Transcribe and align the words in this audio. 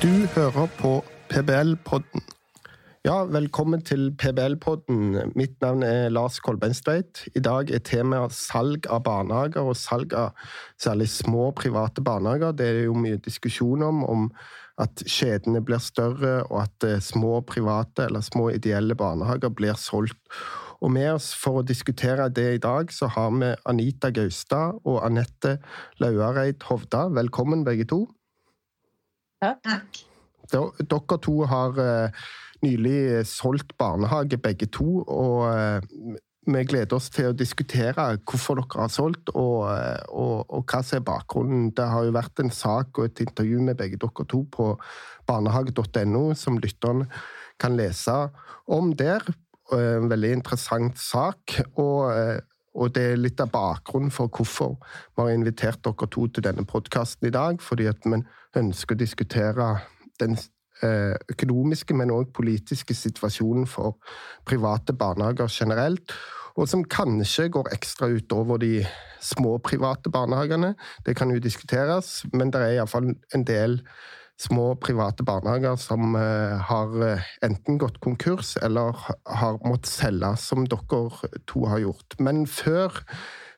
Du 0.00 0.26
hører 0.32 0.68
på 0.78 0.90
PBL-podden. 1.28 2.22
Ja, 3.04 3.18
velkommen 3.28 3.82
til 3.84 4.06
PBL-podden. 4.16 5.32
Mitt 5.36 5.58
navn 5.60 5.82
er 5.84 6.08
Lars 6.08 6.38
Kolbeinstveit. 6.40 7.26
I 7.36 7.42
dag 7.44 7.68
er 7.68 7.82
temaet 7.84 8.32
salg 8.32 8.88
av 8.88 9.02
barnehager, 9.04 9.60
og 9.60 9.76
salg 9.76 10.14
av 10.16 10.32
særlig 10.80 11.10
små 11.12 11.50
private 11.52 12.00
barnehager. 12.00 12.54
Det 12.56 12.68
er 12.70 12.80
jo 12.86 12.94
mye 12.96 13.18
diskusjon 13.20 13.84
om, 13.84 13.98
om 14.08 14.24
at 14.80 15.04
kjedene 15.04 15.60
blir 15.60 15.82
større, 15.84 16.46
og 16.48 16.62
at 16.62 16.86
eh, 16.88 17.02
små 17.04 17.42
private 17.44 18.06
eller 18.08 18.24
små 18.24 18.46
ideelle 18.54 18.96
barnehager 18.96 19.52
blir 19.52 19.76
solgt. 19.76 20.16
Og 20.80 20.94
med 20.96 21.10
oss 21.18 21.34
for 21.36 21.60
å 21.60 21.66
diskutere 21.66 22.30
det 22.32 22.46
i 22.54 22.62
dag, 22.64 22.88
så 22.88 23.10
har 23.18 23.36
vi 23.36 23.52
Anita 23.68 24.08
Gaustad 24.16 24.80
og 24.80 25.02
Anette 25.04 25.58
Lauareid 26.00 26.64
Hovda. 26.70 27.10
Velkommen, 27.20 27.68
begge 27.68 27.84
to. 27.92 28.06
Takk. 29.40 30.00
Dere 30.52 31.18
to 31.22 31.36
har 31.48 31.78
eh, 31.80 32.24
nylig 32.64 33.26
solgt 33.28 33.76
barnehage, 33.80 34.36
begge 34.36 34.68
to. 34.68 35.00
Og 35.08 35.46
eh, 35.48 36.18
vi 36.50 36.64
gleder 36.66 36.96
oss 36.96 37.08
til 37.14 37.30
å 37.30 37.36
diskutere 37.36 38.04
hvorfor 38.28 38.60
dere 38.60 38.82
har 38.82 38.92
solgt, 38.92 39.32
og, 39.32 39.70
eh, 39.72 40.02
og, 40.12 40.44
og, 40.48 40.64
hva 40.68 40.82
som 40.84 41.00
er 41.00 41.06
bakgrunnen. 41.08 41.70
Det 41.76 41.88
har 41.92 42.04
jo 42.04 42.16
vært 42.16 42.42
en 42.44 42.52
sak 42.52 43.00
og 43.00 43.08
et 43.08 43.24
intervju 43.24 43.62
med 43.64 43.80
begge 43.80 44.00
dere 44.02 44.28
to 44.28 44.42
på 44.52 44.74
barnehage.no, 45.30 46.24
som 46.36 46.60
lytterne 46.60 47.08
kan 47.60 47.78
lese 47.78 48.18
om 48.68 48.92
der. 48.96 49.24
En 49.72 50.10
veldig 50.10 50.32
interessant 50.40 50.98
sak. 50.98 51.60
og 51.78 52.10
og 52.80 52.94
det 52.96 53.02
er 53.12 53.20
litt 53.20 53.40
av 53.42 53.50
bakgrunnen 53.52 54.12
for 54.14 54.32
hvorfor 54.32 54.78
vi 54.80 55.20
har 55.20 55.34
invitert 55.34 55.82
dere 55.84 56.08
to 56.08 56.26
til 56.32 56.46
denne 56.46 56.64
podkasten 56.68 57.28
i 57.28 57.34
dag. 57.34 57.60
Fordi 57.60 57.88
at 57.90 58.06
vi 58.08 58.22
ønsker 58.56 58.96
å 58.96 59.00
diskutere 59.02 59.66
den 60.20 60.38
eh, 60.82 61.16
økonomiske, 61.32 61.96
men 61.96 62.12
òg 62.14 62.32
politiske 62.36 62.96
situasjonen 62.96 63.68
for 63.68 63.98
private 64.48 64.96
barnehager 64.96 65.52
generelt. 65.52 66.16
Og 66.56 66.68
som 66.68 66.84
kanskje 66.84 67.50
går 67.52 67.68
ekstra 67.76 68.08
utover 68.10 68.60
de 68.60 68.80
små 69.20 69.58
private 69.64 70.10
barnehagene. 70.10 70.72
Det 71.06 71.14
kan 71.16 71.30
jo 71.30 71.42
diskuteres, 71.42 72.24
men 72.32 72.50
det 72.50 72.64
er 72.64 72.78
iallfall 72.78 73.12
en 73.12 73.44
del 73.44 73.80
små 74.40 74.74
private 74.80 75.24
barnehager 75.26 75.76
som 75.76 76.14
eh, 76.16 76.56
har 76.70 76.96
eh, 77.04 77.28
enten 77.44 77.78
gått 77.80 78.00
konkurs 78.00 78.54
eller 78.62 78.96
har 79.28 79.60
måttet 79.66 79.92
selge, 79.92 80.32
som 80.40 80.64
dere 80.68 81.30
to 81.50 81.66
har 81.68 81.82
gjort. 81.84 82.16
Men 82.24 82.46
før, 82.48 83.02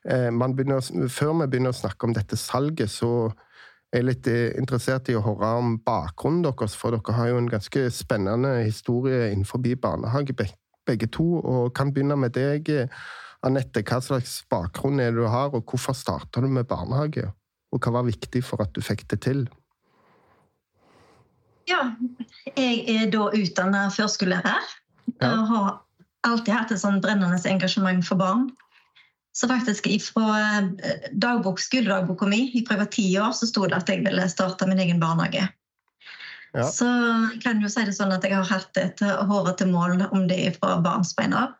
eh, 0.03 0.29
begynner, 0.29 0.83
før 1.07 1.33
vi 1.39 1.47
begynner 1.47 1.71
å 1.71 1.79
snakke 1.79 2.09
om 2.09 2.15
dette 2.15 2.39
salget, 2.39 2.91
så 2.91 3.31
er 3.93 4.01
jeg 4.01 4.09
litt 4.09 4.27
interessert 4.57 5.09
i 5.13 5.15
å 5.15 5.23
høre 5.23 5.53
om 5.61 5.75
bakgrunnen 5.85 6.43
deres, 6.47 6.75
for 6.75 6.95
dere 6.95 7.15
har 7.15 7.29
jo 7.29 7.39
en 7.39 7.51
ganske 7.51 7.85
spennende 7.93 8.55
historie 8.63 9.29
innenfor 9.29 9.61
barnehage, 9.79 10.33
begge 10.87 11.07
to. 11.13 11.27
Og 11.39 11.75
kan 11.77 11.93
begynne 11.93 12.17
med 12.17 12.33
deg, 12.33 12.73
Anette. 13.45 13.83
Hva 13.85 14.01
slags 14.01 14.41
bakgrunn 14.49 14.99
er 14.99 15.11
det 15.13 15.21
du 15.21 15.29
har, 15.29 15.53
og 15.53 15.63
hvorfor 15.69 15.93
starta 15.93 16.41
du 16.41 16.49
med 16.49 16.65
barnehage? 16.65 17.29
Og 17.71 17.79
hva 17.79 17.99
var 17.99 18.09
viktig 18.09 18.41
for 18.43 18.65
at 18.65 18.73
du 18.73 18.81
fikk 18.81 19.05
det 19.13 19.21
til? 19.29 19.45
Ja, 21.69 21.83
jeg 22.57 22.83
er 22.91 23.07
da 23.13 23.29
utdanna 23.31 23.87
førskolelærer. 23.93 24.67
Ja. 25.21 25.29
Og 25.29 25.47
har 25.49 25.71
alltid 26.27 26.53
hatt 26.55 26.71
et 26.73 26.81
sånn 26.81 27.01
brennende 27.03 27.39
engasjement 27.49 28.05
for 28.07 28.19
barn. 28.19 28.47
Så 29.33 29.49
faktisk 29.49 29.87
fra 30.13 30.35
eh, 30.61 31.09
dagbok, 31.11 31.61
skoledagboka 31.61 32.27
mi 32.29 32.45
fra 32.67 32.75
jeg 32.75 32.83
var 32.83 32.91
ti 32.93 33.07
år, 33.17 33.31
så 33.33 33.49
sto 33.49 33.65
det 33.65 33.79
at 33.79 33.89
jeg 33.89 34.03
ville 34.05 34.29
starte 34.29 34.67
min 34.69 34.81
egen 34.83 35.01
barnehage. 35.01 35.47
Ja. 36.53 36.67
Så 36.69 36.85
jeg 36.85 37.41
kan 37.41 37.61
jo 37.63 37.71
si 37.71 37.81
det 37.87 37.95
sånn 37.97 38.13
at 38.13 38.25
jeg 38.27 38.35
har 38.35 38.45
hatt 38.45 38.77
et 38.77 39.01
hårete 39.01 39.65
mål 39.71 40.05
om 40.11 40.27
det 40.29 40.53
fra 40.59 40.77
barnsbein 40.85 41.33
av. 41.33 41.55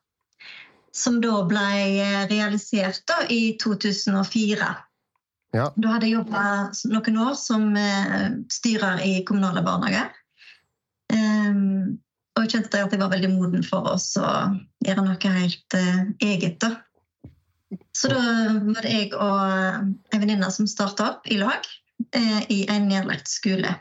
Som 0.94 1.18
da 1.24 1.40
ble 1.50 2.28
realisert 2.30 3.02
da 3.10 3.24
i 3.34 3.56
2004. 3.62 4.68
Ja. 5.54 5.68
Da 5.78 5.94
hadde 5.94 6.10
jeg 6.10 6.18
jobba 6.18 6.44
noen 6.90 7.20
år 7.22 7.36
som 7.38 7.76
eh, 7.78 8.30
styrer 8.52 9.04
i 9.06 9.20
kommunale 9.28 9.62
barnehager. 9.66 10.10
Um, 11.14 12.00
og 12.34 12.46
jeg 12.46 12.56
kjente 12.56 12.80
at 12.82 12.94
jeg 12.96 13.02
var 13.04 13.12
veldig 13.12 13.30
moden 13.36 13.66
for 13.66 13.86
oss 13.92 14.16
å 14.18 14.30
gjøre 14.82 15.04
noe 15.06 15.34
helt 15.36 15.78
uh, 15.78 16.00
eget. 16.26 16.58
da. 16.64 16.72
Så 17.94 18.10
da 18.10 18.24
var 18.66 18.86
det 18.86 18.94
jeg 18.96 19.12
og 19.14 20.14
ei 20.14 20.22
venninne 20.22 20.50
som 20.54 20.70
starta 20.70 21.12
opp 21.12 21.30
i 21.30 21.38
lag 21.38 21.62
uh, 22.18 22.42
i 22.50 22.64
en 22.74 22.90
nedlagt 22.90 23.30
skole. 23.30 23.76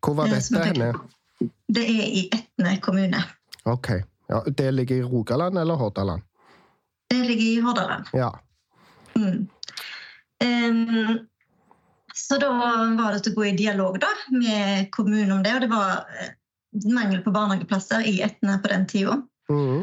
Hvor 0.00 0.14
var 0.20 0.30
dette 0.30 0.62
henne? 0.70 0.92
Det 1.70 1.82
er 1.82 2.06
i 2.06 2.28
Etne 2.34 2.76
kommune. 2.84 3.24
Ok. 3.68 3.90
Ja, 4.30 4.44
det 4.46 4.70
ligger 4.70 5.02
i 5.02 5.02
Rogaland 5.02 5.58
eller 5.58 5.74
Hordaland? 5.74 6.22
Det 7.10 7.18
ligger 7.18 7.44
i 7.44 7.60
Hordaland. 7.60 8.06
Ja. 8.14 8.30
Mm. 9.18 9.48
Um, 10.40 11.20
så 12.14 12.38
da 12.40 12.50
var 12.98 13.14
det 13.14 13.22
til 13.24 13.34
å 13.34 13.38
gå 13.40 13.46
i 13.50 13.56
dialog 13.58 14.00
da, 14.02 14.10
med 14.34 14.90
kommunen 14.94 15.32
om 15.38 15.42
det. 15.44 15.54
Og 15.56 15.64
det 15.64 15.70
var 15.72 16.04
eh, 16.18 16.34
mangel 16.90 17.22
på 17.24 17.32
barnehageplasser 17.34 18.06
i 18.08 18.20
Etne 18.26 18.58
på 18.62 18.70
den 18.72 18.86
tida. 18.90 19.16
Mm. 19.50 19.82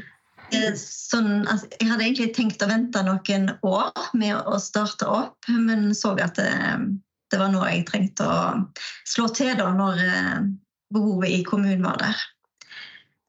Sånn, 0.80 1.44
altså, 1.50 1.68
jeg 1.76 1.90
hadde 1.90 2.06
egentlig 2.06 2.30
tenkt 2.36 2.64
å 2.64 2.70
vente 2.70 3.04
noen 3.04 3.50
år 3.68 4.06
med 4.16 4.38
å 4.48 4.60
starte 4.64 5.10
opp, 5.12 5.50
men 5.52 5.92
så 5.96 6.14
at 6.24 6.40
det, 6.40 6.52
det 7.32 7.42
var 7.42 7.52
noe 7.52 7.68
jeg 7.74 7.88
trengte 7.90 8.28
å 8.28 8.38
slå 9.08 9.28
til 9.36 9.52
da, 9.60 9.74
når 9.76 10.04
eh, 10.06 10.48
behovet 10.96 11.36
i 11.36 11.44
kommunen 11.48 11.84
var 11.84 12.00
der. 12.04 12.26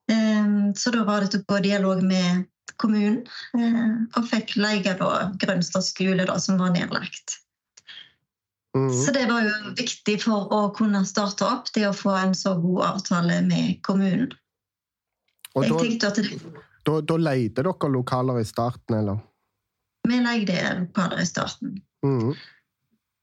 Um, 0.09 0.71
så 0.79 0.93
da 0.95 1.03
var 1.05 1.21
det 1.21 1.35
til 1.35 1.43
å 1.43 1.49
gå 1.51 1.59
i 1.59 1.67
dialog 1.67 1.99
med 2.07 2.47
kommunen. 2.77 3.23
Eh, 3.59 3.93
og 4.19 4.27
fikk 4.31 4.57
leie 4.61 4.97
Grønstad 5.41 5.87
skole, 5.87 6.27
da, 6.29 6.39
som 6.43 6.59
var 6.61 6.75
nedlagt. 6.77 7.39
Mm. 8.77 8.93
Så 8.93 9.13
det 9.13 9.25
var 9.31 9.47
jo 9.47 9.73
viktig 9.79 10.19
for 10.23 10.53
å 10.55 10.61
kunne 10.77 11.01
starte 11.09 11.47
opp, 11.47 11.73
det 11.75 11.87
å 11.89 11.97
få 11.97 12.13
en 12.19 12.37
så 12.37 12.55
god 12.61 12.85
avtale 12.93 13.41
med 13.47 13.81
kommunen. 13.87 14.31
Og 15.57 15.65
da, 15.67 16.11
det, 16.15 16.29
da, 16.87 17.01
da 17.01 17.17
leide 17.19 17.65
dere 17.65 17.91
lokaler 17.91 18.39
i 18.43 18.47
starten, 18.47 19.01
eller? 19.01 19.19
Vi 20.09 20.21
leide 20.23 20.61
lokaler 20.83 21.25
i 21.25 21.27
starten. 21.27 21.81
Mm. 22.07 22.37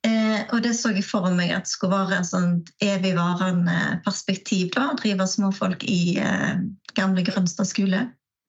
Eh, 0.05 0.41
og 0.53 0.61
det 0.61 0.75
så 0.77 0.91
jeg 0.93 1.05
for 1.07 1.25
meg 1.33 1.53
at 1.55 1.69
skulle 1.69 1.95
være 1.95 2.19
et 2.19 2.29
sånt 2.29 2.69
evigvarende 2.83 4.01
perspektiv. 4.05 4.69
da, 4.75 4.91
Drive 4.99 5.25
småfolk 5.29 5.85
i 5.87 6.17
eh, 6.21 6.61
gamle 6.97 7.23
Grønstad 7.25 7.69
skole. 7.69 8.03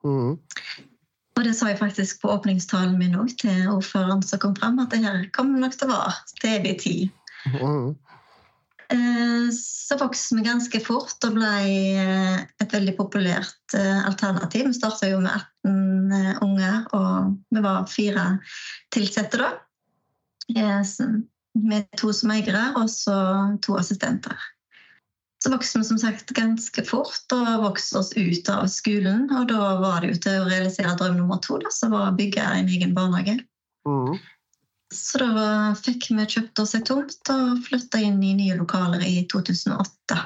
Mm. 0.06 0.36
Og 1.36 1.44
det 1.44 1.52
sa 1.58 1.68
jeg 1.68 1.80
faktisk 1.80 2.22
på 2.22 2.30
åpningstalen 2.32 2.96
min 3.00 3.18
òg 3.18 3.34
til 3.42 3.66
ordføreren 3.68 4.22
som 4.24 4.40
kom 4.40 4.54
fram, 4.56 4.78
at 4.80 4.94
det 4.94 5.02
her 5.04 5.26
kommer 5.36 5.60
nok 5.60 5.76
til 5.76 5.90
å 5.90 5.96
vare 5.98 6.14
til 6.40 6.54
evig 6.56 6.76
tid. 6.86 7.02
Mm. 7.52 7.92
Så 9.52 9.98
vokste 9.98 10.38
vi 10.38 10.44
ganske 10.46 10.80
fort 10.82 11.24
og 11.26 11.34
ble 11.34 11.50
eh, 11.98 12.38
et 12.62 12.72
veldig 12.74 12.94
populært 12.98 13.74
eh, 13.74 14.02
alternativ. 14.06 14.68
Vi 14.70 14.78
starta 14.78 15.10
jo 15.10 15.20
med 15.22 15.34
18 15.66 16.42
unger, 16.46 16.84
og 16.94 17.36
vi 17.50 17.62
var 17.64 17.88
fire 17.90 18.26
ansatte 18.94 19.42
da. 19.42 19.50
Med 21.56 21.88
to 21.98 22.12
som 22.14 22.32
eiere 22.34 22.68
og 22.78 22.90
så 22.92 23.16
to 23.64 23.76
assistenter. 23.80 24.36
Så 25.44 25.52
vokste 25.52 25.78
vi 25.78 25.84
som 25.84 25.98
sagt 26.00 26.32
ganske 26.36 26.82
fort 26.88 27.34
og 27.36 27.48
vokste 27.62 28.00
oss 28.00 28.12
ut 28.16 28.48
av 28.48 28.66
skolen. 28.72 29.26
Og 29.36 29.50
da 29.50 29.74
var 29.82 30.00
det 30.02 30.14
jo 30.14 30.22
til 30.24 30.38
å 30.40 30.48
realisere 30.48 30.94
drøm 30.96 31.18
nummer 31.20 31.42
to, 31.44 31.58
da, 31.62 31.72
som 31.74 31.92
var 31.92 32.08
å 32.08 32.16
bygge 32.16 32.44
en 32.44 32.70
egen 32.72 32.94
barnehage. 32.96 33.38
Mm. 33.88 34.16
Så 34.94 35.20
da 35.20 35.74
fikk 35.76 36.08
vi 36.14 36.26
kjøpt 36.36 36.62
oss 36.62 36.76
ei 36.78 36.84
tomt 36.86 37.32
og 37.32 37.58
flytta 37.66 38.00
inn 38.00 38.22
i 38.22 38.36
nye 38.38 38.56
lokaler 38.58 39.02
i 39.04 39.26
2008. 39.32 40.20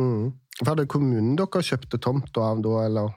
Mm. 0.00 0.32
Var 0.64 0.78
det 0.78 0.88
kommunen 0.90 1.36
dere 1.38 1.62
kjøpte 1.66 2.00
tomta 2.02 2.48
av 2.50 2.62
da, 2.64 2.74
eller? 2.88 3.14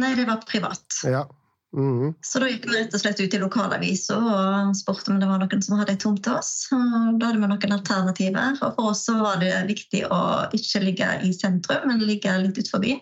Nei, 0.00 0.14
det 0.18 0.26
var 0.26 0.42
privat. 0.48 0.86
Ja. 1.06 1.26
Mm. 1.72 2.12
Så 2.20 2.40
da 2.42 2.50
gikk 2.50 2.66
vi 2.68 2.74
rett 2.76 2.92
og 2.92 3.00
slett 3.00 3.20
ut 3.22 3.34
i 3.34 3.40
lokalavisa 3.40 4.18
og 4.20 4.74
spurte 4.76 5.12
om 5.12 5.20
det 5.22 5.28
var 5.30 5.40
noen 5.40 5.62
som 5.64 5.78
hadde 5.80 5.94
ei 5.94 6.00
tomt 6.00 6.20
til 6.24 6.36
oss. 6.36 6.68
Og 6.74 7.18
da 7.20 7.30
hadde 7.30 7.40
vi 7.40 7.48
noen 7.48 7.76
alternativer. 7.78 8.58
Og 8.60 8.76
for 8.76 8.92
oss 8.92 9.06
så 9.08 9.16
var 9.20 9.40
det 9.40 9.54
viktig 9.70 10.04
å 10.12 10.22
ikke 10.52 10.84
ligge 10.84 11.10
i 11.24 11.32
sentrum, 11.36 11.88
men 11.88 12.04
ligge 12.04 12.34
litt 12.44 12.60
ut 12.60 12.72
forbi. 12.74 12.98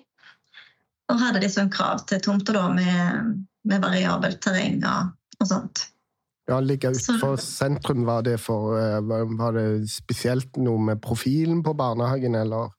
Og 1.11 1.19
hadde 1.19 1.43
de 1.43 1.51
sånn 1.51 1.73
krav 1.73 2.05
til 2.07 2.23
tomter 2.23 2.55
da 2.55 2.69
med, 2.71 3.41
med 3.67 3.83
variabelt 3.83 4.39
terreng 4.45 4.79
og, 4.85 5.17
og, 5.41 5.49
sånt. 5.51 5.89
Ja, 6.51 6.59
Ligge 6.63 6.91
utenfor 6.95 7.37
sentrum, 7.43 8.05
var 8.07 8.23
det, 8.27 8.37
for, 8.43 8.75
eh, 8.79 8.99
var 9.39 9.55
det 9.55 9.67
spesielt 9.91 10.59
noe 10.59 10.79
med 10.83 11.03
profilen 11.03 11.61
på 11.67 11.75
barnehagen, 11.79 12.35
eller? 12.39 12.71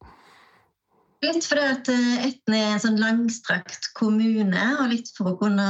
Litt 1.22 1.46
fordi 1.46 1.66
at 1.70 1.90
eh, 1.94 2.24
Etne 2.30 2.60
er 2.60 2.72
en 2.76 2.82
sånn 2.82 3.02
langstrakt 3.02 3.92
kommune, 3.98 4.64
og 4.82 4.90
litt 4.90 5.12
for 5.18 5.34
å 5.34 5.38
kunne 5.38 5.68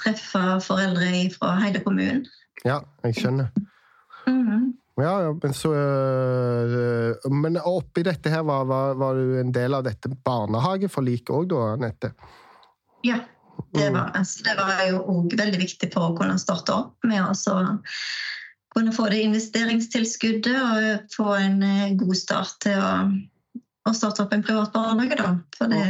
treffe 0.00 0.40
foreldre 0.64 1.26
fra 1.34 1.56
hele 1.60 1.82
kommunen. 1.84 2.24
Ja, 2.64 2.80
jeg 3.04 3.18
skjønner. 3.20 3.52
Mm. 4.26 4.72
Ja, 5.00 5.12
ja, 5.24 5.32
men 5.42 5.54
så 5.56 5.72
øh, 5.74 7.30
Men 7.32 7.56
oppi 7.56 8.04
dette 8.06 8.30
her, 8.30 8.42
var, 8.46 8.66
var, 8.68 8.94
var, 9.00 9.16
du 9.16 9.38
en 9.40 9.52
del 9.52 9.74
av 9.74 9.86
dette 9.86 10.10
barnehageforliket 10.24 11.32
òg, 11.32 11.48
da, 11.52 11.62
Anette? 11.76 12.12
Ja, 13.02 13.22
det 13.72 13.88
mm. 13.88 13.96
var, 13.96 14.12
altså, 14.20 14.44
det 14.46 14.56
var 14.60 14.84
jo 14.90 15.00
òg 15.14 15.34
veldig 15.40 15.62
viktig 15.64 15.90
for 15.94 16.10
å 16.10 16.16
kunne 16.18 16.36
starte 16.40 16.76
opp 16.76 17.08
med 17.08 17.24
å 17.24 17.56
kunne 18.72 18.92
få 18.96 19.08
det 19.12 19.24
investeringstilskuddet 19.26 20.56
og 20.56 21.10
få 21.12 21.34
en 21.36 21.58
eh, 21.66 21.96
god 22.00 22.16
start 22.16 22.54
til 22.64 22.78
å, 22.80 22.92
å 23.88 23.94
starte 23.96 24.24
opp 24.24 24.34
en 24.34 24.44
privat 24.46 24.72
barnehage. 24.74 25.18
Da. 25.18 25.32
For 25.56 25.72
det, 25.72 25.82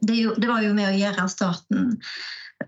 det, 0.00 0.16
jo, 0.16 0.32
det, 0.38 0.48
var 0.48 0.64
jo 0.64 0.72
med 0.76 0.88
å 0.90 0.96
gjøre 0.96 1.28
starten 1.30 1.92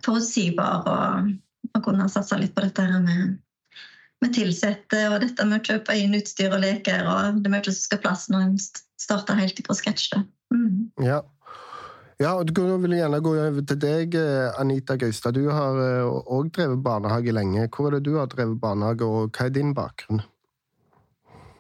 forutsigbar 0.05 0.89
og, 0.91 1.33
og 1.73 1.87
kunne 1.87 2.11
satse 2.13 2.39
litt 2.41 2.55
på 2.57 2.67
dette 2.67 2.85
her 2.85 3.01
med 3.05 3.39
med 4.25 4.35
tilsette 4.35 5.05
og 5.11 5.21
dette 5.25 5.47
med 5.49 5.61
å 5.61 5.69
kjøpe 5.73 5.97
inn 6.01 6.17
utstyr 6.17 6.55
og 6.55 6.65
leker. 6.65 7.05
og 7.05 7.41
Det 7.43 7.51
er 7.51 7.55
mye 7.55 7.69
som 7.69 7.77
skal 7.77 8.03
plass 8.05 8.27
når 8.33 8.49
en 8.49 8.59
starter 9.01 9.39
helt 9.41 9.63
fra 9.67 9.77
scratch. 9.77 10.11
Mm. 10.55 10.91
Ja. 11.05 11.21
ja, 12.23 12.35
og 12.35 12.53
Du 12.55 12.63
vil 12.85 12.97
gjerne 12.99 13.23
gå 13.25 13.35
over 13.37 13.67
til 13.69 13.81
deg, 13.83 14.17
eh, 14.19 14.61
Anita 14.61 14.97
Gaustad. 15.01 15.37
Du 15.37 15.51
har 15.53 15.81
òg 16.15 16.47
eh, 16.49 16.53
drevet 16.57 16.85
barnehage 16.85 17.35
lenge. 17.37 17.69
Hvor 17.69 17.91
er 17.91 17.99
det 17.99 18.07
du 18.09 18.17
har 18.21 18.31
drevet 18.33 18.61
barnehage, 18.61 19.05
og 19.05 19.35
hva 19.35 19.49
er 19.49 19.57
din 19.59 19.75
bakgrunn? 19.77 20.23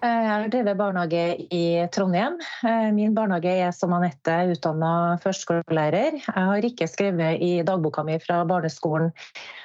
Jeg 0.04 0.24
har 0.28 0.50
drevet 0.52 0.76
barnehage 0.76 1.20
i 1.54 1.64
Trondheim. 1.94 2.34
Eh, 2.68 2.90
min 2.92 3.14
barnehage 3.16 3.54
er 3.64 3.70
som 3.72 3.94
Anette 3.96 4.34
utdanna 4.52 5.16
førskolelærer. 5.22 6.18
Jeg 6.18 6.48
har 6.50 6.66
ikke 6.68 6.88
skrevet 6.90 7.40
i 7.40 7.62
dagboka 7.64 8.04
mi 8.04 8.18
fra 8.20 8.42
barneskolen 8.44 9.14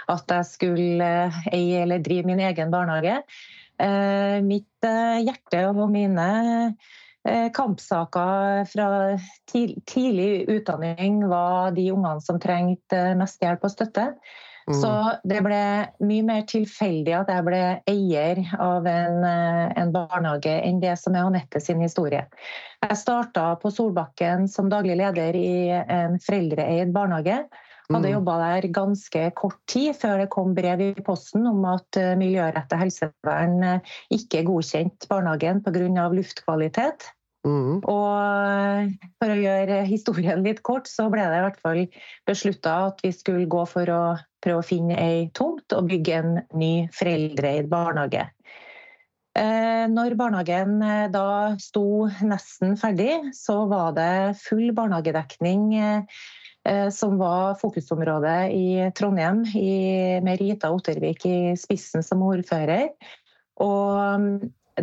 at 0.08 0.32
jeg 0.32 0.48
skulle 0.48 1.10
eh, 1.26 1.42
eie 1.58 1.82
eller 1.84 2.00
drive 2.06 2.30
min 2.30 2.40
egen 2.48 2.72
barnehage. 2.72 3.18
Eh, 3.84 4.40
mitt 4.46 4.90
hjerte 5.28 5.66
og 5.74 5.84
mine 5.92 6.30
kampsaker 7.54 8.64
fra 8.72 8.86
tidlig 9.52 10.48
utdanning 10.50 11.20
var 11.28 11.76
de 11.76 11.90
ungene 11.92 12.24
som 12.24 12.40
trengte 12.40 13.10
mest 13.20 13.44
hjelp 13.44 13.68
og 13.68 13.74
støtte. 13.76 14.06
Så 14.70 14.90
mm. 14.90 15.22
det 15.32 15.40
ble 15.42 15.62
mye 16.06 16.26
mer 16.28 16.44
tilfeldig 16.50 17.16
at 17.18 17.32
jeg 17.34 17.46
ble 17.48 17.62
eier 17.90 18.42
av 18.62 18.86
en, 18.90 19.24
eh, 19.26 19.64
en 19.82 19.94
barnehage 19.96 20.54
enn 20.62 20.82
det 20.84 20.94
som 21.02 21.18
er 21.18 21.26
Anette 21.26 21.62
sin 21.64 21.82
historie. 21.82 22.28
Jeg 22.86 23.00
starta 23.00 23.56
på 23.62 23.72
Solbakken 23.74 24.46
som 24.52 24.70
daglig 24.70 25.00
leder 25.00 25.36
i 25.36 25.72
en 25.74 26.20
foreldreeid 26.22 26.94
barnehage. 26.94 27.42
Hadde 27.90 28.06
mm. 28.06 28.14
jobba 28.14 28.36
der 28.44 28.68
ganske 28.78 29.22
kort 29.40 29.58
tid 29.72 29.96
før 29.98 30.20
det 30.22 30.30
kom 30.34 30.54
brev 30.54 30.84
i 30.86 30.92
posten 31.02 31.48
om 31.50 31.64
at 31.66 31.98
miljørettet 31.98 32.20
miljøretta 32.22 32.78
helsevern 32.84 33.64
eh, 33.66 33.96
ikke 34.14 34.46
godkjente 34.46 35.10
barnehagen 35.10 35.64
pga. 35.66 36.06
luftkvalitet. 36.14 37.10
Mm. 37.48 37.80
Og 37.88 38.96
for 39.22 39.32
å 39.32 39.38
gjøre 39.40 39.84
historien 39.88 40.44
litt 40.44 40.60
kort, 40.66 40.90
så 40.92 41.08
ble 41.12 41.24
det 41.24 41.38
i 41.40 41.46
hvert 41.46 41.62
fall 41.64 41.86
beslutta 42.28 42.74
at 42.90 43.06
vi 43.06 43.14
skulle 43.16 43.48
gå 43.52 43.64
for 43.70 43.92
å 43.94 44.02
prøve 44.44 44.60
å 44.60 44.66
finne 44.66 44.98
ei 45.00 45.30
tomt 45.36 45.76
og 45.76 45.88
bygge 45.92 46.20
en 46.20 46.36
ny 46.60 46.74
foreldreeid 46.96 47.72
barnehage. 47.72 48.28
Eh, 49.40 49.86
når 49.88 50.18
barnehagen 50.20 50.82
eh, 50.84 51.08
da 51.14 51.56
sto 51.62 52.10
nesten 52.26 52.76
ferdig, 52.80 53.32
så 53.38 53.62
var 53.72 53.94
det 53.96 54.40
full 54.42 54.74
barnehagedekning 54.76 55.70
eh, 55.80 56.20
som 56.92 57.16
var 57.22 57.56
fokusområdet 57.62 58.52
i 58.52 58.90
Trondheim, 58.98 59.46
med 60.26 60.42
Rita 60.42 60.74
Ottervik 60.76 61.24
i 61.30 61.38
spissen 61.58 62.04
som 62.06 62.26
ordfører. 62.26 62.90
Og 63.64 64.20
mm, 64.20 64.34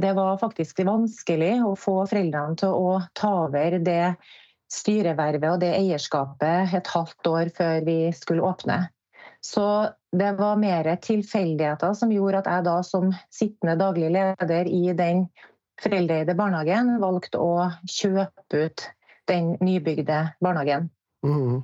det 0.03 0.13
var 0.17 0.39
faktisk 0.41 0.81
vanskelig 0.87 1.55
å 1.67 1.75
få 1.79 2.01
foreldrene 2.11 2.59
til 2.61 2.75
å 2.75 2.99
ta 3.17 3.33
over 3.47 3.79
det 3.85 4.17
styrevervet 4.73 5.49
og 5.53 5.63
det 5.63 5.73
eierskapet 5.77 6.75
et 6.75 6.91
halvt 6.91 7.31
år 7.31 7.51
før 7.57 7.87
vi 7.87 7.99
skulle 8.17 8.45
åpne. 8.47 8.87
Så 9.45 9.65
det 10.17 10.33
var 10.41 10.59
mer 10.59 10.89
tilfeldigheter 11.03 11.95
som 11.95 12.13
gjorde 12.13 12.43
at 12.43 12.51
jeg 12.51 12.67
da 12.67 12.77
som 12.87 13.13
sittende 13.31 13.77
daglig 13.79 14.11
leder 14.17 14.71
i 14.71 14.91
den 14.97 15.27
foreldreeide 15.83 16.35
barnehagen 16.39 16.97
valgte 17.03 17.39
å 17.39 17.69
kjøpe 17.85 18.65
ut 18.65 18.87
den 19.31 19.55
nybygde 19.61 20.23
barnehagen. 20.43 20.89
Mm. 21.27 21.63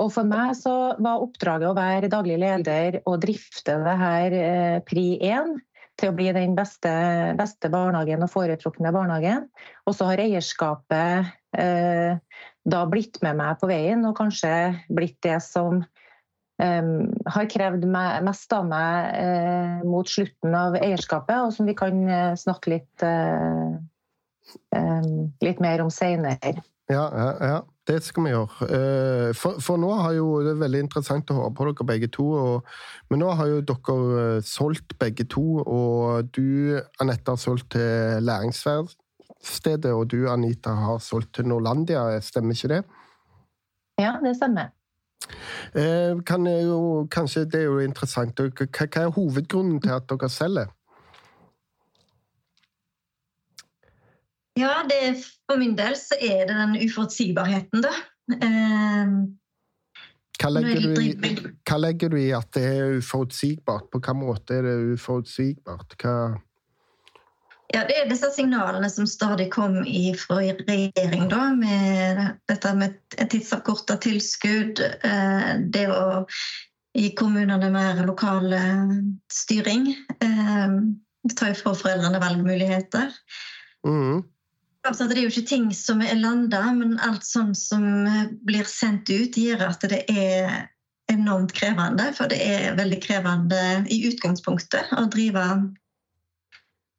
Og 0.00 0.08
for 0.12 0.24
meg 0.24 0.54
så 0.56 0.74
var 0.96 1.22
oppdraget 1.22 1.68
å 1.68 1.76
være 1.76 2.08
daglig 2.12 2.38
leder 2.40 3.00
og 3.04 3.20
drifte 3.20 3.74
det 3.84 3.96
her 4.00 4.36
eh, 4.36 4.76
pri 4.88 5.04
1 5.28 5.58
til 5.98 6.12
å 6.12 6.16
bli 6.16 6.30
den 6.34 6.54
beste, 6.58 6.90
beste 7.38 7.70
barnehagen 7.72 8.22
og 8.24 8.30
foretrukne 8.32 8.92
barnehagen. 8.94 9.48
Og 9.86 9.96
så 9.98 10.08
har 10.10 10.22
eierskapet 10.22 11.32
eh, 11.58 12.18
da 12.68 12.82
blitt 12.90 13.20
med 13.24 13.38
meg 13.40 13.58
på 13.60 13.70
veien 13.70 14.04
og 14.06 14.16
kanskje 14.18 14.52
blitt 14.94 15.18
det 15.26 15.38
som 15.44 15.82
um, 16.62 16.90
har 17.26 17.50
krevd 17.50 17.86
mest 17.88 18.52
av 18.54 18.66
meg 18.68 19.12
uh, 19.18 19.86
mot 19.88 20.08
slutten 20.08 20.56
av 20.56 20.78
eierskapet, 20.80 21.46
og 21.46 21.54
som 21.56 21.68
vi 21.68 21.76
kan 21.78 22.02
uh, 22.08 22.34
snakke 22.38 22.74
litt, 22.76 23.04
uh, 23.04 23.78
um, 24.76 25.30
litt 25.44 25.62
mer 25.64 25.84
om 25.84 25.92
seinere. 25.94 26.58
Ja, 26.88 27.04
ja, 27.12 27.32
ja, 27.44 27.56
det 27.88 27.98
skal 28.06 28.24
vi 28.24 28.30
gjøre. 28.32 28.68
For, 29.36 29.58
for, 29.60 29.76
nå 29.76 29.90
har 30.00 30.14
jo 30.16 30.38
Det 30.40 30.54
er 30.54 30.62
veldig 30.62 30.80
interessant 30.86 31.28
å 31.30 31.36
høre 31.36 31.50
på 31.56 31.66
dere 31.68 31.86
begge 31.90 32.08
to. 32.08 32.24
Og, 32.32 32.70
men 33.10 33.20
nå 33.20 33.28
har 33.36 33.50
jo 33.50 33.58
dere 33.68 34.38
solgt 34.46 34.96
begge 35.00 35.26
to, 35.28 35.60
og 35.64 36.30
du, 36.32 36.78
Anette, 37.00 37.34
har 37.34 37.42
solgt 37.42 37.74
til 37.76 38.24
Læringsverkstedet, 38.24 39.92
og 39.92 40.08
du, 40.14 40.22
Anita, 40.32 40.72
har 40.86 41.04
solgt 41.04 41.34
til 41.36 41.52
Norlandia. 41.52 42.08
Stemmer 42.24 42.56
ikke 42.56 42.72
det? 42.72 42.82
Ja, 44.00 44.16
det 44.24 44.36
stemmer. 44.40 44.72
Eh, 45.74 46.16
kan 46.26 46.46
jo, 46.46 47.06
kanskje 47.10 47.44
det 47.44 47.60
er 47.60 47.68
jo 47.68 47.78
interessant. 47.84 48.40
Hva, 48.40 48.66
hva 48.86 49.04
er 49.04 49.14
hovedgrunnen 49.14 49.80
til 49.84 49.92
at 49.96 50.08
dere 50.08 50.30
selger? 50.32 50.72
Ja, 54.58 54.82
det, 54.88 55.24
For 55.48 55.60
min 55.60 55.76
del 55.78 55.94
så 55.98 56.18
er 56.20 56.46
det 56.48 56.56
den 56.56 56.74
uforutsigbarheten, 56.82 57.84
da. 57.84 57.92
Eh, 58.34 59.12
hva 60.38 60.50
legger, 60.54 60.84
i, 61.02 61.14
hva 61.66 61.78
legger, 61.82 62.12
du 62.12 62.18
i, 62.20 62.28
at 62.36 62.50
det 62.54 62.62
er 62.66 62.98
uforutsigbart? 63.00 63.88
På 63.90 63.98
hvilken 63.98 64.20
måte 64.20 64.58
er 64.58 64.68
det 64.68 64.76
uforutsigbart? 64.94 65.96
Hva 66.02 66.18
ja, 67.68 67.82
Det 67.84 67.96
er 67.98 68.06
disse 68.08 68.30
signalene 68.32 68.88
som 68.88 69.04
stadig 69.06 69.50
kom 69.52 69.82
fra 70.16 70.38
regjering, 70.40 71.26
da, 71.28 71.50
med 71.52 72.22
dette 72.48 72.70
med 72.78 72.96
tidsavkorta 73.18 73.98
tilskudd. 74.00 74.80
Eh, 74.80 75.50
det 75.68 75.84
å 75.92 76.24
gi 76.96 77.10
kommunene 77.18 77.68
mer 77.74 78.00
lokal 78.08 78.54
styring. 79.28 79.90
tar 80.18 81.36
ta 81.36 81.50
ifra 81.52 81.74
foreldrene 81.76 82.22
valgmuligheter. 82.22 83.12
Mm. 83.86 84.24
Altså, 84.86 85.08
det 85.08 85.18
er 85.18 85.26
jo 85.26 85.32
ikke 85.32 85.48
ting 85.50 85.70
som 85.74 86.00
er 86.04 86.20
landa, 86.20 86.60
men 86.72 86.98
alt 87.02 87.26
sånt 87.26 87.58
som 87.58 87.82
blir 88.46 88.68
sendt 88.68 89.10
ut, 89.10 89.36
gjør 89.36 89.66
at 89.66 89.84
det 89.90 90.04
er 90.12 90.68
enormt 91.12 91.52
krevende. 91.56 92.12
For 92.16 92.30
det 92.30 92.38
er 92.44 92.78
veldig 92.78 93.00
krevende 93.02 93.62
i 93.90 94.00
utgangspunktet 94.08 94.94
å 94.96 95.08
drive 95.10 95.44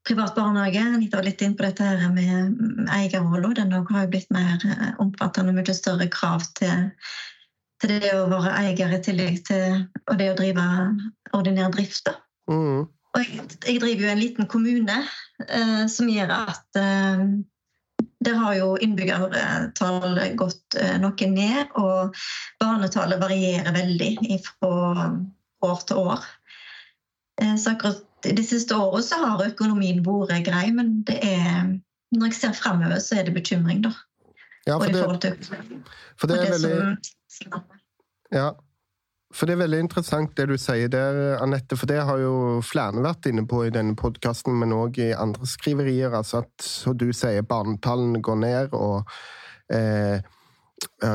privat 0.10 0.36
barnehage. 0.36 0.82
Anita 0.82 1.18
var 1.18 1.28
litt 1.28 1.42
inn 1.46 1.56
på 1.58 1.66
dette 1.66 1.86
her 1.86 2.14
med 2.14 2.88
eierrollen. 2.94 3.56
Den 3.58 3.74
har 3.74 4.06
jo 4.06 4.12
blitt 4.14 4.32
mer 4.34 4.62
eh, 4.66 4.94
omfattende 5.02 5.54
og 5.54 5.60
mye 5.60 5.76
større 5.78 6.10
krav 6.12 6.46
til, 6.58 6.88
til, 7.82 8.00
det 8.00 8.16
å 8.18 8.26
være 8.32 8.56
eier 8.64 8.96
i 8.96 9.02
tillegg 9.06 9.44
til 9.50 9.84
det 10.18 10.32
å 10.32 10.40
drive 10.40 10.66
ordinær 11.38 11.70
drift. 11.76 12.10
Mm. 12.50 12.88
Og 12.90 13.22
jeg, 13.22 13.46
jeg, 13.66 13.78
driver 13.82 14.06
jo 14.06 14.12
en 14.14 14.24
liten 14.24 14.50
kommune 14.50 14.98
eh, 15.46 15.86
som 15.92 16.10
gjør 16.10 16.34
at 16.40 16.82
eh, 16.82 17.24
der 18.26 18.36
har 18.36 18.56
jo 18.58 18.74
innbyggertallet 18.84 20.36
gått 20.40 20.76
eh, 20.80 20.98
noe 21.00 21.30
ned, 21.32 21.72
og 21.80 22.18
barnetallet 22.60 23.22
varierer 23.22 23.72
veldig 23.76 24.40
fra 24.44 25.08
år 25.66 25.84
til 25.88 26.04
år. 26.04 26.28
Eh, 27.42 27.56
så 27.56 27.76
akkurat 27.76 28.04
de 28.28 28.44
siste 28.44 28.76
årene 28.76 29.06
så 29.06 29.22
har 29.24 29.46
økonomien 29.46 30.04
vært 30.04 30.48
grei, 30.50 30.68
men 30.76 31.00
det 31.08 31.20
er, 31.24 31.76
når 32.16 32.32
jeg 32.32 32.40
ser 32.42 32.58
fremover, 32.58 33.00
så 33.04 33.22
er 33.22 33.30
det 33.30 33.38
bekymring, 33.38 33.84
da. 33.88 33.94
Ja, 34.68 34.76
for, 34.76 34.92
det, 34.92 35.32
for 36.20 36.30
det, 36.30 36.42
er 36.44 36.52
veldig 36.54 36.98
Ja. 38.36 38.52
For 39.30 39.46
det 39.46 39.54
er 39.54 39.62
veldig 39.62 39.80
interessant 39.84 40.32
det 40.40 40.48
du 40.50 40.56
sier 40.58 40.90
der, 40.90 41.20
Anette. 41.44 41.78
For 41.78 41.90
det 41.90 42.00
har 42.08 42.18
jo 42.22 42.34
flere 42.66 43.04
vært 43.06 43.30
inne 43.30 43.46
på 43.50 43.62
i 43.68 43.74
denne 43.74 43.94
podkasten, 43.98 44.56
men 44.58 44.74
òg 44.74 44.98
i 45.04 45.12
andre 45.14 45.46
skriverier. 45.50 46.16
Altså 46.18 46.42
at, 46.42 46.54
som 46.66 46.98
du 46.98 47.12
sier, 47.14 47.46
barnetallene 47.46 48.24
går 48.26 48.40
ned, 48.42 48.74
og 48.74 49.06
eh, 49.70 50.18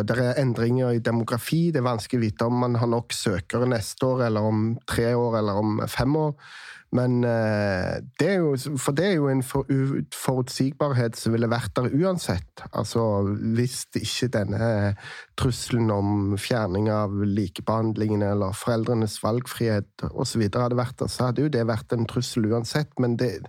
det 0.06 0.18
er 0.20 0.38
endringer 0.38 0.94
i 0.94 1.02
demografi. 1.02 1.72
Det 1.74 1.82
er 1.82 1.88
vanskelig 1.88 2.20
å 2.20 2.24
vite 2.28 2.46
om 2.46 2.62
man 2.62 2.78
har 2.78 2.92
nok 2.92 3.16
søkere 3.16 3.66
neste 3.70 4.06
år, 4.06 4.28
eller 4.28 4.46
om 4.46 4.62
tre 4.86 5.10
år, 5.18 5.40
eller 5.40 5.60
om 5.64 5.82
fem 5.90 6.14
år. 6.20 6.36
Men 6.94 7.24
eh, 7.26 7.98
det 8.20 8.28
er 8.28 8.42
jo, 8.42 8.54
For 8.78 8.94
det 8.94 9.06
er 9.08 9.16
jo 9.18 9.28
en 9.30 9.42
forutsigbarhet 9.44 11.18
som 11.18 11.34
ville 11.34 11.50
vært 11.50 11.74
der 11.76 11.90
uansett. 11.90 12.64
Altså 12.70 13.02
hvis 13.56 13.82
ikke 13.98 14.30
denne 14.36 14.68
trusselen 15.40 15.90
om 15.90 16.36
fjerning 16.38 16.88
av 16.94 17.16
likebehandlingen 17.26 18.22
eller 18.22 18.54
foreldrenes 18.54 19.18
valgfrihet 19.24 20.06
osv. 20.12 20.46
hadde 20.54 20.78
vært 20.78 21.00
der, 21.02 21.10
så 21.10 21.30
hadde 21.30 21.48
jo 21.48 21.52
det 21.52 21.66
vært 21.66 21.94
en 21.96 22.06
trussel 22.10 22.46
uansett. 22.52 22.94
Men 23.02 23.18
det, 23.18 23.40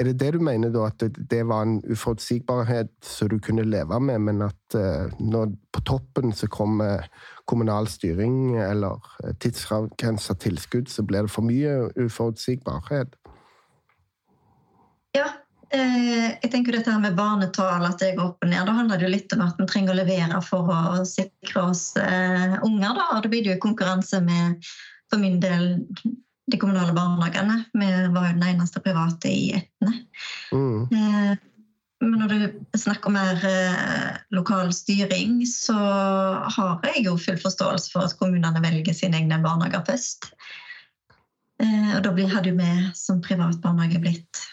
er 0.00 0.08
det 0.08 0.18
det 0.22 0.30
du 0.32 0.40
mener, 0.40 0.72
da? 0.72 0.86
At 0.88 1.02
det, 1.04 1.42
var 1.48 1.66
en 1.66 1.80
uforutsigbarhet 1.84 2.92
som 3.04 3.28
du 3.28 3.36
kunne 3.42 3.66
leve 3.68 4.00
med, 4.00 4.22
men 4.28 4.42
at 4.46 4.76
uh, 4.76 5.12
når 5.20 5.52
på 5.76 5.84
toppen 5.88 6.32
så 6.36 6.48
kommer 6.48 7.04
kommunal 7.50 7.88
styring 7.90 8.56
eller 8.62 9.00
eh, 9.24 9.34
tidsavgrensa 9.42 10.36
tilskudd, 10.38 10.88
så 10.88 11.02
blir 11.02 11.26
det 11.26 11.32
for 11.34 11.42
mye 11.42 11.90
uforutsigbarhet? 11.98 13.16
Ja. 15.18 15.26
Eh, 15.74 16.30
jeg 16.42 16.50
tenker 16.50 16.74
dette 16.74 16.94
med 17.02 17.18
barnetall, 17.18 17.84
at 17.86 17.98
det 18.02 18.14
går 18.16 18.32
opp 18.32 18.46
og 18.46 18.50
ned. 18.50 18.62
Da 18.66 18.74
handler 18.74 18.98
det 18.98 19.06
jo 19.06 19.12
litt 19.12 19.34
om 19.34 19.44
at 19.46 19.58
vi 19.58 19.66
trenger 19.70 19.94
å 19.94 20.00
levere 20.00 20.40
for 20.46 20.70
å 20.70 21.04
sikre 21.06 21.66
oss 21.68 21.84
eh, 21.98 22.56
unger. 22.66 22.94
Da. 22.98 23.06
Og 23.16 23.24
da 23.26 23.30
blir 23.30 23.46
det 23.46 23.56
jo 23.56 23.62
konkurranse 23.66 24.22
med, 24.26 24.70
for 25.10 25.22
min 25.22 25.38
del, 25.42 25.72
de 26.50 26.58
kommunale 26.60 26.94
barnehagene. 26.96 27.62
Vi 27.72 27.90
var 28.14 28.26
jo 28.28 28.34
den 28.36 28.48
eneste 28.48 28.82
private 28.84 29.30
i 29.30 29.52
Etne. 29.58 29.94
Mm. 30.52 30.82
Eh, 30.90 31.32
men 32.00 32.16
når 32.22 32.32
du 32.32 32.78
snakker 32.80 33.12
mer 33.12 33.42
eh, 33.44 34.16
lokal 34.32 34.72
styring, 34.72 35.42
så 35.46 35.76
har 35.76 36.86
jeg 36.88 37.04
jo 37.04 37.18
full 37.20 37.40
forståelse 37.42 37.92
for 37.92 38.08
at 38.08 38.16
kommunene 38.20 38.62
velger 38.64 38.96
sine 38.96 39.20
egne 39.20 39.40
barnehager 39.44 39.84
først. 39.88 40.30
Eh, 41.60 41.92
og 41.98 42.02
da 42.06 42.14
hadde 42.32 42.54
jo 42.54 42.56
vi 42.60 42.72
som 42.96 43.20
privat 43.24 43.60
barnehage 43.60 44.00
blitt 44.00 44.46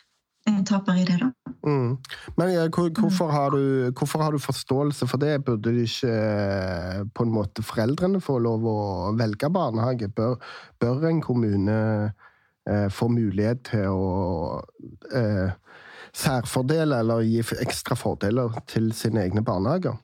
en 0.48 0.64
taper 0.68 1.00
i 1.00 1.08
det, 1.08 1.18
da. 1.22 1.32
Mm. 1.68 1.98
Men 2.36 2.54
ja, 2.54 2.68
hvorfor, 2.70 3.32
har 3.32 3.52
du, 3.52 3.92
hvorfor, 3.92 4.22
har 4.24 4.32
du, 4.32 4.40
forståelse 4.40 5.08
for 5.08 5.20
det? 5.20 5.44
Burde 5.46 5.74
ikke 5.84 6.14
eh, 6.14 7.02
på 7.12 7.26
en 7.28 7.34
måte 7.34 7.66
foreldrene 7.66 8.22
få 8.24 8.38
lov 8.40 8.64
å 8.72 8.80
velge 9.20 9.50
barnehage? 9.52 10.08
Bør, 10.16 10.38
bør 10.80 11.10
en 11.10 11.22
kommune 11.26 11.78
eh, 12.70 12.88
få 12.94 13.10
mulighet 13.12 13.66
til 13.74 13.92
å 13.92 14.62
eh, 15.12 15.52
særfordele 16.16 17.02
eller 17.04 17.28
gi 17.28 17.44
ekstra 17.60 17.98
fordeler 18.00 18.56
til 18.72 18.94
sine 18.96 19.26
egne 19.28 19.44
barnehager? 19.44 20.00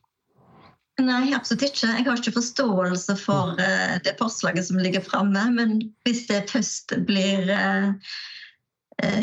Nei, 1.00 1.32
absolutt 1.34 1.64
ikke. 1.66 1.88
Jeg 1.90 2.06
har 2.06 2.20
ikke 2.20 2.36
forståelse 2.36 3.16
for 3.18 3.56
uh, 3.58 3.96
det 4.04 4.12
forslaget 4.20 4.68
som 4.68 4.78
ligger 4.78 5.02
framme. 5.02 5.42
Men 5.56 5.80
hvis 6.06 6.28
det 6.28 6.44
først 6.52 6.94
blir 7.08 7.50
uh, 7.50 7.96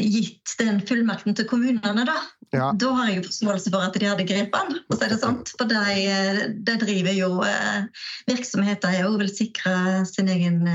gitt 0.02 0.54
den 0.60 0.82
fullmakten 0.86 1.36
til 1.38 1.48
kommunene, 1.48 2.04
da, 2.08 2.18
ja. 2.52 2.72
da 2.76 2.90
har 2.98 3.10
jeg 3.10 3.22
jo 3.22 3.28
forståelse 3.30 3.72
for 3.72 3.86
at 3.86 3.96
de 3.96 4.10
hadde 4.10 4.26
grepet 4.28 4.68
den. 4.68 4.82
For, 4.92 5.06
det 5.08 5.20
sant? 5.22 5.54
for 5.58 5.72
de, 5.72 6.52
de 6.68 6.76
driver 6.82 7.16
jo 7.16 7.30
uh, 7.40 8.08
virksomheter 8.28 9.00
og 9.08 9.22
vil 9.24 9.32
sikre 9.32 9.76
sin 10.10 10.32
egen 10.32 10.66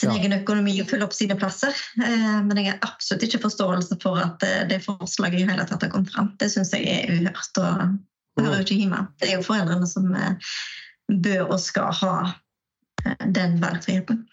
sin 0.00 0.10
ja. 0.10 0.16
egen 0.18 0.34
økonomi 0.38 0.74
og 0.80 0.88
fylle 0.90 1.06
opp 1.06 1.14
sine 1.14 1.36
plasser. 1.38 1.76
Eh, 2.00 2.36
men 2.46 2.60
jeg 2.60 2.72
har 2.72 2.80
absolutt 2.86 3.26
ikke 3.26 3.42
forståelse 3.44 3.98
for 4.02 4.20
at 4.22 4.44
eh, 4.46 4.62
det 4.70 4.82
forslaget 4.84 5.42
i 5.42 5.48
hele 5.48 5.66
tatt 5.68 5.84
har 5.84 5.92
kommet 5.92 6.12
fram. 6.14 6.32
Det 6.40 6.50
syns 6.52 6.72
jeg 6.76 6.86
er 6.88 7.10
uhørt 7.16 7.60
og 7.62 7.98
hører 8.40 8.60
jo 8.60 8.66
ikke 8.66 8.78
hjemme. 8.80 9.04
Det 9.20 9.30
er 9.30 9.38
jo 9.38 9.46
foreldrene 9.46 9.88
som 9.90 10.12
eh, 10.14 10.52
bør 11.10 11.50
og 11.50 11.60
skal 11.62 11.90
ha 12.00 12.14
den 13.24 13.58
valgfriheten. 13.62 14.24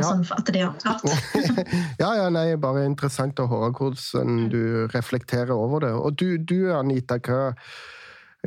Ja. 0.00 0.12
Sånn 0.12 0.24
at 0.34 0.48
det 0.48 0.62
er 0.62 0.70
ja, 2.02 2.10
ja, 2.18 2.28
nei, 2.32 2.46
bare 2.60 2.84
interessant 2.88 3.40
å 3.42 3.48
høre 3.50 3.72
hvordan 3.76 4.46
du 4.52 4.86
reflekterer 4.92 5.52
over 5.54 5.84
det. 5.84 5.92
Og 5.96 6.16
du, 6.18 6.38
du 6.38 6.72
Anita, 6.74 7.18
hva, 7.22 7.52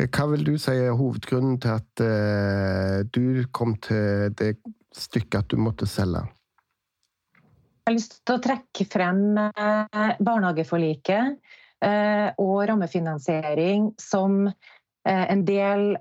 hva 0.06 0.30
vil 0.32 0.46
du 0.48 0.56
si 0.62 0.74
er 0.74 0.96
hovedgrunnen 0.98 1.60
til 1.64 1.76
at 1.76 2.06
uh, 2.06 3.04
du 3.12 3.46
kom 3.56 3.76
til 3.84 4.32
det 4.40 4.56
stykket 4.96 5.44
at 5.44 5.52
du 5.54 5.62
måtte 5.62 5.90
selge? 5.90 6.24
Jeg 7.86 7.92
har 7.92 7.98
lyst 8.00 8.18
til 8.26 8.40
å 8.40 8.42
trekke 8.42 8.86
frem 8.90 9.20
eh, 9.38 10.14
barnehageforliket 10.26 11.36
eh, 11.86 12.30
og 12.42 12.64
rammefinansiering 12.72 13.92
som 14.02 14.48
en 15.06 15.44
del 15.46 15.92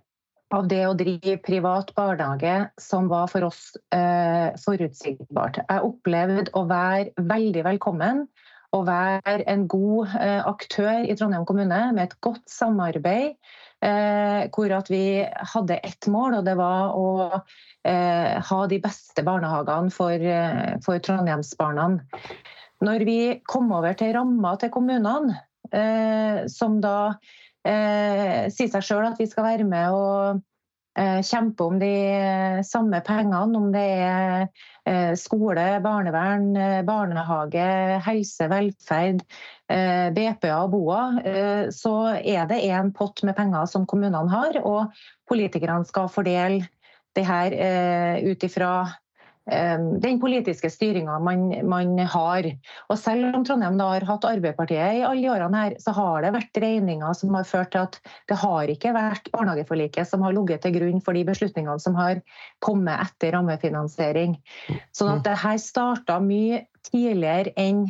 av 0.54 0.68
det 0.70 0.82
å 0.86 0.94
drive 0.98 1.36
privat 1.44 1.90
barnehage 1.96 2.68
som 2.80 3.10
var 3.10 3.26
for 3.32 3.48
oss 3.50 3.74
forutsigbart. 4.62 5.60
Jeg 5.66 5.86
opplevde 5.90 6.46
å 6.54 6.64
være 6.70 7.26
veldig 7.30 7.64
velkommen 7.66 8.24
og 8.74 8.86
være 8.88 9.44
en 9.50 9.66
god 9.70 10.14
aktør 10.46 11.04
i 11.06 11.14
Trondheim 11.18 11.46
kommune 11.46 11.80
med 11.94 12.08
et 12.08 12.16
godt 12.26 12.42
samarbeid 12.50 13.36
Eh, 13.84 14.46
hvor 14.54 14.72
at 14.72 14.88
vi 14.88 15.20
hadde 15.52 15.76
ett 15.84 16.06
mål, 16.08 16.38
og 16.38 16.46
det 16.46 16.54
var 16.56 16.94
å 16.96 17.08
eh, 17.84 18.36
ha 18.40 18.60
de 18.70 18.78
beste 18.80 19.24
barnehagene 19.26 19.92
for, 19.92 20.14
eh, 20.14 20.76
for 20.84 21.02
Trondheimsbarna. 21.04 21.90
Når 22.84 23.04
vi 23.04 23.18
kom 23.50 23.72
over 23.76 23.96
til 23.98 24.14
ramma 24.16 24.54
til 24.60 24.72
kommunene, 24.72 25.40
som 26.52 26.76
da 26.84 27.16
sier 27.64 28.68
seg 28.68 28.84
sjøl 28.84 29.06
at 29.08 29.20
vi 29.20 29.24
skal 29.30 29.46
være 29.46 29.64
med 29.64 29.94
og 29.96 30.42
kjempe 31.26 31.64
om 31.64 31.78
de 31.80 31.94
samme 32.62 33.00
pengene, 33.02 33.56
om 33.58 33.70
det 33.74 33.86
er 34.04 35.16
skole, 35.18 35.64
barnevern, 35.82 36.52
barnehage, 36.86 37.64
helse, 38.04 38.46
velferd, 38.52 39.24
Eh, 39.64 40.10
BPA 40.12 40.58
og 40.66 40.74
BOA, 40.74 41.02
eh, 41.24 41.66
så 41.72 41.94
er 42.20 42.44
det 42.50 42.60
en 42.68 42.90
pott 42.92 43.22
med 43.24 43.36
penger 43.36 43.64
som 43.70 43.86
kommunene 43.88 44.28
har, 44.28 44.58
og 44.60 44.92
politikerne 45.30 45.88
skal 45.88 46.10
fordele 46.12 46.66
det 47.16 47.24
her 47.24 47.56
eh, 47.56 48.18
ut 48.28 48.44
ifra 48.44 48.74
den 49.44 50.20
politiske 50.20 50.70
styringa 50.72 51.18
man, 51.20 51.50
man, 51.68 51.98
har. 51.98 52.46
Og 52.88 52.98
selv 52.98 53.34
om 53.36 53.44
Trondheim 53.44 53.76
har 53.80 54.06
hatt 54.08 54.24
Arbeiderpartiet 54.24 55.00
i 55.00 55.02
alle 55.04 55.32
årene, 55.34 55.64
her, 55.66 55.74
så 55.82 55.92
har 55.96 56.24
det 56.24 56.32
vært 56.32 56.60
regninger 56.64 57.18
som 57.18 57.34
har 57.36 57.44
ført 57.48 57.74
til 57.74 57.82
at 57.82 57.98
det 58.30 58.38
har 58.40 58.72
ikke 58.72 58.94
vært 58.96 59.28
barnehageforliket 59.34 60.08
som 60.08 60.24
har 60.24 60.32
ligget 60.36 60.64
til 60.64 60.78
grunn 60.78 61.02
for 61.04 61.16
de 61.16 61.26
beslutningene 61.28 61.76
som 61.82 61.98
har 61.98 62.22
kommet 62.64 62.96
etter 63.04 63.36
rammefinansiering. 63.36 64.38
Sånn 64.96 65.18
at 65.18 65.26
det 65.28 65.36
her 65.44 65.60
starta 65.60 66.16
mye 66.24 66.64
tidligere 66.88 67.52
enn 67.60 67.84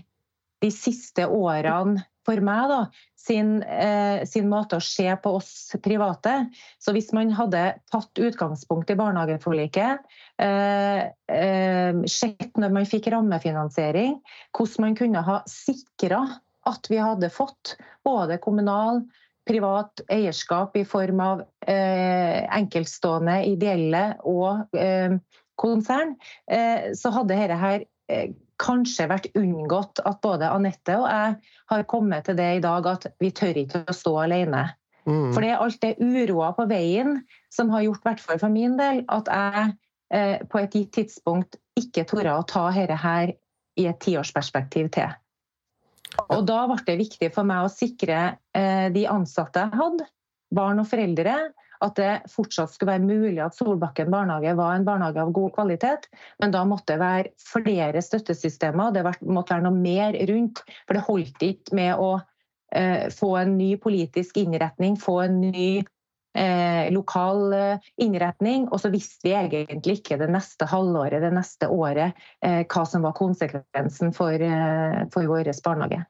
de 0.64 0.73
siste 0.75 1.28
årene 1.28 2.02
for 2.26 2.40
meg 2.45 2.69
da, 2.71 2.78
sin, 3.25 3.57
eh, 3.62 4.25
sin, 4.28 4.49
måte 4.50 4.78
å 4.78 4.85
se 4.85 5.09
på 5.23 5.35
oss 5.38 5.75
private. 5.85 6.37
Så 6.83 6.95
hvis 6.97 7.12
man 7.16 7.33
hadde 7.35 7.62
tatt 7.93 8.21
utgangspunkt 8.21 8.93
i 8.93 8.99
barnehageforliket, 8.99 10.04
eh, 10.38 11.02
eh, 11.28 12.04
sett 12.11 12.57
når 12.61 12.75
man 12.78 12.88
fikk 12.88 13.11
rammefinansiering, 13.14 14.19
hvordan 14.57 14.88
man 14.88 14.99
kunne 14.99 15.25
ha 15.25 15.43
sikra 15.50 16.25
at 16.69 16.88
vi 16.90 17.00
hadde 17.00 17.33
fått 17.33 17.76
både 18.04 18.40
kommunal, 18.40 19.04
privat 19.45 20.00
eierskap 20.09 20.76
i 20.81 20.85
form 20.88 21.21
av 21.21 21.43
eh, 21.69 22.45
enkeltstående, 22.57 23.43
ideelle 23.50 24.04
og 24.25 24.73
eh, 24.76 25.19
konsern, 25.61 26.14
eh, 26.49 26.93
så 26.97 27.12
hadde 27.12 27.37
dette 27.37 27.59
her 27.61 27.85
kanskje 28.61 29.08
vært 29.11 29.30
unngått 29.38 30.00
at 30.06 30.20
både 30.25 30.50
Anette 30.52 30.96
og 31.00 31.06
jeg 31.08 31.37
har 31.73 31.87
kommet 31.90 32.26
til 32.28 32.38
det 32.38 32.50
i 32.58 32.62
dag 32.64 32.87
at 32.90 33.06
vi 33.23 33.30
tør 33.34 33.58
ikke 33.64 33.84
å 33.90 33.96
stå 33.96 34.14
alene. 34.26 34.66
Mm. 35.04 35.32
For 35.34 35.44
det 35.44 35.50
er 35.52 35.62
alt 35.62 35.80
det 35.82 35.96
uroa 36.00 36.52
på 36.56 36.66
veien 36.70 37.18
som 37.52 37.73
har 37.75 37.84
gjort, 37.84 38.04
i 38.04 38.08
hvert 38.08 38.23
fall 38.25 38.40
for 38.40 38.52
min 38.52 38.78
del, 38.80 39.02
at 39.12 39.28
jeg 39.28 39.75
eh, 40.16 40.38
på 40.49 40.62
et 40.62 40.78
gitt 40.78 40.94
tidspunkt 40.96 41.58
ikke 41.78 42.06
torde 42.08 42.32
å 42.32 42.46
ta 42.49 42.68
dette 42.73 42.96
her 43.02 43.34
i 43.80 43.88
et 43.90 44.00
tiårsperspektiv 44.00 44.88
til. 44.94 45.12
Og 46.30 46.44
da 46.46 46.62
ble 46.70 46.78
det 46.87 47.00
viktig 47.00 47.30
for 47.34 47.46
meg 47.49 47.66
å 47.66 47.73
sikre 47.73 48.20
eh, 48.54 48.87
de 48.94 49.04
ansatte 49.11 49.66
jeg 49.66 49.80
hadde, 49.80 50.06
barn 50.54 50.80
og 50.80 50.88
foreldre, 50.88 51.37
at 51.85 51.97
det 51.99 52.12
fortsatt 52.33 52.73
skulle 52.73 52.95
være 52.95 53.05
mulig 53.05 53.41
at 53.45 53.57
Solbakken 53.57 54.12
barnehage 54.12 54.55
var 54.59 54.75
en 54.75 54.87
barnehage 54.87 55.23
av 55.23 55.33
god 55.37 55.55
kvalitet. 55.57 56.09
Men 56.43 56.55
da 56.55 56.64
måtte 56.69 56.95
det 56.95 57.03
være 57.03 57.33
flere 57.41 58.03
støttesystemer, 58.05 58.95
det 58.95 59.05
måtte 59.23 59.57
være 59.57 59.67
noe 59.67 59.76
mer 59.79 60.17
rundt. 60.31 60.62
For 60.87 60.97
det 60.97 61.07
holdt 61.09 61.45
ikke 61.45 61.79
med 61.81 62.00
å 62.00 62.12
eh, 62.75 63.11
få 63.14 63.35
en 63.41 63.59
ny 63.59 63.75
politisk 63.83 64.41
innretning, 64.43 64.97
få 65.00 65.19
en 65.26 65.41
ny 65.45 65.69
eh, 66.38 66.93
lokal 66.95 67.53
eh, 67.59 67.93
innretning. 68.03 68.69
Og 68.71 68.83
så 68.83 68.93
visste 68.95 69.29
vi 69.29 69.37
egentlig 69.37 70.00
ikke 70.00 70.19
det 70.21 70.31
neste 70.33 70.69
halvåret, 70.71 71.23
det 71.25 71.35
neste 71.37 71.71
året, 71.71 72.19
eh, 72.45 72.64
hva 72.64 72.87
som 72.88 73.07
var 73.07 73.17
konsekvensen 73.19 74.14
for, 74.17 74.35
eh, 74.35 75.05
for 75.14 75.31
vår 75.31 75.53
barnehage. 75.64 76.05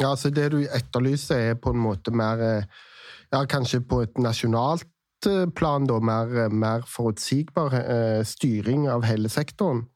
Ja, 0.00 0.14
så 0.16 0.30
Det 0.30 0.48
du 0.48 0.62
etterlyser, 0.64 1.50
er 1.50 1.54
på 1.60 1.74
en 1.74 1.82
måte 1.82 2.12
mer 2.12 2.40
eh, 2.40 2.64
ja, 3.30 3.44
kanskje 3.46 3.80
på 3.86 4.02
et 4.04 4.18
nasjonalt 4.18 5.28
eh, 5.28 5.46
plan, 5.56 5.86
da, 5.88 6.00
mer, 6.02 6.50
mer 6.50 6.84
forutsigbar 6.88 7.76
eh, 7.80 8.20
styring 8.26 8.88
av 8.90 9.06
hele 9.08 9.30
sektoren? 9.32 9.86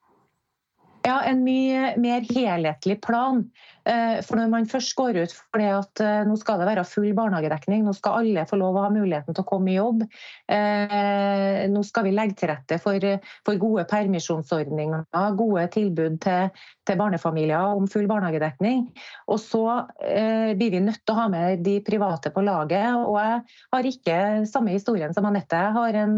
Ja, 1.05 1.19
en 1.29 1.43
mye 1.45 1.95
mer 2.01 2.25
helhetlig 2.31 3.01
plan. 3.05 3.45
Eh, 3.85 4.21
for 4.25 4.41
når 4.41 4.49
man 4.49 4.69
først 4.69 4.95
går 4.97 5.19
ut 5.21 5.33
for 5.35 5.61
det 5.61 5.69
at 5.77 6.01
eh, 6.01 6.23
nå 6.25 6.39
skal 6.41 6.61
det 6.61 6.69
være 6.71 6.87
full 6.89 7.11
barnehagedekning, 7.17 7.83
nå 7.85 7.93
skal 7.97 8.23
alle 8.23 8.47
få 8.49 8.57
lov 8.57 8.79
å 8.79 8.85
ha 8.87 8.93
muligheten 8.93 9.37
til 9.37 9.45
å 9.45 9.49
komme 9.49 9.73
i 9.73 9.77
jobb, 9.77 10.07
eh, 10.49 11.65
nå 11.69 11.83
skal 11.85 12.07
vi 12.09 12.15
legge 12.17 12.39
til 12.41 12.53
rette 12.55 12.79
for, 12.81 13.09
for 13.45 13.61
gode 13.61 13.85
permisjonsordninger, 13.91 15.05
gode 15.37 15.67
tilbud 15.75 16.17
til, 16.25 16.65
til, 16.85 16.99
barnefamilier 17.01 17.77
om 17.77 17.89
full 17.91 18.09
barnehagedekning. 18.09 18.87
Og 19.29 19.41
så 19.43 19.65
blir 20.01 20.73
vi 20.73 20.81
nødt 20.85 21.01
til 21.03 21.15
å 21.15 21.19
ha 21.19 21.27
med 21.33 21.65
de 21.67 21.77
private 21.85 22.31
på 22.33 22.45
laget. 22.45 22.95
Og 23.01 23.17
jeg 23.19 23.41
har 23.75 23.89
ikke 23.89 24.19
samme 24.49 24.75
historien 24.75 25.15
som 25.17 25.27
Anette. 25.29 25.59
Jeg 25.59 25.75
har 25.75 25.99
en, 26.05 26.15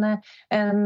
en 0.58 0.82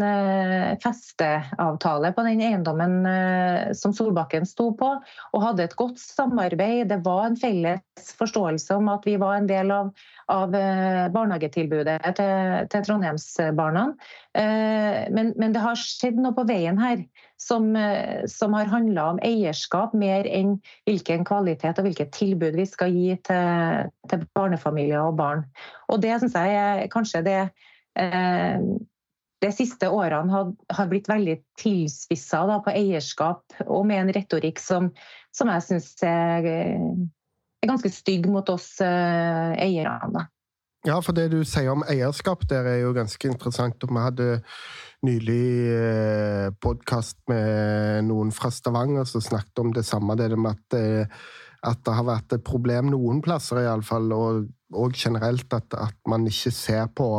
festeavtale 0.83 2.13
på 2.17 2.27
den 2.29 2.45
eiendommen 2.45 3.75
som 3.77 3.95
Solbakken 3.97 4.47
sto 4.49 4.71
på, 4.79 4.93
og 5.01 5.45
hadde 5.47 5.67
et 5.67 5.77
godt 5.81 6.01
samarbeid 6.03 6.70
Det 6.89 7.01
var 7.05 7.27
en 7.27 7.37
felles 7.39 8.11
forståelse 8.19 8.77
om 8.79 8.89
at 8.93 9.07
vi 9.07 9.17
var 9.21 9.37
en 9.37 9.49
del 9.49 9.71
av, 9.75 9.91
av 10.33 10.55
eh, 10.57 11.07
barnehagetilbudet 11.13 11.99
til, 12.19 12.69
til 12.73 12.85
Trondheimsbarna. 12.87 13.85
Eh, 14.39 15.01
men, 15.15 15.33
men, 15.37 15.55
det 15.55 15.63
har 15.65 15.79
skjedd 15.79 16.21
noe 16.21 16.37
på 16.37 16.47
veien 16.49 16.81
her 16.81 17.03
som, 17.41 17.71
eh, 17.77 18.27
som 18.31 18.55
har 18.57 18.71
handla 18.73 19.09
om 19.15 19.23
eierskap 19.27 19.97
mer 19.97 20.29
enn 20.29 20.57
hvilken 20.89 21.27
kvalitet 21.29 21.81
og 21.81 21.89
hvilket 21.89 22.15
tilbud 22.17 22.59
vi 22.61 22.69
skal 22.69 22.95
gi 22.95 23.19
til, 23.27 23.91
til 24.13 24.25
barnefamilier 24.39 25.03
og 25.03 25.19
barn. 25.21 25.45
Og 25.91 26.03
det 26.05 26.17
syns 26.23 26.39
jeg 26.39 26.57
er 26.63 26.87
kanskje 26.93 27.27
det 27.27 27.43
de 29.41 29.51
siste 29.55 29.89
årene 29.89 30.33
har, 30.33 30.51
har 30.77 30.91
blitt 30.91 31.09
veldig 31.09 31.39
tilspissa 31.61 32.43
på 32.65 32.75
eierskap, 32.75 33.45
og 33.67 33.87
med 33.89 34.05
en 34.05 34.13
retorikk 34.17 34.61
som, 34.61 34.91
som 35.37 35.51
jeg 35.55 35.67
syns 35.69 35.95
er, 36.05 36.51
er, 36.51 37.71
ganske 37.71 37.93
stygg 37.93 38.29
mot 38.29 38.49
oss 38.53 38.75
eh, 38.85 39.57
eierne. 39.61 40.27
Ja, 40.89 40.97
for 41.05 41.13
det 41.17 41.29
du 41.33 41.43
sier 41.45 41.75
om 41.75 41.85
eierskap 41.93 42.47
der 42.49 42.65
er 42.69 42.79
jo 42.81 42.95
ganske 42.97 43.29
interessant. 43.29 43.85
Vi 43.85 44.01
hadde 44.01 44.29
nylig 45.05 45.45
eh, 45.73 46.47
podkast 46.61 47.19
med 47.29 48.09
noen 48.09 48.33
fra 48.33 48.49
Stavanger 48.53 49.05
som 49.09 49.25
snakket 49.25 49.61
om 49.61 49.75
det 49.77 49.85
samme. 49.89 50.17
Det 50.17 50.33
med 50.37 50.57
at, 50.57 50.77
eh, 50.77 51.21
at, 51.69 51.81
det 51.85 51.97
har 51.97 52.09
vært 52.09 52.37
et 52.37 52.45
problem 52.45 52.93
noen 52.93 53.21
plasser, 53.25 53.63
iallfall, 53.65 54.13
og, 54.17 54.51
og 54.73 54.97
generelt 54.97 55.53
at, 55.57 55.77
at 55.77 55.97
man 56.09 56.29
ikke 56.29 56.53
ser 56.57 56.89
på 56.97 57.11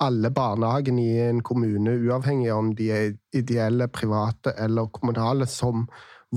alle 0.00 0.30
barnehagene 0.32 1.02
i 1.02 1.18
en 1.28 1.42
kommune, 1.44 1.96
uavhengig 2.06 2.52
om 2.54 2.72
de 2.76 2.88
er 2.94 3.12
ideelle, 3.36 3.88
private 3.92 4.54
eller 4.58 4.88
kommunale, 4.94 5.46
som 5.46 5.86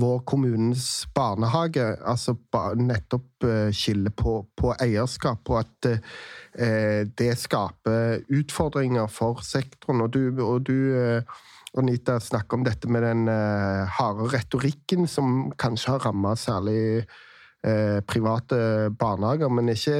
vår 0.00 0.20
kommunens 0.26 1.06
barnehage. 1.14 1.86
Altså 2.02 2.36
nettopp 2.76 3.46
eh, 3.46 3.70
skille 3.72 4.10
på, 4.10 4.40
på 4.56 4.74
eierskap, 4.82 5.48
og 5.50 5.62
at 5.62 5.90
eh, 5.90 7.02
det 7.06 7.32
skaper 7.40 8.24
utfordringer 8.28 9.06
for 9.08 9.42
sektoren. 9.46 10.04
Og 10.04 10.12
du, 10.12 10.22
og 10.44 10.66
du 10.66 10.76
eh, 10.98 11.36
Anita, 11.78 12.20
snakker 12.20 12.58
om 12.58 12.66
dette 12.66 12.90
med 12.90 13.02
den 13.02 13.28
eh, 13.30 13.84
harde 13.98 14.28
retorikken 14.34 15.08
som 15.10 15.52
kanskje 15.58 15.96
har 15.96 16.04
ramma 16.10 16.34
særlig 16.38 17.06
eh, 17.64 18.00
private 18.06 18.90
barnehager, 18.98 19.52
men 19.52 19.72
ikke 19.72 19.96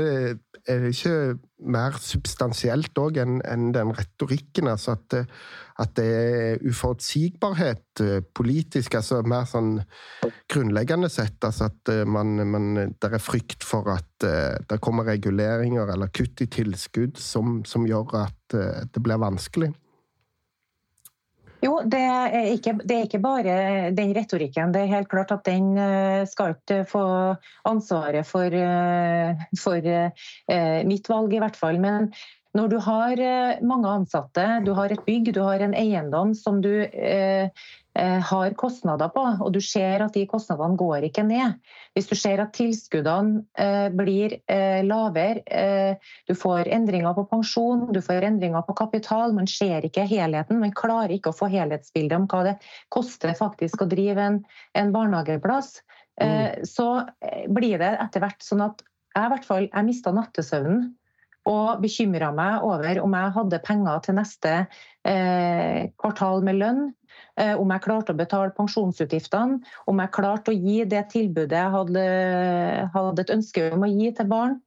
er 0.64 0.80
det 0.80 0.94
ikke 0.94 1.34
mer 1.68 1.96
substansielt 2.00 2.96
òg 2.96 3.18
enn 3.20 3.42
en 3.44 3.66
den 3.74 3.90
retorikken? 3.92 4.70
Altså 4.70 4.94
at, 4.94 5.16
at, 5.82 5.92
det 5.98 6.06
er 6.06 6.64
uforutsigbarhet 6.64 8.04
eh, 8.04 8.22
politisk, 8.36 8.96
altså 8.96 9.20
mer 9.28 9.44
sånn 9.50 9.76
grunnleggende 10.52 11.10
sett. 11.12 11.36
Altså 11.44 11.68
at 11.68 11.92
eh, 11.92 12.04
man, 12.08 12.36
man, 12.48 12.70
det 12.96 13.12
er 13.12 13.22
frykt 13.22 13.66
for 13.66 13.92
at 13.92 14.24
det 14.24 14.80
kommer 14.80 15.04
reguleringer 15.10 15.90
eller 15.92 16.08
kutt 16.14 16.40
i 16.40 16.48
tilskudd 16.48 17.18
som, 17.20 17.58
som 17.68 17.84
gjør 17.84 18.14
at 18.22 18.54
det 18.54 19.02
blir 19.04 19.20
vanskelig. 19.20 19.74
Jo, 21.64 21.78
det 21.88 22.00
er, 22.04 22.34
ikke, 22.52 22.74
det 22.82 22.96
er, 22.96 23.06
ikke, 23.06 23.22
bare 23.24 23.54
den 23.96 24.12
retorikken. 24.16 24.72
Det 24.74 24.82
er 24.82 24.90
helt 24.90 25.08
klart 25.08 25.32
at 25.32 25.46
den 25.48 25.72
eh, 25.80 26.26
skal 26.28 26.58
ikke 26.58 26.82
få 26.90 27.04
ansvaret 27.70 28.28
for, 28.28 28.52
eh, 28.52 29.44
for 29.62 29.88
eh, 29.88 30.80
mitt 30.84 31.08
valg, 31.08 31.32
i 31.32 31.40
hvert 31.40 31.56
fall. 31.56 31.80
Men 31.80 32.10
når 32.54 32.68
du 32.70 32.76
har 32.82 33.20
mange 33.66 33.90
ansatte, 33.90 34.44
du 34.66 34.72
har 34.78 34.92
et 34.94 35.02
bygg, 35.06 35.32
du 35.34 35.40
har 35.42 35.62
en 35.64 35.74
eiendom 35.74 36.34
som 36.38 36.60
du 36.62 36.70
eh, 36.86 37.50
Eh, 37.98 38.20
har 38.26 38.54
kostnader 38.58 39.06
på, 39.14 39.22
og 39.22 39.52
du 39.54 39.60
ser 39.62 40.02
at 40.02 40.16
de 40.16 40.24
kostnadene 40.26 40.74
går 40.74 41.04
ikke 41.06 41.22
ned. 41.28 41.60
Hvis 41.94 42.08
du 42.10 42.16
ser 42.18 42.40
at 42.42 42.50
tilskuddene 42.56 43.44
eh, 43.54 43.86
blir 43.94 44.34
eh, 44.50 44.80
lavere, 44.82 45.44
du 46.26 46.34
får 46.34 46.66
endringer 46.74 47.14
på 47.14 47.22
pensjon, 47.30 47.84
du 47.94 48.00
får 48.02 48.26
endringer 48.26 48.64
på 48.66 48.74
kapital, 48.80 49.30
man 49.36 49.46
ser 49.46 49.86
ikke 49.86 50.08
helheten, 50.10 50.58
man 50.58 50.74
klarer 50.74 51.14
ikke 51.14 51.30
å 51.30 51.38
få 51.38 51.46
helhetsbildet 51.52 52.16
om 52.18 52.26
hva 52.32 52.42
det 52.48 52.56
koster 52.90 53.30
faktisk 53.38 53.84
å 53.84 53.90
drive 53.92 54.26
en, 54.26 54.40
en 54.74 54.90
barnehageplass, 54.96 55.76
mm. 56.18 56.66
så 56.66 56.88
blir 57.54 57.78
det 57.78 57.94
etter 58.02 58.26
hvert 58.26 58.42
sånn 58.42 58.66
at 58.66 58.82
jeg 59.14 59.22
i 59.28 59.34
hvert 59.36 59.46
fall 59.46 59.68
jeg 59.68 59.86
mista 59.86 60.10
nattesøvnen 60.10 60.88
og 61.50 61.80
bekymra 61.82 62.30
meg 62.34 62.64
over 62.64 63.00
om 63.02 63.16
jeg 63.16 63.34
hadde 63.38 63.62
penger 63.66 64.04
til 64.04 64.16
neste 64.16 64.52
eh, 65.04 65.90
kvartal 66.00 66.44
med 66.46 66.60
lønn. 66.62 66.84
Eh, 67.38 67.52
om 67.58 67.70
jeg 67.74 67.84
klarte 67.84 68.14
å 68.14 68.18
betale 68.18 68.54
pensjonsutgiftene, 68.56 69.60
om 69.90 70.00
jeg 70.02 70.14
klarte 70.14 70.54
å 70.54 70.56
gi 70.56 70.80
det 70.88 71.04
tilbudet 71.12 71.58
jeg 71.58 71.74
hadde, 71.74 72.06
hadde 72.94 73.24
et 73.26 73.34
ønske 73.34 73.68
om 73.74 73.84
å 73.86 73.90
gi 73.90 74.10
til 74.16 74.30
barn. 74.30 74.58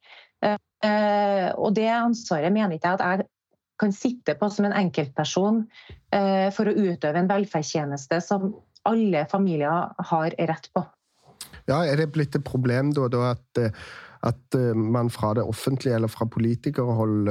Eh, 0.86 1.50
og 1.58 1.74
det 1.78 1.90
ansvaret 1.90 2.54
mener 2.54 2.78
ikke 2.78 2.92
jeg 2.92 3.00
at 3.00 3.06
jeg 3.06 3.28
kan 3.82 3.94
sitte 3.94 4.36
på 4.38 4.50
som 4.54 4.68
en 4.68 4.76
enkeltperson 4.78 5.64
eh, 6.14 6.50
for 6.54 6.70
å 6.70 6.76
utøve 6.76 7.22
en 7.22 7.30
velferdstjeneste 7.30 8.20
som 8.26 8.52
alle 8.88 9.26
familier 9.32 9.90
har 10.12 10.36
rett 10.38 10.70
på. 10.74 10.86
Ja, 11.68 11.82
Er 11.84 11.98
det 12.00 12.12
blitt 12.14 12.36
et 12.38 12.46
problem 12.48 12.94
da, 12.96 13.08
da 13.12 13.34
at, 13.34 13.62
at 14.24 14.58
man 14.76 15.10
fra 15.14 15.34
det 15.38 15.44
offentlige 15.44 15.96
eller 15.96 16.12
fra 16.12 16.26
politikerhold 16.26 17.30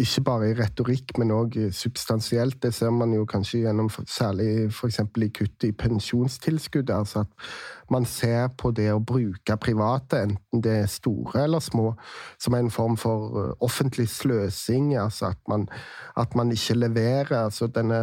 ikke 0.00 0.22
bare 0.24 0.48
i 0.50 0.54
retorikk, 0.56 1.14
men 1.18 1.32
òg 1.34 1.56
substansielt. 1.74 2.58
Det 2.62 2.72
ser 2.74 2.92
man 2.94 3.12
jo 3.14 3.24
kanskje 3.28 3.62
gjennom 3.64 3.88
særlig 3.90 4.68
f.eks. 4.70 5.00
i 5.00 5.28
kuttet 5.28 5.68
i 5.68 5.72
pensjonstilskuddet. 5.76 6.92
Altså 6.94 7.24
at 7.24 7.50
man 7.90 8.06
ser 8.06 8.48
på 8.58 8.70
det 8.76 8.90
å 8.92 9.00
bruke 9.02 9.56
private, 9.60 10.22
enten 10.28 10.62
det 10.64 10.76
er 10.82 10.90
store 10.90 11.44
eller 11.44 11.64
små, 11.64 11.94
som 12.38 12.54
en 12.54 12.70
form 12.70 12.96
for 13.00 13.40
eh, 13.40 13.52
offentlig 13.66 14.08
sløsing. 14.12 14.94
Altså 15.00 15.32
at 15.32 15.40
man, 15.48 15.68
at 16.16 16.36
man 16.36 16.52
ikke 16.52 16.78
leverer. 16.78 17.36
Altså 17.46 17.70
denne 17.72 18.00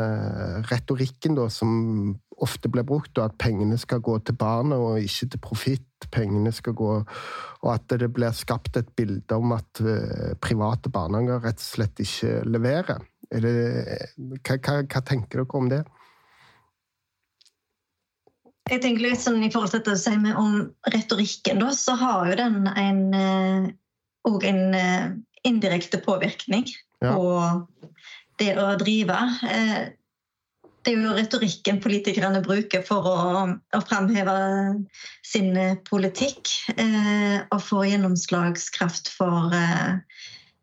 retorikken 0.71 1.37
da, 1.37 1.47
som 1.49 2.17
ofte 2.43 2.69
blir 2.69 2.85
brukt, 2.87 3.17
og 3.17 3.25
at 3.25 3.37
pengene 3.41 3.77
skal 3.81 4.01
gå 4.03 4.17
til 4.25 4.37
barnet 4.37 4.77
og 4.77 5.01
ikke 5.01 5.29
til 5.33 5.43
profitt. 5.43 5.83
Pengene 6.13 6.51
skal 6.53 6.75
gå 6.77 6.91
Og 7.65 7.69
at 7.73 7.89
det 7.89 8.11
blir 8.13 8.35
skapt 8.37 8.77
et 8.77 8.89
bilde 8.95 9.33
om 9.33 9.55
at 9.55 9.81
uh, 9.81 10.35
private 10.37 10.91
barnehager 10.93 11.41
rett 11.41 11.57
og 11.57 11.65
slett 11.65 12.01
ikke 12.03 12.43
leverer. 12.45 13.01
Det, 13.31 13.53
hva, 14.45 14.59
hva, 14.61 14.75
hva, 14.85 15.01
tenker 15.01 15.41
dere 15.41 15.57
om 15.57 15.71
det? 15.71 15.81
Jeg 18.69 18.83
tenker 18.83 19.07
litt 19.07 19.19
sånn 19.19 19.41
I 19.43 19.49
forhold 19.51 19.73
til 19.73 19.81
dette 19.81 19.95
å 19.95 19.99
si 19.99 20.33
om 20.37 20.59
retorikken, 20.93 21.63
da, 21.63 21.73
så 21.75 21.97
har 21.99 22.29
jo 22.29 22.37
den 22.39 22.69
en, 22.69 23.01
òg 24.27 24.45
eh, 24.45 24.53
en 24.53 24.77
eh, 24.77 25.05
indirekte 25.47 25.99
påvirkning 26.03 26.67
ja. 27.01 27.13
på 27.15 27.25
det 28.37 28.53
å 28.59 28.69
drive 28.79 29.17
det 30.87 30.93
er 30.95 31.03
jo 31.03 31.15
retorikken 31.17 31.81
politikerne 31.83 32.39
bruker 32.45 32.83
for 32.87 33.07
å, 33.11 33.15
å 33.75 33.79
framheve 33.83 34.35
sin 35.27 35.49
eh, 35.59 35.75
politikk. 35.89 36.47
Eh, 36.79 37.41
og 37.51 37.59
få 37.59 37.81
gjennomslagskraft 37.89 39.11
for 39.11 39.51
eh, 39.55 39.97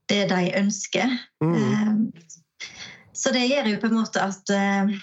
det 0.09 0.23
de 0.33 0.47
ønsker. 0.63 1.13
Mm. 1.45 1.59
Eh, 1.61 2.33
så 3.13 3.35
det 3.37 3.45
gjør 3.51 3.69
jo 3.75 3.83
på 3.83 3.91
en 3.91 3.99
måte 3.99 4.25
at 4.25 4.55
eh, 4.55 4.97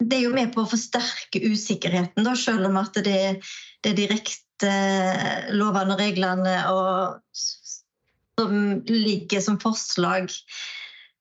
Det 0.00 0.16
er 0.16 0.24
jo 0.24 0.34
med 0.34 0.50
på 0.56 0.64
å 0.64 0.70
forsterke 0.72 1.44
usikkerheten, 1.46 2.26
da, 2.26 2.34
selv 2.34 2.66
om 2.66 2.80
at 2.80 2.98
det, 3.06 3.38
det 3.84 3.94
direkte 3.98 4.66
eh, 4.66 5.50
lovene 5.54 5.94
og 5.94 6.02
reglene 6.02 6.58
og, 6.72 7.20
som 7.36 8.80
ligger 8.90 9.44
som 9.44 9.60
forslag 9.62 10.32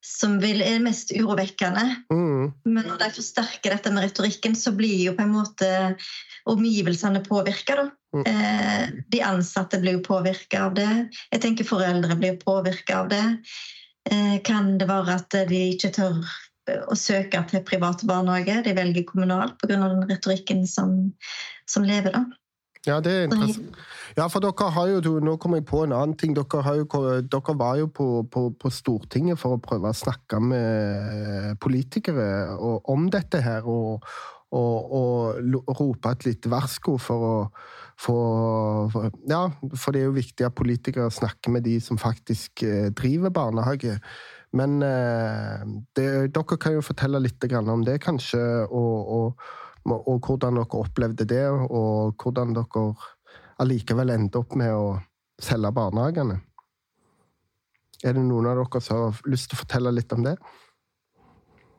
som 0.10 0.40
vil, 0.42 0.62
er 0.66 0.82
mest 0.84 1.12
urovekkende. 1.14 1.86
Mm. 2.12 2.50
Men 2.66 2.88
når 2.88 3.00
de 3.04 3.10
forsterker 3.20 3.76
dette 3.76 3.92
med 3.94 4.08
retorikken, 4.08 4.58
så 4.58 4.74
blir 4.76 4.98
jo 5.06 5.16
på 5.18 5.26
en 5.26 5.36
måte 5.36 5.70
omgivelsene 6.50 7.22
påvirka. 7.28 7.90
Mm. 8.16 8.26
Eh, 8.26 8.84
de 9.14 9.22
ansatte 9.22 9.80
blir 9.82 10.00
jo 10.00 10.06
påvirka 10.08 10.66
av 10.66 10.78
det. 10.80 10.92
Jeg 11.30 11.44
tenker 11.46 11.68
foreldre 11.68 12.18
blir 12.20 12.40
påvirka 12.42 13.04
av 13.04 13.12
det. 13.14 13.24
Eh, 14.10 14.38
kan 14.46 14.78
det 14.82 14.90
være 14.90 15.20
at 15.22 15.42
de 15.52 15.64
ikke 15.76 15.94
tør 16.00 16.24
å 16.90 16.98
søke 16.98 17.42
til 17.50 17.66
private 17.66 18.10
barnehager. 18.10 18.64
De 18.66 18.76
velger 18.78 19.06
kommunalt 19.10 19.58
pga. 19.62 19.78
den 19.78 20.06
retorikken 20.10 20.66
som, 20.68 21.14
som 21.70 21.86
lever. 21.86 22.18
da. 22.18 22.26
Ja, 22.88 23.00
det 23.04 23.12
er 23.12 23.26
interessant. 23.28 23.76
Ja, 24.18 24.28
for 24.32 24.40
dere 24.44 24.70
har 24.72 24.88
jo, 24.88 25.18
Nå 25.20 25.36
kommer 25.38 25.60
jeg 25.60 25.68
på 25.68 25.84
en 25.84 25.94
annen 25.96 26.16
ting. 26.18 26.36
Dere, 26.38 26.76
jo, 26.80 26.88
dere 27.28 27.56
var 27.60 27.76
jo 27.82 27.90
på, 27.92 28.08
på, 28.32 28.50
på, 28.56 28.72
Stortinget 28.72 29.40
for 29.42 29.58
å 29.58 29.62
prøve 29.64 29.92
å 29.92 29.98
snakke 29.98 30.40
med 30.40 31.60
politikere 31.60 32.56
om 32.60 33.10
dette 33.12 33.44
her. 33.44 33.68
Og, 33.68 34.06
og, 34.56 34.96
og 34.96 35.76
rope 35.82 36.16
et 36.16 36.26
lite 36.30 36.52
varsko 36.52 36.98
for 37.04 37.28
å 37.28 37.36
få 38.00 38.18
Ja, 39.28 39.50
for 39.76 39.92
det 39.92 40.02
er 40.02 40.08
jo 40.08 40.16
viktig 40.16 40.48
at 40.48 40.56
politikere 40.56 41.12
snakker 41.12 41.52
med 41.52 41.68
de 41.68 41.76
som 41.84 42.00
faktisk 42.00 42.64
eh, 42.64 42.94
driver 42.96 43.30
barnehage. 43.36 43.98
Men 44.56 44.80
eh, 44.82 45.66
det, 46.00 46.10
dere 46.34 46.58
kan 46.58 46.80
jo 46.80 46.86
fortelle 46.86 47.20
litt 47.20 47.44
om 47.60 47.84
det, 47.84 48.00
kanskje. 48.02 48.40
og, 48.72 49.12
og 49.20 49.44
og 49.88 50.20
hvordan 50.26 50.60
dere 50.60 50.82
opplevde 50.84 51.28
det, 51.30 51.46
og 51.50 52.16
hvordan 52.20 52.56
dere 52.58 52.86
allikevel 53.60 54.14
endte 54.14 54.42
opp 54.42 54.56
med 54.60 54.74
å 54.76 54.88
selge 55.42 55.72
barnehagene. 55.76 56.40
Er 58.04 58.16
det 58.16 58.24
noen 58.24 58.48
av 58.48 58.60
dere 58.62 58.82
som 58.84 59.06
har 59.06 59.22
lyst 59.28 59.52
til 59.52 59.60
å 59.60 59.64
fortelle 59.64 59.96
litt 59.96 60.14
om 60.16 60.26
det? 60.28 60.38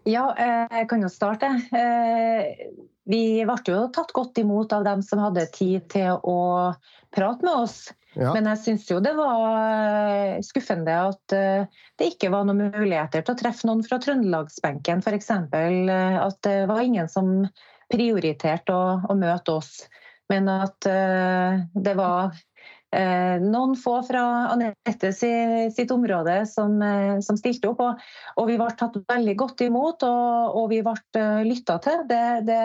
Ja, 0.09 0.31
eh, 0.37 0.67
jeg 0.81 0.89
kan 0.91 1.03
jo 1.05 1.11
starte. 1.13 1.49
Eh, 1.77 2.69
vi 3.11 3.23
ble 3.45 3.57
jo 3.67 3.87
tatt 3.93 4.13
godt 4.17 4.39
imot 4.41 4.73
av 4.73 4.85
dem 4.87 5.03
som 5.05 5.21
hadde 5.21 5.49
tid 5.53 5.89
til 5.93 6.21
å 6.25 6.41
prate 7.15 7.45
med 7.45 7.65
oss. 7.67 7.91
Ja. 8.19 8.33
Men 8.35 8.49
jeg 8.51 8.59
syns 8.65 8.89
jo 8.91 8.99
det 9.03 9.13
var 9.15 10.41
skuffende 10.43 10.97
at 11.13 11.35
eh, 11.37 11.69
det 12.01 12.13
ikke 12.15 12.33
var 12.33 12.47
noen 12.49 12.73
muligheter 12.73 13.23
til 13.23 13.37
å 13.37 13.39
treffe 13.39 13.69
noen 13.69 13.85
fra 13.87 14.01
trøndelagsbenken, 14.03 15.05
f.eks. 15.05 15.31
At 15.31 16.41
det 16.47 16.57
var 16.71 16.83
ingen 16.83 17.11
som 17.13 17.45
prioritert 17.91 18.71
å, 18.73 18.83
å 19.09 19.19
møte 19.19 19.59
oss. 19.59 19.75
Men 20.31 20.47
at 20.53 20.87
uh, 20.87 21.59
det 21.75 21.97
var 21.99 22.31
uh, 22.31 23.37
noen 23.43 23.75
få 23.79 23.97
fra 24.07 24.23
Anette 24.53 25.11
sitt 25.17 25.91
område 25.91 26.37
som, 26.47 26.77
uh, 26.79 27.19
som 27.25 27.39
stilte 27.41 27.73
opp. 27.73 27.83
Og, 27.83 28.05
og, 28.37 28.47
vi 28.51 28.59
ble 28.61 28.71
tatt 28.79 29.01
veldig 29.11 29.37
godt 29.43 29.67
imot, 29.67 30.07
og, 30.07 30.57
og 30.61 30.71
vi 30.71 30.81
ble 30.87 31.27
lytta 31.49 31.81
til. 31.83 32.05
Det, 32.11 32.25
det, 32.49 32.65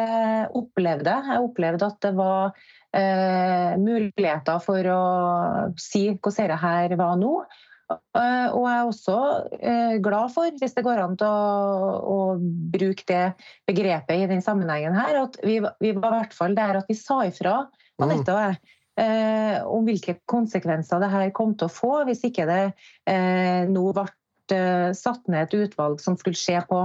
opplevde 0.61 1.17
jeg. 1.17 1.31
Jeg 1.33 1.49
opplevde 1.49 1.93
at 1.93 2.01
det 2.05 2.15
var 2.17 2.65
muligheter 3.75 4.61
for 4.63 4.87
å 4.87 4.99
si 5.75 6.05
hvordan 6.13 6.53
dette 6.53 6.95
var 7.01 7.17
nå. 7.19 7.33
Eh, 7.91 8.47
og 8.49 8.63
jeg 8.65 8.75
er 8.75 8.87
også 8.89 9.15
eh, 9.59 9.97
glad 10.03 10.31
for, 10.33 10.55
hvis 10.61 10.73
det 10.73 10.83
går 10.85 11.01
an 11.03 11.17
til 11.19 11.29
å, 11.29 11.97
å 12.09 12.17
bruke 12.73 13.05
det 13.09 13.25
begrepet 13.69 14.23
i 14.23 14.29
den 14.31 14.41
sammenhengen 14.41 14.97
her, 14.97 15.19
at 15.27 15.37
vi, 15.45 15.59
vi 15.83 15.93
var 15.93 16.15
i 16.15 16.21
hvert 16.23 16.37
fall 16.37 16.57
der 16.57 16.81
at 16.81 16.89
vi 16.89 16.97
sa 16.97 17.21
ifra 17.27 17.59
Anette 18.01 18.33
og 18.33 18.41
jeg. 18.41 18.57
Om 18.95 19.83
hvilke 19.83 20.13
konsekvenser 20.31 21.01
det 21.03 21.09
her 21.11 21.31
kom 21.35 21.51
til 21.59 21.67
å 21.67 21.73
få 21.73 22.05
hvis 22.07 22.21
ikke 22.29 22.45
det 22.47 22.61
eh, 23.11 23.67
nå 23.67 23.89
ble 23.91 24.05
eh, 24.55 24.93
satt 24.95 25.27
ned 25.27 25.49
et 25.49 25.65
utvalg 25.65 25.99
som 25.99 26.15
skulle 26.15 26.39
se 26.39 26.55
på 26.69 26.79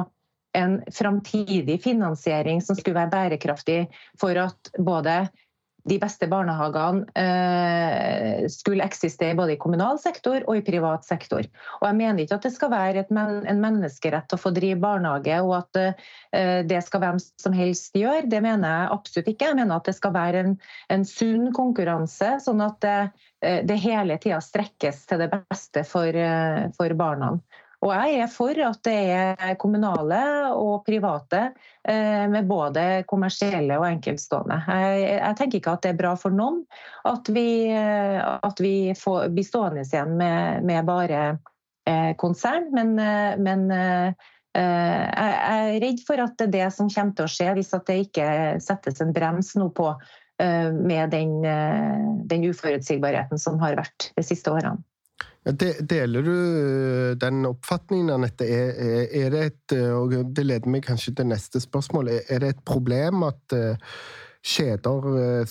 en 0.58 0.80
framtidig 0.90 1.76
finansiering 1.84 2.58
som 2.66 2.74
skulle 2.74 2.98
være 2.98 3.12
bærekraftig 3.12 3.84
for 4.18 4.34
at 4.42 4.72
både 4.78 5.20
de 5.88 5.96
beste 6.00 6.26
barnehagene 6.30 7.06
eh, 7.18 8.46
skulle 8.52 8.84
eksistere 8.84 9.36
både 9.38 9.54
i 9.54 9.60
kommunal 9.60 9.98
sektor 10.02 10.42
og 10.46 10.58
i 10.58 10.64
privat 10.64 11.06
sektor. 11.06 11.46
Og 11.80 11.86
Jeg 11.86 11.98
mener 11.98 12.24
ikke 12.24 12.38
at 12.38 12.46
det 12.46 12.52
skal 12.54 12.72
være 12.72 13.04
men, 13.14 13.40
en 13.48 13.62
menneskerett 13.62 14.34
å 14.34 14.40
få 14.40 14.52
drive 14.56 14.80
barnehage, 14.82 15.40
og 15.44 15.54
at 15.60 15.80
eh, 15.80 16.60
det 16.68 16.82
skal 16.86 17.04
hvem 17.04 17.20
som 17.20 17.56
helst 17.56 17.96
gjøre. 17.96 18.28
Det 18.30 18.42
mener 18.44 18.68
jeg 18.68 18.92
absolutt 18.98 19.32
ikke. 19.32 19.50
Jeg 19.50 19.60
mener 19.62 19.76
at 19.76 19.88
det 19.88 19.96
skal 19.96 20.14
være 20.16 20.44
en, 20.44 20.54
en 20.92 21.08
sunn 21.08 21.50
konkurranse, 21.56 22.36
sånn 22.44 22.64
at 22.64 22.80
det, 22.84 22.98
eh, 23.46 23.62
det 23.66 23.80
hele 23.80 24.20
tida 24.20 24.42
strekkes 24.44 25.06
til 25.10 25.24
det 25.24 25.30
beste 25.34 25.84
for, 25.88 26.08
eh, 26.12 26.68
for 26.76 26.96
barna. 26.98 27.36
Og 27.80 27.92
jeg 27.94 28.16
er 28.20 28.28
for 28.28 28.58
at 28.60 28.80
det 28.84 28.96
er 29.16 29.54
kommunale 29.60 30.20
og 30.52 30.82
private, 30.84 31.54
eh, 31.88 32.26
med 32.28 32.48
både 32.48 33.04
kommersielle 33.08 33.78
og 33.80 33.86
enkeltstående. 33.88 34.58
Jeg, 34.68 35.06
jeg, 35.14 35.36
tenker 35.38 35.60
ikke 35.60 35.76
at 35.78 35.86
det 35.86 35.94
er 35.94 36.02
bra 36.02 36.10
for 36.20 36.34
noen 36.34 36.60
at 37.08 37.30
vi, 37.32 37.46
eh, 37.72 38.18
at 38.20 38.60
vi 38.60 38.92
får, 38.98 39.30
blir 39.32 39.48
stående 39.48 39.86
igjen 39.86 40.12
med, 40.20 40.66
med 40.68 40.84
bare 40.90 41.22
eh, 41.88 42.12
konsern, 42.20 42.68
men, 42.76 42.92
men 43.40 43.64
jeg 44.50 45.34
er 45.46 45.76
redd 45.78 46.00
for 46.02 46.20
at 46.20 46.34
det 46.40 46.48
er 46.48 46.54
det 46.56 46.68
som 46.74 46.88
kommer 46.90 47.14
til 47.14 47.28
å 47.28 47.30
skje 47.30 47.52
hvis 47.54 47.70
det 47.86 47.98
ikke 48.08 48.30
settes 48.60 48.98
en 49.00 49.14
brems 49.14 49.54
nå 49.54 49.68
på 49.72 49.92
med 50.40 51.12
den, 51.12 51.36
den 52.26 52.46
uforutsigbarheten 52.48 53.38
som 53.38 53.60
har 53.60 53.76
vært 53.78 54.08
de 54.16 54.24
siste 54.26 54.50
årene. 54.50 54.80
Deler 55.46 56.22
du 56.22 56.30
øh, 56.30 57.16
den 57.20 57.46
oppfatningen, 57.46 58.10
Anette? 58.10 58.44
Er, 58.44 59.06
er, 59.24 59.30
det 59.30 59.44
et 59.44 59.76
øh, 59.76 59.94
og 59.96 60.12
Det 60.36 60.46
leder 60.46 60.68
meg 60.68 60.82
kanskje 60.84 61.14
til 61.14 61.26
neste 61.26 61.60
spørsmål. 61.60 62.08
Er 62.28 62.38
det 62.38 62.48
et 62.48 62.64
problem 62.64 63.22
at 63.22 63.54
øh, 63.54 63.76
kjeder 64.44 65.44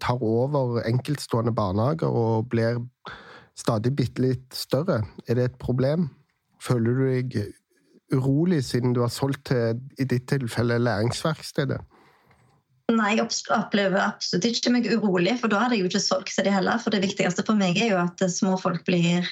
tar 0.00 0.22
over 0.22 0.80
enkeltstående 0.80 1.54
barnehager 1.54 2.08
og 2.08 2.48
blir 2.48 2.80
stadig 3.56 3.96
bitte 3.96 4.22
litt 4.22 4.54
større? 4.54 5.02
Er 5.28 5.34
det 5.34 5.44
et 5.44 5.58
problem? 5.60 6.08
Føler 6.62 6.92
du 6.92 7.04
deg 7.12 7.52
urolig 8.14 8.64
siden 8.64 8.94
du 8.96 9.00
har 9.04 9.12
solgt 9.12 9.44
til, 9.52 9.80
i 9.98 10.04
ditt 10.04 10.28
tilfelle, 10.28 10.78
læringsverkstedet? 10.78 11.80
Nei, 12.88 13.10
jeg 13.18 13.26
opplever 13.52 14.00
absolutt 14.00 14.46
ikke 14.48 14.72
meg 14.72 14.86
urolig, 14.88 15.34
for 15.42 15.52
da 15.52 15.60
hadde 15.60 15.76
jeg 15.76 15.84
jo 15.84 15.90
ikke 15.90 16.00
solgt 16.00 16.32
seg 16.32 16.46
det 16.48 16.54
heller. 16.54 16.80
For 16.80 16.94
det 16.94 17.02
viktigste 17.04 17.44
for 17.44 17.58
meg 17.58 17.76
er 17.76 17.92
jo 17.92 17.98
at 18.00 18.22
småfolk 18.32 18.86
blir 18.86 19.26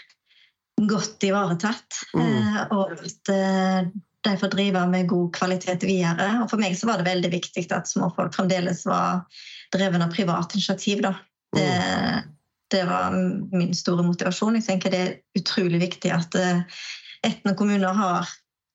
godt 0.85 1.25
ivaretatt. 1.25 2.03
Mm. 2.13 2.27
Eh, 2.27 2.59
og 2.77 2.93
at 3.01 3.31
eh, 3.33 3.89
de 4.27 4.35
får 4.43 4.53
drive 4.53 4.83
med 4.93 5.09
god 5.09 5.31
kvalitet 5.39 5.87
videre. 5.89 6.29
Og 6.43 6.51
for 6.53 6.61
meg 6.61 6.77
så 6.77 6.91
var 6.91 7.01
det 7.01 7.09
veldig 7.09 7.31
viktig 7.33 7.65
at 7.73 7.89
småfolk 7.89 8.35
fremdeles 8.37 8.85
var 8.89 9.25
drevet 9.73 10.05
av 10.05 10.13
privat 10.13 10.57
initiativ. 10.57 11.01
Da. 11.07 11.15
Det, 11.57 11.69
mm. 11.71 12.35
det, 12.75 12.83
var 12.91 13.17
min 13.57 13.73
store 13.79 14.05
motivasjon. 14.05 14.59
Jeg 14.61 14.67
tenker 14.69 14.93
det 14.93 15.01
er 15.05 15.15
utrolig 15.39 15.81
viktig 15.87 16.13
at 16.13 16.37
eh, 16.41 16.83
Etne 17.25 17.57
kommuner 17.59 17.97
har 17.97 18.29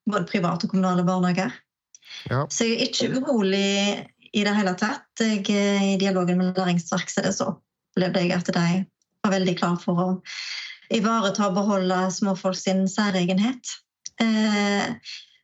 både 0.10 0.26
private 0.28 0.66
og 0.66 0.74
kommunale 0.74 1.06
barnehager. 1.08 1.54
Ja. 2.28 2.42
Så 2.52 2.66
jeg 2.66 2.74
er 2.74 2.90
ikke 2.90 3.22
urolig 3.22 4.10
i 4.32 4.44
det 4.48 4.54
hele 4.56 4.74
tatt. 4.80 5.10
Jeg, 5.20 5.44
eh, 5.50 5.94
I 5.94 5.98
dialogen 6.00 6.40
med 6.40 6.58
Læringsverkstedet 6.58 7.34
så 7.36 7.52
opplevde 7.52 8.24
jeg 8.24 8.36
at 8.38 8.52
de 8.56 8.86
var 9.22 9.34
veldig 9.36 9.58
klar 9.60 9.78
for 9.82 10.00
å 10.00 10.08
ivareta 10.92 11.48
og 11.48 11.58
beholde 11.58 12.00
småfolk 12.14 12.58
sin 12.58 12.88
særegenhet. 12.90 13.76
Eh, 14.22 14.96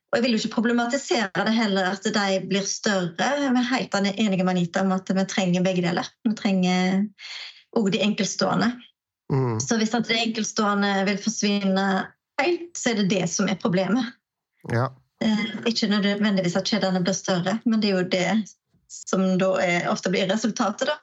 og 0.08 0.16
Jeg 0.16 0.24
vil 0.24 0.32
jo 0.32 0.40
ikke 0.40 0.54
problematisere 0.54 1.44
det 1.44 1.52
heller 1.52 1.90
at 1.92 2.04
de 2.04 2.28
blir 2.48 2.64
større. 2.64 3.12
Vi 3.18 3.48
er 3.48 3.72
helt 3.74 3.94
enige 3.94 4.44
med 4.44 4.54
Anita 4.54 4.80
om 4.80 4.94
at 4.96 5.10
vi 5.12 5.24
trenger 5.28 5.64
begge 5.64 5.84
deler. 5.84 6.08
Vi 6.24 6.32
trenger 6.38 7.02
òg 7.76 7.90
de 7.92 8.00
enkeltstående. 8.06 8.70
Mm. 9.28 9.58
Så 9.60 9.76
hvis 9.76 9.92
at 9.92 10.08
de 10.08 10.16
enkeltstående 10.16 11.04
vil 11.10 11.20
forsvinne 11.20 11.84
helt, 12.40 12.70
så 12.72 12.94
er 12.94 13.02
det 13.02 13.10
det 13.12 13.26
som 13.28 13.50
er 13.52 13.60
problemet. 13.60 14.14
Ja. 14.72 14.88
Eh, 15.20 15.44
ikke 15.68 15.90
nødvendigvis 15.92 16.56
at 16.56 16.70
kjedene 16.70 17.02
blir 17.04 17.16
større, 17.16 17.58
men 17.66 17.82
det 17.82 17.90
er 17.90 17.98
jo 17.98 18.08
det 18.08 18.28
som 18.88 19.24
da 19.40 19.50
er, 19.62 19.88
ofte 19.92 20.12
blir 20.12 20.28
resultatet. 20.30 20.88
da. 20.88 20.98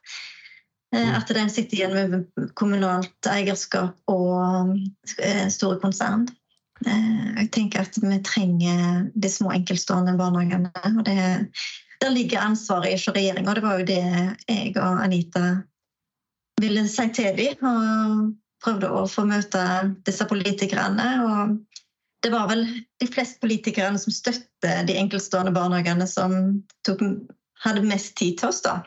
Eh, 0.96 1.08
mm. 1.10 1.16
At 1.16 1.28
den 1.28 1.50
sitter 1.50 1.78
igjen 1.78 1.96
med 1.96 2.50
kommunalt 2.54 3.30
eierskap 3.30 3.98
og 4.12 4.76
eh, 5.20 5.48
store 5.54 5.80
konsern. 5.84 6.28
Eh, 6.86 7.42
jeg 7.42 7.52
tenker 7.56 7.86
at 7.86 8.00
vi 8.02 8.20
trenger 8.26 9.06
de 9.14 9.32
små 9.32 9.54
enkeltstående 9.56 10.18
barnehagene. 10.20 10.72
og 10.96 11.06
det, 11.06 11.52
Der 12.02 12.10
ligger 12.10 12.42
ansvaret 12.42 12.92
hos 12.98 13.08
regjeringa. 13.08 13.54
Det 13.54 13.64
var 13.64 13.80
jo 13.80 13.86
det 13.86 14.04
jeg 14.50 14.76
og 14.78 15.04
Anita 15.04 15.46
ville 16.62 16.88
si 16.88 17.08
til 17.14 17.38
dem. 17.38 17.66
Og 17.66 18.34
prøvde 18.66 18.90
å 18.90 19.06
få 19.10 19.26
møte 19.30 19.62
disse 20.08 20.26
politikerne. 20.26 21.10
og 21.26 21.58
det 22.26 22.32
var 22.34 22.48
vel 22.50 22.64
de 22.98 23.06
fleste 23.06 23.38
politikerne 23.38 24.00
som 24.02 24.14
støtter 24.14 24.88
de 24.88 24.96
enkeltstående 24.98 25.52
barnehagene, 25.54 26.08
som 26.10 26.64
tok 26.88 27.04
hadde 27.64 27.86
mest 27.88 28.16
tid 28.20 28.40
til 28.40 28.52
oss, 28.52 28.62
da. 28.66 28.80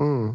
Mm. 0.00 0.34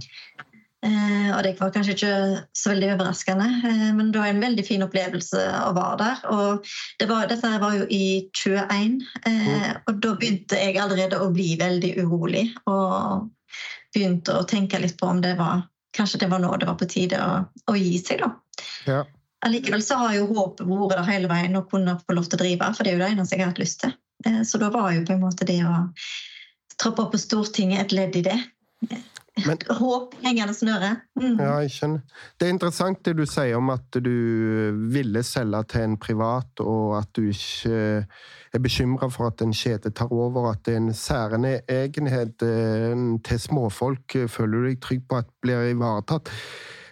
Eh, 0.82 1.28
og 1.36 1.44
det 1.46 1.52
var 1.60 1.70
kanskje 1.76 1.94
ikke 1.94 2.14
så 2.58 2.72
veldig 2.72 2.88
overraskende, 2.96 3.48
eh, 3.70 3.90
men 3.94 4.10
det 4.12 4.18
var 4.18 4.32
en 4.32 4.42
veldig 4.42 4.64
fin 4.66 4.82
opplevelse 4.82 5.44
å 5.68 5.74
være 5.78 5.98
der. 6.00 6.24
Og 6.34 6.72
det 6.98 7.08
var, 7.12 7.28
dette 7.30 7.52
var 7.62 7.76
jo 7.78 7.86
i 7.86 8.06
21, 8.34 8.96
eh, 9.22 9.44
mm. 9.46 9.84
og 9.86 10.00
da 10.02 10.16
begynte 10.18 10.58
jeg 10.58 10.80
allerede 10.82 11.22
å 11.22 11.30
bli 11.34 11.54
veldig 11.60 11.94
urolig. 12.02 12.48
Og 12.72 13.30
begynte 13.94 14.40
å 14.40 14.48
tenke 14.48 14.80
litt 14.82 14.98
på 14.98 15.10
om 15.12 15.22
det 15.22 15.36
var 15.38 15.68
kanskje 15.94 16.24
det 16.24 16.32
var 16.32 16.40
nå 16.40 16.50
det 16.58 16.70
var 16.70 16.78
på 16.80 16.88
tide 16.90 17.20
å, 17.20 17.42
å 17.70 17.78
gi 17.78 17.98
seg. 18.02 18.24
da. 18.24 18.32
Ja. 18.88 19.04
Allikevel 19.46 19.84
så 19.86 20.00
har 20.00 20.16
jo 20.16 20.30
håpet 20.32 20.66
vært 20.66 20.96
der 20.96 21.10
hele 21.12 21.30
veien 21.30 21.60
å 21.60 21.66
kunne 21.70 21.98
få 22.00 22.16
lov 22.16 22.30
til 22.30 22.40
å 22.40 22.42
drive, 22.42 22.74
for 22.78 22.86
det 22.86 22.94
er 22.94 22.98
jo 22.98 23.04
det 23.04 23.14
eneste 23.14 23.38
jeg 23.38 23.44
har 23.44 23.54
hatt 23.54 23.62
lyst 23.62 23.84
til. 23.84 23.94
Så 24.46 24.60
da 24.62 24.70
var 24.74 24.94
jo 24.94 25.02
på 25.06 25.16
en 25.16 25.24
måte 25.24 25.46
det 25.50 25.60
å 25.66 25.74
troppe 26.82 27.06
opp 27.06 27.16
på 27.16 27.22
Stortinget 27.22 27.86
et 27.86 27.96
ledd 27.96 28.18
i 28.20 28.26
det. 28.26 28.40
Men, 29.46 29.62
Håp 29.80 30.16
hengende 30.26 30.54
snøre. 30.54 30.90
Mm. 31.16 31.38
Ja, 31.40 31.54
jeg 31.64 31.72
skjønner. 31.72 32.02
Det 32.36 32.48
er 32.48 32.54
interessant 32.54 33.00
det 33.08 33.14
du 33.16 33.24
sier 33.30 33.56
om 33.58 33.72
at 33.74 33.96
du 34.04 34.12
ville 34.92 35.24
selge 35.26 35.62
til 35.72 35.86
en 35.88 35.96
privat, 36.02 36.64
og 36.64 36.98
at 37.00 37.10
du 37.16 37.30
ikke 37.32 38.04
er 38.52 38.64
bekymra 38.64 39.08
for 39.14 39.32
at 39.32 39.42
en 39.46 39.56
kjede 39.56 39.94
tar 39.96 40.12
over, 40.12 40.52
at 40.52 40.66
det 40.68 40.76
er 40.76 40.82
en 40.82 40.94
særende 40.98 41.54
egenhet 41.72 42.44
til 43.24 43.42
småfolk. 43.46 44.20
Føler 44.28 44.58
du 44.58 44.70
deg 44.70 44.84
trygg 44.84 45.08
på 45.08 45.22
at 45.24 45.32
blir 45.42 45.72
ivaretatt? 45.72 46.34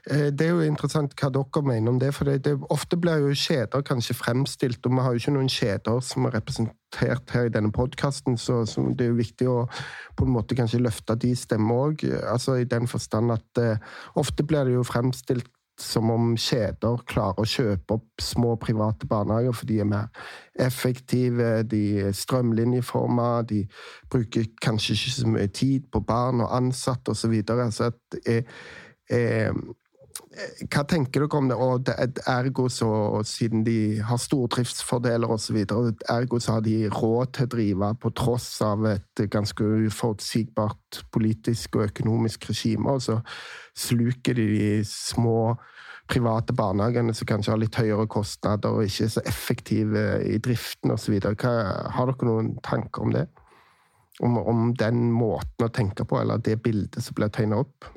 Eh, 0.08 0.30
det 0.32 0.48
er 0.48 0.56
jo 0.56 0.66
interessant 0.68 1.14
hva 1.20 1.32
dere 1.34 1.64
mener 1.66 1.92
om 1.92 2.00
det, 2.02 2.14
for 2.16 2.30
det, 2.30 2.44
det, 2.48 2.56
ofte 2.72 2.98
blir 3.00 3.24
jo 3.24 3.36
kjeder 3.36 3.84
kanskje 3.86 4.18
fremstilt, 4.18 4.86
og 4.86 4.96
vi 4.96 5.06
har 5.06 5.16
jo 5.16 5.24
ikke 5.24 5.36
noen 5.36 5.52
kjeder 5.52 6.02
som 6.06 6.28
er 6.28 6.38
representert 6.40 7.36
her 7.36 7.50
i 7.50 7.54
denne 7.54 7.72
podkasten, 7.76 8.38
så, 8.38 8.64
så, 8.70 8.86
det 8.96 9.08
er 9.08 9.14
jo 9.14 9.20
viktig 9.20 9.50
å 9.52 9.60
på 10.18 10.28
en 10.28 10.36
måte 10.36 10.58
kanskje 10.58 10.82
løfte 10.84 11.18
de 11.20 11.36
stemmer 11.38 11.86
òg, 11.90 12.04
altså 12.32 12.60
i 12.60 12.68
den 12.70 12.88
forstand 12.90 13.32
at 13.36 13.62
uh, 13.62 13.96
ofte 14.20 14.44
blir 14.44 14.68
det 14.68 14.76
jo 14.76 14.88
fremstilt 14.88 15.52
som 15.80 16.10
om 16.12 16.34
kjeder 16.40 17.04
klarer 17.08 17.40
å 17.40 17.48
kjøpe 17.48 17.96
opp 17.96 18.24
små 18.24 18.56
private 18.60 19.08
barnehager 19.10 19.56
for 19.56 19.70
de 19.70 19.80
er 19.80 19.88
mer 19.88 20.10
effektive, 20.60 21.64
de 21.72 21.84
er 22.04 22.16
strømlinjeforma, 22.16 23.30
de 23.48 23.64
bruker 24.12 24.50
kanskje 24.64 24.98
ikke 24.98 25.16
så 25.16 25.34
mye 25.36 25.52
tid 25.56 25.88
på 25.92 26.04
barn 26.04 26.44
og 26.44 26.52
ansatte 26.56 27.16
osv. 27.16 27.38
Så, 27.48 27.70
så 27.78 27.90
at 27.94 28.20
eh, 28.26 28.60
eh, 29.10 29.54
hva 30.70 30.84
tenker 30.88 31.24
dere 31.24 31.40
om 31.40 31.48
det? 31.50 31.58
Og 31.58 31.90
ergo, 32.30 32.68
så, 32.72 32.90
siden 33.28 33.64
de 33.66 34.00
har 34.06 34.20
stordriftsfordeler 34.22 35.32
osv., 35.32 35.58
ergo 35.64 36.40
så 36.40 36.58
har 36.58 36.66
de 36.66 36.76
råd 36.94 37.34
til 37.36 37.48
å 37.48 37.52
drive 37.56 37.92
på 38.04 38.12
tross 38.18 38.48
av 38.66 38.86
et 38.92 39.24
ganske 39.32 39.66
uforutsigbart 39.90 41.02
politisk 41.14 41.80
og 41.80 41.90
økonomisk 41.90 42.50
regime. 42.52 42.96
Og 42.96 43.04
så 43.08 43.20
sluker 43.90 44.38
de 44.38 44.48
de 44.54 44.72
små 44.88 45.56
private 46.10 46.56
barnehagene 46.58 47.14
som 47.14 47.28
kanskje 47.30 47.54
har 47.54 47.62
litt 47.62 47.78
høyere 47.78 48.08
kostnader 48.10 48.74
og 48.74 48.88
ikke 48.88 49.06
er 49.06 49.14
så 49.14 49.26
effektive 49.30 50.08
i 50.26 50.40
driften 50.42 50.94
osv. 50.96 51.20
Har 51.22 52.10
dere 52.10 52.30
noen 52.30 52.56
tanker 52.66 53.06
om 53.06 53.14
det? 53.14 53.28
Om, 54.26 54.36
om 54.42 54.64
den 54.76 55.08
måten 55.16 55.64
å 55.64 55.72
tenke 55.72 56.04
på, 56.04 56.18
eller 56.20 56.42
det 56.44 56.58
bildet 56.66 57.00
som 57.06 57.16
blir 57.16 57.32
tegna 57.32 57.62
opp? 57.64 57.88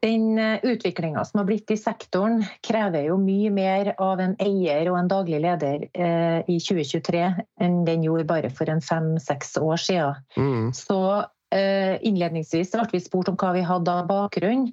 Den 0.00 0.38
eh, 0.38 0.58
utviklinga 0.62 1.24
som 1.24 1.38
har 1.38 1.48
blitt 1.48 1.70
i 1.70 1.76
sektoren, 1.76 2.40
krever 2.64 3.04
jo 3.10 3.18
mye 3.20 3.50
mer 3.52 3.92
av 4.00 4.20
en 4.24 4.32
eier 4.40 4.88
og 4.88 4.96
en 4.96 5.10
daglig 5.10 5.42
leder 5.44 5.84
eh, 5.92 6.40
i 6.48 6.56
2023 6.56 7.26
enn 7.60 7.82
den 7.84 8.06
gjorde 8.06 8.24
bare 8.30 8.52
for 8.54 8.72
en 8.72 8.80
fem-seks 8.80 9.58
år 9.60 9.82
siden. 9.82 10.24
Mm. 10.40 10.72
Så 10.76 11.00
eh, 11.52 12.00
innledningsvis 12.00 12.72
ble 12.72 12.88
vi 12.94 13.02
spurt 13.04 13.28
om 13.28 13.36
hva 13.40 13.52
vi 13.58 13.66
hadde 13.66 13.92
av 13.92 14.08
bakgrunn. 14.08 14.70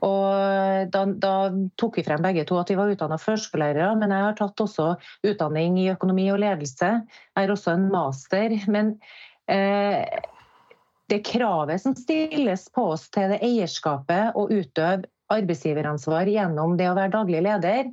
Og 0.00 0.88
da, 0.88 1.04
da, 1.20 1.34
tok 1.76 1.98
vi 2.00 2.06
frem 2.06 2.22
begge 2.24 2.46
to 2.48 2.56
at 2.56 2.70
vi 2.72 2.78
var 2.78 2.88
utdanna 2.88 3.18
førskolelærere, 3.20 3.92
men 4.00 4.14
jeg 4.14 4.24
har 4.24 4.38
tatt 4.38 4.62
også 4.64 4.94
utdanning 5.28 5.76
i 5.82 5.90
økonomi 5.92 6.30
og 6.32 6.40
ledelse. 6.40 6.92
Jeg 7.04 7.36
har 7.36 7.52
også 7.52 7.74
en 7.76 7.90
master. 7.92 8.56
Men 8.72 8.94
eh, 9.44 10.08
det 11.10 11.24
kravet 11.26 11.82
som 11.82 11.94
stilles 11.98 12.68
på 12.74 12.82
oss 12.94 13.04
til 13.14 13.26
det 13.32 13.40
eierskapet 13.46 14.36
å 14.38 14.42
utøve 14.50 15.08
arbeidsgiveransvar 15.30 16.26
gjennom 16.30 16.76
det 16.78 16.88
å 16.90 16.96
være 16.98 17.14
daglig 17.14 17.40
leder, 17.46 17.84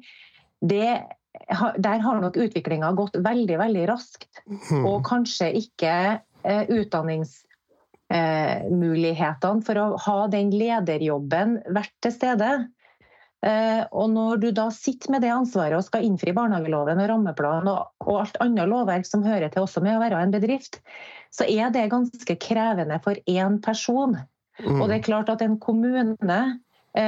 det, 0.62 1.02
der 1.78 2.00
har 2.02 2.22
nok 2.22 2.38
utviklinga 2.38 2.92
gått 2.98 3.16
veldig, 3.22 3.58
veldig 3.62 3.88
raskt. 3.90 4.28
Hmm. 4.48 4.86
Og 4.90 5.06
kanskje 5.06 5.52
ikke 5.60 6.22
eh, 6.42 6.64
utdanningsmulighetene 6.66 9.62
for 9.68 9.76
å 9.82 9.98
ha 10.08 10.28
den 10.34 10.50
lederjobben 10.56 11.50
vært 11.78 11.96
til 12.06 12.14
stede. 12.16 12.50
Eh, 13.48 13.84
og 13.96 14.10
når 14.12 14.42
du 14.42 14.48
da 14.56 14.68
sitter 14.74 15.14
med 15.14 15.24
det 15.24 15.32
ansvaret 15.32 15.78
og 15.78 15.86
skal 15.86 16.04
innfri 16.04 16.34
barnehageloven 16.36 17.00
og 17.04 17.10
rammeplan 17.12 17.70
og, 17.72 17.94
alt 18.18 18.40
annet 18.44 18.68
lovverk 18.72 19.08
som 19.08 19.24
hører 19.26 19.52
til 19.54 19.64
også 19.64 19.84
med 19.86 19.96
å 19.96 20.02
være 20.04 20.20
en 20.20 20.34
bedrift, 20.34 20.82
så 21.32 21.48
er 21.48 21.72
det 21.72 21.90
ganske 21.94 22.38
krevende 22.44 23.00
for 23.04 23.20
én 23.30 23.60
person. 23.64 24.18
Mm. 24.64 24.82
Og 24.82 24.88
det 24.90 24.98
er 24.98 25.06
klart 25.06 25.30
at 25.32 25.44
en 25.46 25.60
kommune 25.62 26.40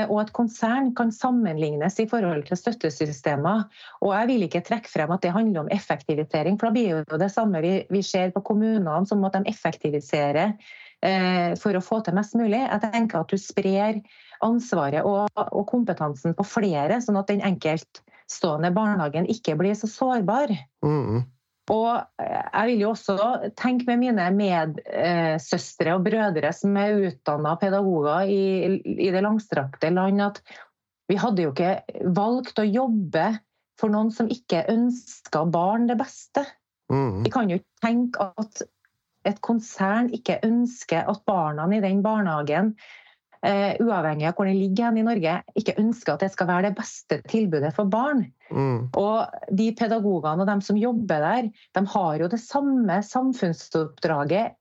og 0.10 0.20
et 0.22 0.34
konsern 0.36 0.92
kan 0.98 1.12
sammenlignes 1.14 1.98
i 2.02 2.08
forhold 2.10 2.44
til 2.48 2.60
støttesystemer. 2.60 3.64
Og 4.06 4.14
jeg 4.14 4.30
vil 4.30 4.46
ikke 4.46 4.64
trekke 4.68 4.92
frem 4.92 5.14
at 5.16 5.24
det 5.26 5.34
handler 5.34 5.64
om 5.64 5.72
effektivisering, 5.74 6.60
for 6.60 6.70
da 6.70 6.76
blir 6.76 6.92
jo 6.94 7.20
det 7.22 7.32
samme 7.34 7.62
vi, 7.64 8.04
ser 8.06 8.34
på 8.36 8.44
kommunene, 8.52 9.02
som 9.10 9.26
at 9.26 9.40
de 9.40 9.50
effektiviserer 9.50 10.54
eh, 11.02 11.56
for 11.60 11.78
å 11.78 11.84
få 11.84 12.02
til 12.06 12.18
mest 12.20 12.38
mulig. 12.38 12.62
Jeg 12.62 12.84
tenker 12.86 13.24
at 13.24 13.34
du 13.34 13.42
sprer 13.42 14.02
ansvaret 14.46 15.04
og 15.04 15.66
kompetansen 15.68 16.36
på 16.38 16.46
flere, 16.48 17.02
sånn 17.04 17.20
at 17.20 17.32
den 17.32 17.44
enkeltstående 17.46 18.72
barnehagen 18.76 19.28
ikke 19.32 19.58
blir 19.60 19.76
så 19.78 19.90
sårbar. 19.92 20.54
Mm. 20.86 21.26
Og 21.70 21.90
eh, 22.22 22.46
jeg 22.54 22.72
vil 22.72 22.84
jo 22.84 22.94
også 22.94 23.18
tenke 23.60 23.86
med 23.90 24.02
mine 24.02 24.30
medsøstre 24.36 25.98
og 25.98 26.08
brødre 26.08 26.54
som 26.56 26.78
er 26.82 26.98
utdanna 27.10 27.56
pedagoger 27.62 28.32
i, 28.32 28.42
i, 28.80 29.12
det 29.14 29.24
langstrakte 29.26 29.92
land, 29.94 30.24
at 30.26 30.42
vi 31.10 31.18
hadde 31.20 31.46
jo 31.46 31.54
ikke 31.54 32.02
valgt 32.16 32.62
å 32.62 32.68
jobbe 32.68 33.32
for 33.80 33.94
noen 33.94 34.12
som 34.14 34.30
ikke 34.30 34.66
ønska 34.70 35.46
barn 35.50 35.88
det 35.90 35.98
beste. 36.02 36.44
Mm. 36.92 37.24
Vi 37.26 37.32
kan 37.34 37.50
jo 37.54 37.60
tenke 37.84 38.32
at 38.42 38.64
et 39.28 39.40
konsern 39.46 40.10
ikke 40.16 40.40
ønsker 40.46 41.10
at 41.12 41.24
barna 41.28 41.68
i 41.76 41.82
den 41.84 42.02
barnehagen 42.06 42.74
uavhengig 43.40 44.28
av 44.28 44.36
hvor 44.36 44.50
den 44.50 44.60
ligger 44.60 44.98
i 45.00 45.04
Norge, 45.06 45.38
ikke 45.56 45.78
ønsker 45.80 46.16
at 46.16 46.26
det 46.26 46.32
skal 46.34 46.50
være 46.50 46.70
det 46.70 46.78
beste 46.80 47.22
tilbudet 47.32 47.72
for 47.78 47.88
barn. 47.92 48.26
Mm. 48.52 48.90
Og 49.00 49.54
de 49.56 49.70
pedagogene 49.80 50.44
og 50.44 50.50
de 50.50 50.58
som 50.66 50.80
jobber 50.80 51.24
der, 51.24 51.50
de 51.78 51.84
har 51.94 52.20
jo 52.20 52.28
det 52.32 52.42
samme 52.44 53.00
samfunnsoppdraget 53.06 54.58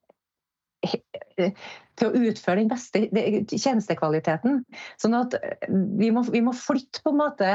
til 1.98 2.06
å 2.06 2.22
utføre 2.28 2.60
den 2.60 2.70
beste 2.70 3.06
tjenestekvaliteten. 3.50 4.62
Sånn 5.00 5.16
at 5.18 5.34
vi 5.68 6.12
må, 6.14 6.22
vi 6.30 6.42
må 6.44 6.54
flytte 6.56 7.02
på 7.02 7.12
en 7.14 7.20
måte 7.22 7.50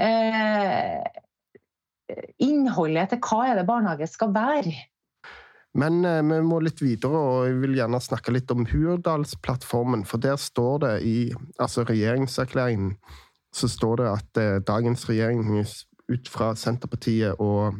eh, 0.00 1.04
innholdet 2.42 3.12
til 3.12 3.20
hva 3.26 3.42
er 3.50 3.60
det 3.60 3.68
barnehage 3.68 4.08
skal 4.10 4.32
være. 4.34 4.72
Men 5.78 6.04
eh, 6.04 6.22
vi 6.26 6.40
må 6.42 6.60
litt 6.64 6.82
videre, 6.82 7.18
og 7.18 7.48
jeg 7.48 7.58
vil 7.62 7.76
gjerne 7.78 8.00
snakke 8.02 8.34
litt 8.34 8.50
om 8.50 8.66
Hurdalsplattformen. 8.66 10.06
For 10.08 10.22
der 10.22 10.38
står 10.40 10.80
det 10.86 10.94
i 11.06 11.18
altså 11.58 11.84
regjeringserklæringen 11.88 12.96
så 13.52 13.68
står 13.68 13.96
det 13.96 14.08
at 14.10 14.40
eh, 14.42 14.58
dagens 14.66 15.08
regjering 15.08 15.64
ut 16.10 16.28
fra 16.28 16.54
Senterpartiet 16.58 17.38
og 17.38 17.78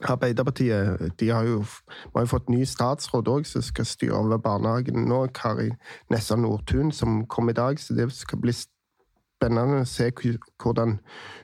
Arbeiderpartiet 0.00 1.12
de 1.20 1.28
har 1.28 1.44
jo, 1.44 1.64
har 2.14 2.24
jo 2.24 2.30
fått 2.30 2.48
ny 2.48 2.62
statsråd 2.64 3.28
òg 3.28 3.44
som 3.44 3.62
skal 3.62 3.84
styre 3.84 4.16
over 4.16 4.40
barnehagen 4.40 5.04
nå. 5.10 5.26
Kari 5.36 5.68
Nessa 6.10 6.38
Nordtun, 6.40 6.88
som 6.92 7.26
kom 7.28 7.50
i 7.52 7.56
dag. 7.56 7.76
Så 7.78 7.94
det 7.94 8.08
skal 8.16 8.40
bli 8.40 8.54
spennende 8.54 9.82
å 9.82 9.88
se 9.88 10.08
hvordan 10.14 10.96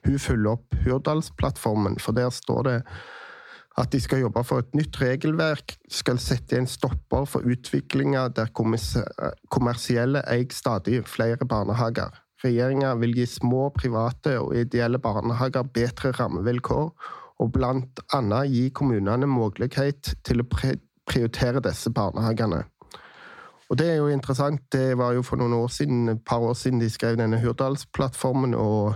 hun 0.06 0.18
følger 0.18 0.54
opp 0.54 0.78
Hurdalsplattformen. 0.86 2.00
For 2.00 2.16
der 2.16 2.32
står 2.32 2.62
det 2.64 2.78
at 3.76 3.92
de 3.92 4.00
skal 4.00 4.22
jobbe 4.24 4.42
for 4.46 4.64
et 4.64 4.76
nytt 4.76 4.96
regelverk, 5.00 5.76
skal 5.92 6.20
sette 6.22 6.56
en 6.56 6.68
stopper 6.68 7.26
for 7.28 7.44
utviklinga 7.44 8.28
der 8.36 8.48
kommersielle 9.52 10.22
eier 10.32 10.54
stadig 10.54 11.02
flere 11.08 11.44
barnehager. 11.48 12.14
Regjeringa 12.44 12.94
vil 13.00 13.14
gi 13.16 13.26
små 13.28 13.68
private 13.76 14.38
og 14.40 14.56
ideelle 14.56 15.00
barnehager 15.02 15.68
bedre 15.76 16.12
rammevilkår, 16.16 16.88
og 17.36 17.58
annet 18.16 18.48
gi 18.48 18.70
kommunene 18.72 19.28
mulighet 19.28 20.14
til 20.24 20.40
å 20.40 20.48
prioritere 20.48 21.60
disse 21.64 21.92
barnehagene. 21.92 22.64
Og 23.68 23.76
Det 23.78 23.90
er 23.90 23.96
jo 23.96 24.08
interessant. 24.08 24.60
Det 24.72 24.96
var 24.98 25.12
jo 25.12 25.22
for 25.22 25.36
noen 25.36 25.52
år 25.52 25.68
siden, 25.68 26.08
et 26.08 26.24
par 26.24 26.38
år 26.38 26.54
siden 26.54 26.80
de 26.80 26.90
skrev 26.90 27.16
denne 27.18 27.40
Hurdalsplattformen. 27.40 28.54
og 28.54 28.94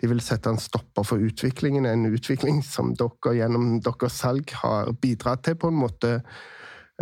de 0.00 0.06
vil 0.06 0.20
sette 0.22 0.50
en 0.50 0.60
stopper 0.62 1.06
for 1.06 1.22
utviklingen. 1.22 1.86
En 1.86 2.06
utvikling 2.06 2.62
som 2.62 2.92
dere 2.98 3.34
gjennom 3.34 3.80
deres 3.82 4.20
salg 4.20 4.52
har 4.60 4.92
bidratt 5.02 5.42
til, 5.46 5.58
på 5.58 5.72
en 5.72 5.80
måte. 5.80 6.12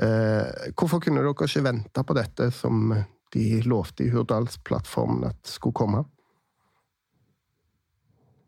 Eh, 0.00 0.72
hvorfor 0.76 1.02
kunne 1.04 1.24
dere 1.24 1.48
ikke 1.48 1.64
vente 1.66 2.04
på 2.04 2.16
dette 2.16 2.50
som 2.56 2.94
de 3.36 3.46
lovte 3.68 4.06
i 4.06 4.12
Hurdalsplattformen 4.12 5.28
at 5.28 5.50
skulle 5.50 5.76
komme? 5.76 6.04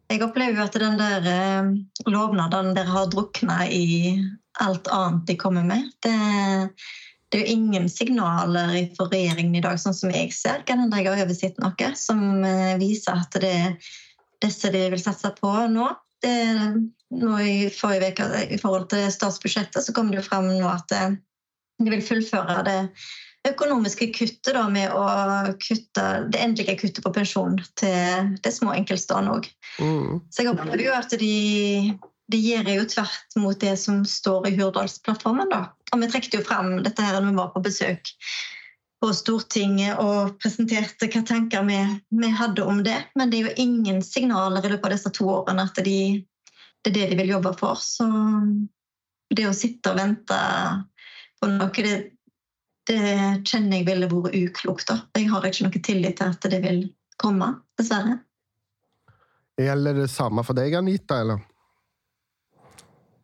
Jeg 0.09 0.25
opplever 0.25 0.57
jo 0.57 0.65
at 0.65 0.81
den 0.81 0.97
der 0.97 1.29
eh, 1.29 1.69
lovnaden 2.09 2.73
dere 2.77 2.95
har 2.95 3.13
drukna 3.13 3.67
i 3.69 4.17
alt 4.65 4.89
annet 4.89 5.29
de 5.29 5.37
kommer 5.37 5.67
med. 5.69 5.91
Det, 6.01 6.17
det 7.29 7.43
er 7.43 7.45
jo 7.45 7.59
ingen 7.59 7.89
signaler 7.93 8.73
fra 8.97 9.11
regjeringen 9.13 9.61
i 9.61 9.65
dag, 9.65 9.77
sånn 9.77 9.97
som 9.97 10.13
jeg 10.15 10.33
ser, 10.33 10.65
kan 10.65 10.89
jeg 10.89 11.05
har 11.05 11.21
oversett 11.27 11.61
noe, 11.61 11.95
som 12.01 12.45
eh, 12.49 12.79
viser 12.81 13.21
at 13.21 13.37
det 13.45 13.53
er 13.53 13.97
disse 14.43 14.71
de 14.75 14.85
vil 14.93 15.03
satse 15.03 15.31
på 15.39 15.53
nå. 15.73 15.89
Det, 16.23 16.35
nå 17.15 17.39
i 17.47 17.69
forrige 17.71 18.11
uke 18.11 18.43
i 18.51 18.59
forhold 18.59 18.89
til 18.91 19.07
statsbudsjettet, 19.15 19.85
så 19.85 19.95
kom 19.95 20.11
det 20.11 20.19
jo 20.19 20.27
fram 20.27 20.49
nå 20.51 20.67
at 20.67 20.91
de 20.91 21.93
vil 21.93 22.03
fullføre 22.03 22.63
det 22.67 22.81
økonomiske 23.47 24.11
kuttet 24.17 24.55
da, 24.57 24.65
med 24.71 24.93
å 24.93 25.05
kutte 25.63 26.05
det 26.33 26.43
endelige 26.43 26.79
kuttet 26.81 27.05
på 27.05 27.15
pensjon 27.15 27.59
til 27.79 28.35
de 28.43 28.53
små 28.53 28.75
enkeltstående 28.77 29.39
òg. 29.39 29.49
Mm. 29.79 30.21
Så 30.35 30.43
jeg 30.43 30.53
opplever 30.53 30.85
jo 30.89 30.95
at 30.97 31.15
de, 31.21 31.35
de 32.33 32.43
gjør 32.43 32.73
jo 32.75 32.87
tvert 32.95 33.39
mot 33.41 33.59
det 33.63 33.75
som 33.81 34.03
står 34.09 34.51
i 34.51 34.57
Hurdalsplattformen. 34.59 35.51
da. 35.55 35.69
Og 35.93 36.03
vi 36.03 36.11
trekte 36.13 36.41
jo 36.41 36.47
fram 36.47 36.81
dette 36.85 37.05
her 37.05 37.19
når 37.19 37.31
vi 37.31 37.39
var 37.39 37.53
på 37.55 37.65
besøk 37.65 38.13
på 39.01 39.13
Stortinget 39.15 40.01
og 40.03 40.39
presenterte 40.43 41.07
hva 41.11 41.23
tanker 41.27 41.67
vi, 41.69 41.79
vi, 42.11 42.31
hadde 42.35 42.65
om 42.67 42.83
det. 42.85 42.97
Men 43.19 43.31
det 43.31 43.39
er 43.39 43.49
jo 43.49 43.65
ingen 43.69 44.03
signaler 44.03 44.65
i 44.65 44.73
løpet 44.73 44.89
av 44.89 44.95
disse 44.97 45.13
to 45.15 45.29
årene 45.31 45.67
at 45.69 45.79
de, 45.87 45.99
det 46.83 46.91
er 46.91 46.97
det 46.97 47.09
de 47.13 47.19
vil 47.23 47.35
jobbe 47.37 47.55
for. 47.59 47.79
Så 47.79 48.09
det 49.35 49.47
å 49.47 49.57
sitte 49.57 49.93
og 49.93 50.01
vente 50.01 50.39
på 51.39 51.51
noe, 51.53 51.71
det, 51.87 51.99
det 52.91 53.03
kjenner 53.47 53.79
jeg 53.79 53.87
ville 53.87 54.11
vært 54.11 54.39
uklokt. 54.39 54.89
da. 54.91 55.03
Jeg 55.19 55.31
har 55.31 55.47
ikke 55.47 55.69
noe 55.69 55.85
tillit 55.91 56.19
til 56.19 56.35
at 56.35 56.51
det 56.51 56.63
vil 56.65 56.83
komme, 57.21 57.53
dessverre. 57.79 58.19
Gjelder 59.59 60.03
det 60.05 60.11
samme 60.11 60.43
for 60.47 60.59
deg, 60.59 60.75
Anita? 60.79 61.21
eller? 61.23 61.43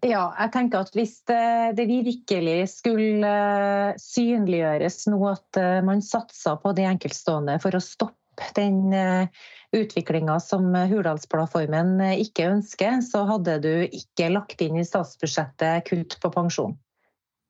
Ja, 0.05 0.25
jeg 0.37 0.53
tenker 0.53 0.85
at 0.85 0.93
hvis 0.93 1.15
det 1.25 1.87
virkelig 1.89 2.59
skulle 2.75 3.31
eh, 3.31 3.95
synliggjøres 4.01 5.07
nå 5.09 5.21
at 5.31 5.61
eh, 5.61 5.81
man 5.87 6.05
satser 6.05 6.59
på 6.61 6.75
de 6.77 6.85
enkeltstående 6.91 7.57
for 7.63 7.73
å 7.73 7.81
stoppe 7.81 8.51
den 8.59 8.93
eh, 8.93 9.33
utviklinga 9.75 10.37
som 10.45 10.69
Hurdalsplattformen 10.91 11.97
ikke 12.21 12.51
ønsker, 12.53 13.01
så 13.07 13.25
hadde 13.31 13.57
du 13.65 13.73
ikke 13.87 14.29
lagt 14.35 14.61
inn 14.67 14.77
i 14.77 14.85
statsbudsjettet 14.85 15.89
kutt 15.89 16.19
på 16.21 16.33
pensjon. 16.37 16.77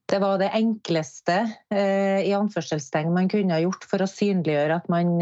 Det 0.06 0.20
var 0.22 0.38
det 0.38 0.52
enkleste 0.54 1.36
i 1.72 2.32
anførselstegn 2.36 3.12
man 3.12 3.28
kunne 3.32 3.56
ha 3.56 3.62
gjort 3.62 3.86
for 3.88 4.04
å 4.04 4.08
synliggjøre 4.08 4.76
at 4.76 4.90
man 4.92 5.14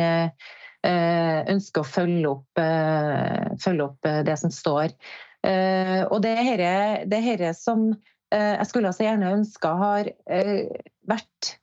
ønsker 0.82 1.84
å 1.84 1.86
følge 1.86 2.32
opp, 2.32 2.62
følge 3.62 3.86
opp 3.86 4.10
det 4.26 4.34
som 4.42 4.50
står. 4.50 4.90
Eh, 5.42 6.02
og 6.07 6.22
det 6.22 6.37
er 6.38 7.07
dette 7.11 7.50
som 7.59 7.88
eh, 7.90 8.55
jeg 8.61 8.68
skulle 8.70 8.92
så 8.94 9.09
gjerne 9.09 9.35
ønska 9.40 9.74
har 9.81 10.11
eh, 10.31 10.70
vært 11.11 11.57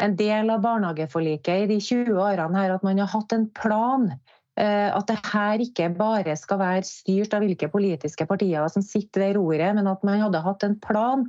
en 0.00 0.14
del 0.16 0.48
av 0.48 0.62
barnehageforliket 0.64 1.66
i 1.66 1.68
de 1.68 1.76
20 1.84 2.16
årene 2.16 2.56
her, 2.56 2.72
at 2.72 2.84
man 2.86 3.02
har 3.02 3.10
hatt 3.12 3.34
en 3.36 3.48
plan. 3.52 4.12
At 4.60 5.06
det 5.08 5.16
her 5.30 5.62
ikke 5.62 5.86
bare 5.96 6.34
skal 6.36 6.58
være 6.60 6.82
styrt 6.84 7.32
av 7.32 7.40
hvilke 7.44 7.68
politiske 7.72 8.26
partier 8.28 8.66
som 8.68 8.82
sitter 8.84 9.22
ved 9.22 9.38
roret, 9.38 9.76
men 9.76 9.86
at 9.88 10.02
man 10.04 10.20
hadde 10.20 10.42
hatt 10.44 10.66
en 10.66 10.74
plan 10.82 11.22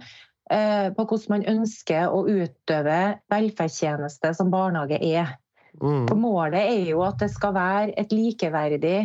på 0.50 1.06
hvordan 1.06 1.32
man 1.32 1.46
ønsker 1.48 2.12
å 2.12 2.26
utøve 2.28 2.98
velferdstjeneste 3.32 4.34
som 4.36 4.52
barnehage 4.52 5.00
er. 5.00 5.32
Mm. 5.80 6.10
For 6.10 6.20
målet 6.20 6.74
er 6.74 6.90
jo 6.90 7.06
at 7.06 7.22
det 7.22 7.30
skal 7.32 7.56
være 7.56 7.94
et 8.02 8.12
likeverdig 8.12 8.98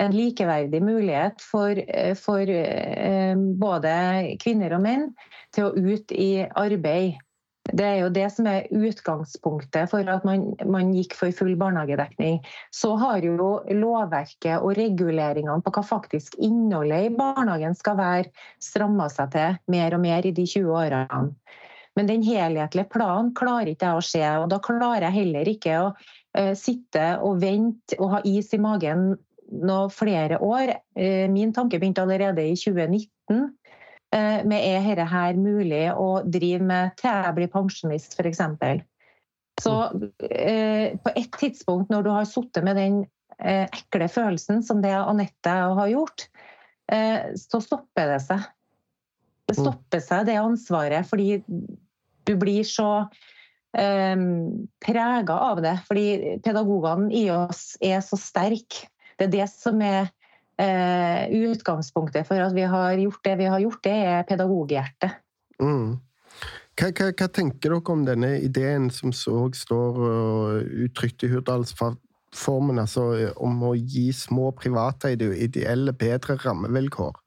en 0.00 0.14
likeverdig 0.16 0.82
mulighet 0.82 1.42
for, 1.44 1.78
eh, 1.78 2.14
for 2.16 2.48
eh, 2.48 3.34
både 3.36 3.96
kvinner 4.40 4.76
og 4.76 4.84
menn 4.84 5.10
til 5.54 5.68
å 5.68 5.74
ut 5.76 6.12
i 6.12 6.46
arbeid. 6.48 7.18
Det 7.70 7.84
er 7.84 7.98
jo 8.00 8.08
det 8.10 8.24
som 8.32 8.48
er 8.50 8.70
utgangspunktet 8.72 9.90
for 9.92 10.08
at 10.10 10.24
man, 10.26 10.48
man, 10.66 10.94
gikk 10.96 11.14
for 11.14 11.30
full 11.36 11.52
barnehagedekning. 11.60 12.40
Så 12.74 12.94
har 12.98 13.20
jo 13.22 13.36
lovverket 13.68 14.56
og 14.58 14.74
reguleringene 14.78 15.60
på 15.62 15.74
hva 15.76 15.84
faktisk 15.86 16.38
innholdet 16.40 17.10
i 17.10 17.14
barnehagen 17.14 17.76
skal 17.78 17.98
være, 18.00 18.32
stramma 18.64 19.10
seg 19.12 19.34
til 19.36 19.60
mer 19.70 19.94
og 19.94 20.02
mer 20.02 20.26
i 20.26 20.34
de 20.34 20.48
20 20.48 20.72
årene. 20.80 21.34
Men 21.98 22.08
den 22.08 22.22
helhetlige 22.24 22.88
planen 22.90 23.32
klarer 23.36 23.74
ikke 23.74 23.92
jeg 23.92 24.00
å 24.00 24.08
se. 24.08 24.26
Og 24.40 24.48
da 24.50 24.60
klarer 24.64 25.08
jeg 25.08 25.18
heller 25.20 25.50
ikke 25.52 25.78
å 25.82 25.88
uh, 25.92 26.54
sitte 26.56 27.06
og 27.26 27.42
vente 27.42 27.98
og 28.00 28.14
ha 28.14 28.22
is 28.24 28.54
i 28.56 28.62
magen 28.62 29.12
nå 29.50 29.78
flere 29.94 30.38
år. 30.42 30.74
Eh, 30.98 31.26
min 31.30 31.54
tanke 31.56 31.80
begynte 31.80 32.04
allerede 32.04 32.44
i 32.46 32.56
2019. 32.58 33.50
Med 34.10 34.42
men 34.42 34.58
er 34.58 34.80
dette 34.82 35.04
her 35.06 35.36
mulig 35.38 35.84
å 35.94 36.24
drive 36.26 36.64
med 36.66 36.96
til 36.98 37.12
jeg 37.14 37.34
blir 37.36 37.50
pensjonist, 37.52 38.16
f.eks.? 38.18 38.40
Så 39.62 39.74
eh, 40.26 40.96
på 40.98 41.12
et 41.14 41.38
tidspunkt 41.38 41.92
når 41.94 42.02
du 42.02 42.10
har 42.10 42.26
sittet 42.26 42.66
med 42.66 42.80
den 42.80 43.04
ekle 43.38 44.08
følelsen 44.10 44.64
som 44.66 44.82
det 44.82 44.90
Anette 44.98 45.52
har 45.78 45.88
gjort, 45.88 46.26
så 47.38 47.60
stopper 47.62 48.10
det 48.10 48.18
seg. 48.26 48.42
Det 49.48 49.54
mm. 49.56 49.62
stopper 49.62 50.02
seg, 50.04 50.26
det 50.26 50.36
ansvaret, 50.42 51.06
fordi 51.08 51.38
du 52.26 52.34
blir 52.36 52.66
så 52.68 52.90
um, 53.78 54.68
prega 54.84 55.38
av 55.50 55.62
det. 55.64 55.76
Fordi 55.88 56.38
pedagogene 56.44 57.10
i 57.14 57.26
oss 57.34 57.74
er 57.82 58.00
så 58.04 58.18
sterke 58.20 58.88
det 59.20 59.28
er 59.28 59.32
det 59.34 59.48
som 59.52 59.80
er 59.84 60.08
eh, 60.60 61.28
utgangspunktet 61.50 62.28
for 62.28 62.40
at 62.40 62.54
vi 62.56 62.64
har 62.64 62.96
gjort 62.98 63.24
det 63.26 63.34
vi 63.38 63.48
har 63.52 63.60
gjort. 63.60 63.82
Det 63.84 63.96
er 64.12 64.22
pedagoghjertet. 64.28 65.18
Mm. 65.60 65.98
Hva, 66.80 66.88
hva, 66.88 67.10
hva, 67.12 67.26
tenker 67.28 67.74
dere 67.74 67.92
om 67.92 68.06
denne 68.06 68.38
ideen 68.40 68.88
som 68.94 69.12
så 69.12 69.50
står 69.52 69.98
uttrykt 70.86 71.26
i 71.26 71.32
Hurdalsformen, 71.34 72.80
altså 72.80 73.34
om 73.36 73.60
å 73.68 73.74
gi 73.76 74.08
små 74.16 74.48
privateide 74.56 75.28
og 75.28 75.42
ideelle 75.48 75.92
bedre 75.92 76.38
rammevilkår? 76.40 77.20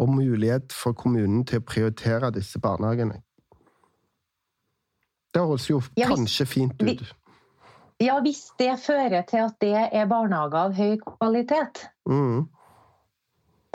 Og 0.00 0.12
mulighet 0.12 0.72
for 0.76 0.96
kommunen 0.96 1.44
til 1.48 1.60
å 1.60 1.68
prioritere 1.68 2.32
disse 2.32 2.60
barnehagene? 2.60 3.20
Det 5.36 5.44
høres 5.44 5.68
jo 5.68 5.82
ja, 6.00 6.08
kanskje 6.08 6.48
fint 6.48 6.80
ut. 6.80 6.88
Vi, 6.88 6.96
ja, 8.02 8.18
hvis 8.20 8.50
det 8.60 8.74
fører 8.82 9.24
til 9.28 9.46
at 9.46 9.56
det 9.62 9.74
er 9.86 10.10
barnehager 10.10 10.68
av 10.68 10.76
høy 10.76 10.98
kvalitet. 11.00 11.86
Mm. 12.08 12.44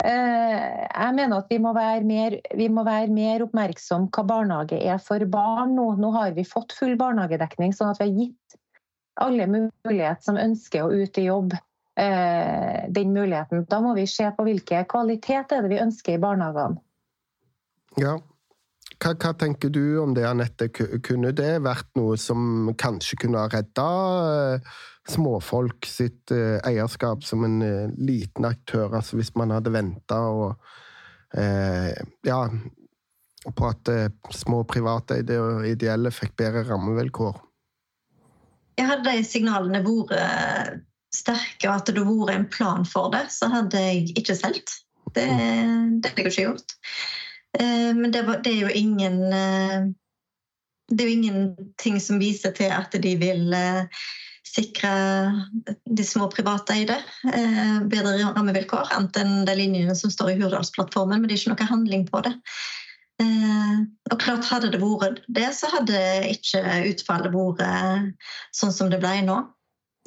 Eh, 0.02 0.86
jeg 0.88 1.14
mener 1.14 1.36
at 1.38 1.50
vi 1.50 1.58
må 1.62 1.72
være 1.76 2.02
mer, 2.06 2.36
vi 2.58 2.68
må 2.70 2.82
være 2.86 3.10
mer 3.14 3.44
oppmerksom 3.44 4.08
hva 4.14 4.24
barnehage 4.26 4.78
er 4.78 5.02
for 5.02 5.22
barn 5.30 5.76
nå. 5.78 5.92
Nå 5.98 6.12
har 6.16 6.34
vi 6.38 6.46
fått 6.46 6.74
full 6.74 6.96
barnehagedekning, 6.98 7.74
sånn 7.76 7.92
at 7.92 8.02
vi 8.02 8.08
har 8.08 8.16
gitt 8.24 8.58
alle 9.22 9.46
mulighet 9.50 10.24
som 10.24 10.40
ønsker 10.40 10.86
å 10.86 11.02
ut 11.02 11.18
i 11.20 11.26
jobb, 11.28 11.54
eh, 12.00 12.82
den 12.90 13.12
muligheten. 13.14 13.66
Da 13.70 13.82
må 13.84 13.94
vi 13.98 14.08
se 14.10 14.30
på 14.34 14.46
hvilke 14.48 14.82
kvalitet 14.90 15.54
er 15.54 15.62
det 15.62 15.74
vi 15.74 15.82
ønsker 15.82 16.16
i 16.16 16.22
barnehagene. 16.22 16.82
Ja, 18.00 18.16
hva, 19.02 19.12
hva, 19.18 19.32
tenker 19.38 19.72
du 19.72 19.98
om 20.02 20.14
det, 20.14 20.24
Anette? 20.28 20.68
Kunne 20.72 21.32
det 21.36 21.56
vært 21.64 21.88
noe 21.98 22.18
som 22.20 22.70
kanskje 22.78 23.18
kunne 23.24 23.42
ha 23.42 23.50
redda 23.50 23.86
eh, 24.54 24.76
småfolk 25.10 25.88
sitt 25.88 26.30
eh, 26.34 26.60
eierskap 26.68 27.24
som 27.26 27.46
en 27.46 27.58
eh, 27.66 27.90
liten 27.98 28.46
aktør? 28.48 28.92
Altså 29.00 29.18
hvis 29.18 29.32
man 29.38 29.54
hadde 29.54 29.74
venta 29.74 30.20
og 30.30 30.54
eh, 31.34 31.90
Ja, 32.28 32.44
på 33.42 33.66
at 33.66 33.88
små 34.30 34.60
private 34.70 35.18
og 35.34 35.64
ideelle 35.66 36.12
fikk 36.14 36.36
bedre 36.38 36.62
rammevilkår? 36.68 37.40
Jeg 38.78 38.86
hadde 38.86 39.10
de 39.10 39.24
signalene 39.26 39.82
vært 39.82 40.78
sterke, 41.12 41.66
og 41.66 41.74
at 41.74 41.90
det 41.90 41.98
hadde 41.98 42.14
vært 42.20 42.36
en 42.36 42.46
plan 42.54 42.86
for 42.88 43.10
det, 43.12 43.26
så 43.34 43.50
hadde 43.52 43.82
jeg 43.82 44.14
ikke 44.14 44.38
solgt. 44.38 44.78
Det, 45.12 45.26
det 45.26 46.12
hadde 46.12 46.22
jeg 46.22 46.30
ikke 46.30 46.46
gjort. 46.46 46.76
Eh, 47.58 47.94
men 47.94 48.10
det, 48.12 48.22
var, 48.22 48.40
det, 48.44 48.50
er 48.50 48.60
jo 48.60 48.68
ingen 48.68 49.22
eh, 49.32 49.84
Det 50.88 51.04
er 51.04 51.08
jo 51.08 51.16
ingenting 51.18 52.00
som 52.00 52.20
viser 52.20 52.54
til 52.56 52.72
at 52.72 52.94
de 53.04 53.12
vil 53.20 53.52
eh, 53.56 54.02
sikre 54.52 54.92
de 55.88 56.04
små 56.04 56.26
privateide 56.28 56.98
bedre 57.88 58.32
rammevilkår, 58.34 58.90
annet 58.92 59.16
enn 59.22 59.46
de 59.48 59.54
linjene 59.56 59.94
som 59.96 60.12
står 60.12 60.34
i 60.34 60.34
Hurdalsplattformen. 60.42 61.22
Men 61.22 61.30
det 61.30 61.38
er 61.38 61.40
ikke 61.40 61.54
noe 61.54 61.68
handling 61.70 62.02
på 62.10 62.20
det. 62.26 62.34
Og 63.22 64.18
klart 64.20 64.50
Hadde 64.50 64.72
det 64.74 64.82
vært 64.82 65.22
det, 65.32 65.46
så 65.56 65.70
hadde 65.72 66.02
ikke 66.34 66.60
utfallet 66.90 67.32
vært 67.32 68.28
sånn 68.52 68.74
som 68.76 68.92
det 68.92 69.00
ble 69.00 69.14
nå. 69.24 69.38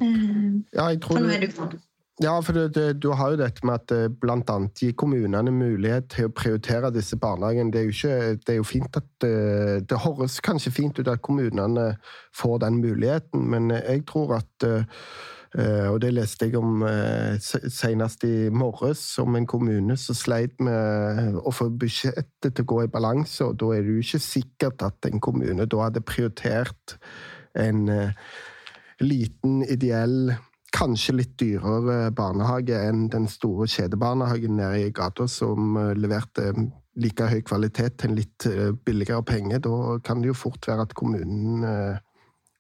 Ja, 0.03 0.91
jeg 0.91 1.01
tror... 1.01 1.25
Det 1.25 1.81
ja, 2.23 2.41
for 2.41 2.53
du, 2.53 2.69
du, 2.69 2.93
du 2.93 3.09
har 3.11 3.33
jo 3.33 3.39
dette 3.41 3.65
med 3.67 3.81
at 3.81 3.91
eh, 3.91 4.07
bl.a. 4.07 4.55
gi 4.79 4.93
kommunene 4.95 5.51
mulighet 5.51 6.07
til 6.13 6.29
å 6.29 6.31
prioritere 6.31 6.93
disse 6.95 7.17
barnehagene. 7.19 7.73
Det 7.73 7.81
er 7.81 7.89
jo, 7.89 7.95
ikke, 7.95 8.35
det 8.39 8.53
er 8.53 8.59
jo 8.61 8.67
fint 8.67 8.99
at 9.01 9.07
det, 9.19 9.31
eh, 9.35 9.79
det 9.83 9.99
høres 9.99 10.37
kanskje 10.43 10.71
fint 10.71 11.01
ut 11.01 11.11
at 11.11 11.23
kommunene 11.25 11.89
får 12.35 12.61
den 12.63 12.79
muligheten, 12.79 13.43
men 13.51 13.67
eh, 13.75 13.83
jeg 13.83 14.05
tror 14.11 14.37
at 14.39 14.69
og 15.55 16.01
det 16.03 16.09
leste 16.11 16.49
jeg 16.49 16.57
om 16.59 16.81
senest 17.39 18.25
i 18.27 18.49
morges, 18.51 19.05
om 19.23 19.37
en 19.39 19.45
kommune 19.47 19.95
som 19.95 20.17
sleit 20.19 20.57
med 20.59 21.37
å 21.47 21.53
få 21.55 21.69
budsjettet 21.71 22.49
til 22.49 22.65
å 22.65 22.67
gå 22.73 22.79
i 22.83 22.89
balanse. 22.91 23.39
og 23.45 23.55
Da 23.61 23.69
er 23.71 23.85
det 23.85 23.93
jo 23.93 24.03
ikke 24.03 24.19
sikkert 24.25 24.83
at 24.83 25.07
en 25.07 25.23
kommune 25.23 25.63
da 25.63 25.79
hadde 25.85 26.03
prioritert 26.03 26.97
en 27.55 27.87
liten 28.99 29.63
ideell 29.63 30.35
kanskje 30.75 31.15
litt 31.19 31.35
dyrere 31.39 32.09
barnehage 32.15 32.79
enn 32.89 33.05
den 33.13 33.29
store 33.31 33.67
kjedebarnehagen 33.71 34.57
nede 34.59 34.87
i 34.87 34.95
gata 34.95 35.27
som 35.31 35.77
eh, 35.79 35.93
leverte 35.97 36.51
like 36.99 37.27
høy 37.27 37.41
kvalitet 37.47 37.97
til 37.99 38.11
en 38.11 38.19
litt 38.19 38.47
eh, 38.49 38.73
billigere 38.87 39.23
penge. 39.27 39.61
Da 39.63 39.99
kan 40.03 40.23
det 40.23 40.33
jo 40.33 40.41
fort 40.45 40.67
være 40.67 40.87
at 40.89 40.97
kommunen 40.97 41.63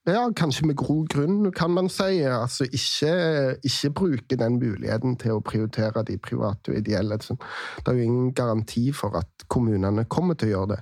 ja, 0.05 0.31
kanskje 0.37 0.67
med 0.67 0.75
god 0.75 1.07
grunn, 1.09 1.51
kan 1.51 1.71
man 1.73 1.89
si. 1.89 2.21
Altså 2.29 2.67
ikke, 2.69 3.57
ikke 3.63 3.89
bruke 3.89 4.37
den 4.37 4.59
muligheten 4.61 5.15
til 5.17 5.37
å 5.37 5.41
prioritere 5.41 6.03
de 6.05 6.17
private 6.21 6.71
og 6.71 6.77
ideelle. 6.77 7.17
Det 7.17 7.87
er 7.87 7.97
jo 7.97 8.05
ingen 8.05 8.33
garanti 8.37 8.91
for 8.93 9.17
at 9.17 9.47
kommunene 9.49 10.05
kommer 10.05 10.37
til 10.37 10.51
å 10.51 10.51
gjøre 10.51 10.75
det. 10.75 10.81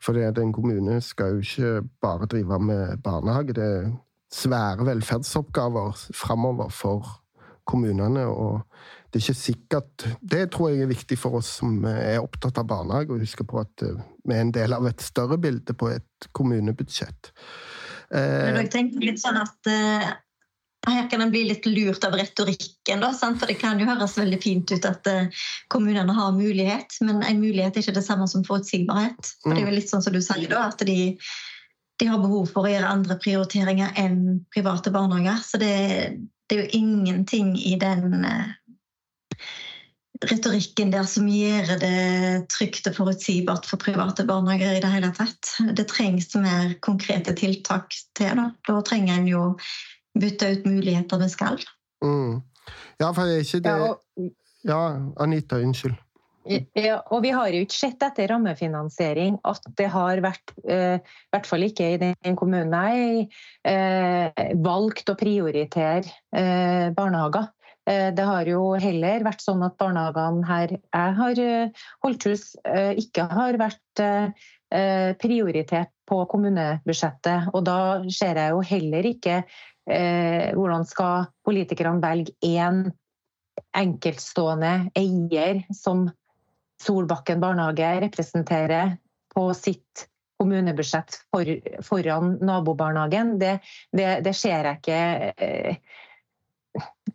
For 0.00 0.16
en 0.16 0.54
kommune 0.56 1.00
skal 1.04 1.36
jo 1.36 1.44
ikke 1.44 1.74
bare 2.00 2.30
drive 2.32 2.58
med 2.64 3.04
barnehage. 3.04 3.52
Det 3.60 3.68
svære 4.32 4.86
velferdsoppgaver 4.88 6.08
framover 6.16 6.72
for 6.72 7.18
kommunene. 7.68 8.26
og 8.26 8.62
det 9.12 9.20
er 9.20 9.26
ikke 9.26 9.38
sikkert 9.38 10.04
Det 10.20 10.46
tror 10.54 10.70
jeg 10.72 10.82
er 10.82 10.90
viktig 10.90 11.18
for 11.20 11.36
oss 11.42 11.58
som 11.60 11.84
er 11.84 12.22
opptatt 12.22 12.58
av 12.58 12.66
barnehage, 12.70 13.12
å 13.12 13.20
huske 13.20 13.44
på 13.44 13.60
at 13.60 13.84
vi 13.84 14.34
er 14.34 14.40
en 14.40 14.54
del 14.54 14.72
av 14.72 14.88
et 14.88 15.04
større 15.04 15.36
bilde 15.38 15.76
på 15.76 15.90
et 15.92 16.28
kommunebudsjett. 16.32 17.32
Men 18.12 18.60
jeg 18.62 18.72
tenker 18.72 19.04
litt 19.04 19.20
sånn 19.20 19.38
at 19.40 19.68
uh, 19.68 20.08
her 20.88 21.06
kan 21.12 21.22
en 21.22 21.30
bli 21.32 21.44
litt 21.48 21.66
lurt 21.68 22.04
av 22.04 22.16
retorikken. 22.18 23.04
Da, 23.04 23.12
For 23.12 23.46
det 23.48 23.58
kan 23.60 23.80
jo 23.80 23.86
høres 23.88 24.16
veldig 24.18 24.40
fint 24.42 24.72
ut 24.72 24.88
at 24.88 25.08
kommunene 25.72 26.16
har 26.16 26.34
mulighet, 26.36 26.98
men 27.04 27.22
en 27.22 27.40
mulighet 27.40 27.76
er 27.76 27.84
ikke 27.84 27.98
det 28.00 28.06
samme 28.06 28.26
som 28.28 28.44
forutsigbarhet. 28.48 29.32
For 29.42 29.54
det 29.54 29.62
er 29.62 29.70
jo 29.70 29.76
litt 29.78 29.92
sånn 29.92 30.04
som 30.04 30.16
du 30.16 30.20
sier 30.24 30.50
da, 30.50 30.66
at 30.72 30.82
de, 30.88 31.14
de 32.00 32.08
har 32.08 32.22
behov 32.22 32.48
for 32.50 32.66
å 32.66 32.72
gjøre 32.72 32.88
andre 32.88 33.18
prioriteringer 33.20 33.92
enn 34.00 34.42
private 34.54 34.92
barnehager. 34.94 35.42
Så 35.44 35.60
det, 35.60 35.74
det 36.48 36.56
er 36.56 36.64
jo 36.64 36.80
ingenting 36.80 37.52
i 37.58 37.76
den 37.80 38.24
uh, 38.24 38.54
retorikken 40.30 40.92
der 40.92 41.06
som 41.08 41.28
gjør 41.30 41.74
det 41.82 42.48
trygt 42.52 42.88
og 42.90 42.96
forutsigbart 42.98 43.66
for 43.68 43.82
private 43.82 44.26
barnehager 44.28 44.76
i 44.76 44.82
det 44.82 44.92
hele 44.92 45.12
tatt. 45.16 45.54
Det 45.76 45.88
trengs 45.90 46.32
mer 46.38 46.76
konkrete 46.84 47.34
tiltak 47.38 47.94
til. 48.18 48.38
Da, 48.38 48.50
da 48.68 48.80
trenger 48.86 49.18
en 49.18 49.28
jo 49.30 49.44
bytte 50.18 50.52
ut 50.52 50.66
muligheter 50.68 51.20
med 51.22 51.32
skall. 51.32 51.60
Mm. 52.04 52.40
Ja, 53.00 53.10
for 53.10 53.26
det 53.26 53.40
er 53.40 53.46
ikke 53.46 53.64
det 53.66 54.30
Ja, 54.62 54.80
Anita, 55.18 55.58
unnskyld. 55.58 55.96
Ja, 56.42 56.96
og 57.14 57.22
vi 57.22 57.30
har 57.30 57.54
jo 57.54 57.62
ikke 57.62 57.76
sett 57.76 58.02
etter 58.02 58.30
rammefinansiering 58.32 59.36
at 59.46 59.66
det 59.78 59.86
har 59.92 60.18
vært, 60.24 60.54
eh, 60.66 60.98
i 60.98 61.34
hvert 61.34 61.48
fall 61.48 61.66
ikke 61.68 61.90
i 61.92 61.98
den 62.00 62.38
kommunen 62.38 62.72
jeg 62.74 63.28
eh, 63.68 64.54
valgt 64.64 65.12
å 65.12 65.18
prioritere 65.18 66.02
eh, 66.34 66.88
barnehager. 66.96 67.46
Eh, 67.86 68.08
det 68.14 68.26
har 68.26 68.48
jo 68.50 68.72
heller 68.82 69.26
vært 69.26 69.44
sånn 69.44 69.62
at 69.66 69.76
barnehagene 69.78 70.48
her 70.48 70.74
jeg 70.74 71.18
har 71.20 71.42
holdt 72.02 72.26
hus, 72.30 72.46
ikke 72.98 73.28
har 73.30 73.58
vært 73.60 74.02
prioritert 75.22 75.92
på 76.08 76.22
kommunebudsjettet. 76.32 77.52
Og 77.52 77.62
da 77.68 77.78
ser 78.10 78.40
jeg 78.40 78.54
jo 78.54 78.64
heller 78.66 79.08
ikke 79.10 79.42
hvordan 79.82 80.86
skal 80.86 81.26
politikerne 81.44 82.02
velge 82.02 82.34
én 82.46 82.86
enkeltstående 83.76 84.72
eier 84.98 85.62
som 85.74 86.06
Solbakken 86.82 87.42
barnehage 87.42 87.90
representerer 88.06 88.96
på 89.34 89.48
sitt 89.56 90.08
kommunebudsjett 90.42 91.20
for, 91.30 91.46
foran 91.86 92.36
nabobarnehagen. 92.42 93.36
Det, 93.38 93.58
det, 93.94 94.08
det 94.26 94.34
ser 94.34 94.66
jeg 94.66 94.80
ikke 94.80 95.02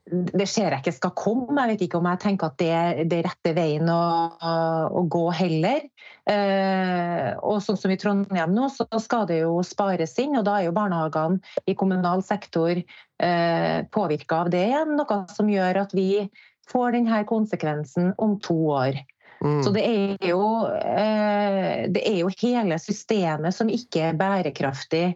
det 0.07 0.45
ser 0.47 0.71
jeg 0.71 0.83
ikke 0.83 0.93
skal 0.95 1.13
komme. 1.17 1.55
Jeg 1.57 1.73
vet 1.73 1.83
ikke 1.87 1.99
om 1.99 2.07
jeg 2.07 2.21
tenker 2.21 2.51
at 2.51 2.59
det 2.61 2.69
er 2.71 2.99
den 3.09 3.23
rette 3.25 3.53
veien 3.57 3.89
å, 3.91 4.03
å 4.87 5.01
gå 5.09 5.23
heller. 5.35 5.87
Eh, 6.29 7.31
og 7.41 7.59
sånn 7.65 7.79
som 7.79 7.91
i 7.91 7.97
Trondheim 7.99 8.53
nå, 8.55 8.69
så 8.71 8.85
skal 9.03 9.27
det 9.29 9.41
jo 9.41 9.57
spares 9.65 10.15
inn, 10.21 10.37
og 10.39 10.45
da 10.47 10.59
er 10.59 10.67
jo 10.67 10.75
barnehagene 10.77 11.41
i 11.67 11.75
kommunal 11.79 12.23
sektor 12.25 12.77
eh, 12.77 13.79
påvirka 13.91 14.43
av 14.45 14.53
det 14.53 14.63
igjen. 14.69 14.95
Noe 14.99 15.19
som 15.33 15.51
gjør 15.51 15.83
at 15.83 15.97
vi 15.97 16.27
får 16.71 16.95
denne 16.95 17.23
konsekvensen 17.27 18.13
om 18.21 18.37
to 18.43 18.57
år. 18.77 19.01
Mm. 19.43 19.63
Så 19.63 19.71
det 19.75 19.83
er, 19.85 20.27
jo, 20.29 20.41
eh, 20.65 21.87
det 21.93 22.03
er 22.09 22.21
jo 22.23 22.29
hele 22.41 22.79
systemet 22.81 23.53
som 23.53 23.69
ikke 23.69 24.09
er 24.09 24.17
bærekraftig 24.17 25.11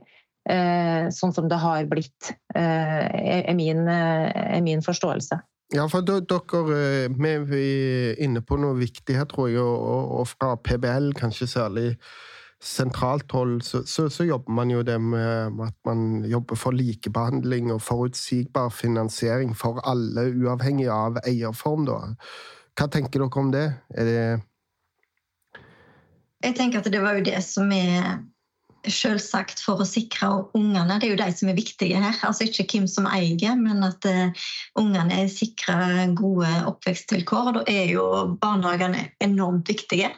Eh, 0.50 1.10
sånn 1.14 1.34
som 1.36 1.46
det 1.52 1.60
har 1.62 1.86
blitt, 1.86 2.32
eh, 2.56 3.44
er 3.46 3.54
min, 3.54 3.86
er 3.88 4.62
min 4.66 4.82
forståelse. 4.82 5.38
Ja, 5.72 5.88
for 5.88 6.02
dere 6.02 7.10
Vi 7.16 7.30
er 7.30 8.16
inne 8.20 8.42
på 8.42 8.58
noe 8.58 8.76
viktig 8.76 9.16
her, 9.16 9.26
tror 9.26 9.50
jeg, 9.50 9.62
og, 9.62 10.28
fra 10.28 10.56
PBL 10.58 11.14
kanskje 11.14 11.48
særlig 11.48 11.98
sentralt 12.62 13.32
hold, 13.32 13.62
så, 13.64 13.84
så, 13.86 14.10
så, 14.10 14.24
jobber 14.24 14.54
man 14.54 14.70
jo 14.70 14.84
det 14.84 15.00
med 15.02 15.62
at 15.62 15.74
man 15.86 16.24
jobber 16.26 16.56
for 16.56 16.72
likebehandling 16.72 17.72
og 17.74 17.82
forutsigbar 17.82 18.70
finansiering 18.70 19.56
for 19.58 19.82
alle, 19.84 20.30
uavhengig 20.30 20.90
av 20.90 21.18
eierform. 21.26 21.86
Da. 21.86 22.14
Hva 22.80 22.88
tenker 22.92 23.20
dere 23.20 23.42
om 23.42 23.52
det? 23.54 23.68
Er 23.96 24.08
det 24.08 24.20
Jeg 26.42 26.56
tenker 26.58 26.82
at 26.82 26.92
det 26.92 27.02
var 27.04 27.18
jo 27.18 27.26
det 27.26 27.42
som 27.46 27.72
er 27.76 28.22
Selvsagt 28.82 29.60
for 29.62 29.78
å 29.78 29.86
sikre 29.86 30.28
ungene. 30.58 30.96
Det 30.98 31.06
er 31.06 31.12
jo 31.12 31.18
de 31.20 31.28
som 31.38 31.52
er 31.52 31.58
viktige 31.60 32.00
her. 32.02 32.16
Altså 32.26 32.48
Ikke 32.48 32.66
hvem 32.66 32.88
som 32.90 33.06
eier, 33.06 33.54
men 33.60 33.86
at 33.86 34.08
uh, 34.10 34.48
ungene 34.82 35.20
er 35.22 35.30
sikra 35.30 36.08
gode 36.18 36.50
oppvekstvilkår. 36.66 37.52
Og 37.52 37.60
da 37.60 37.62
er 37.70 37.92
jo 37.94 38.08
barnehagene 38.42 39.04
enormt 39.22 39.70
viktige. 39.70 40.10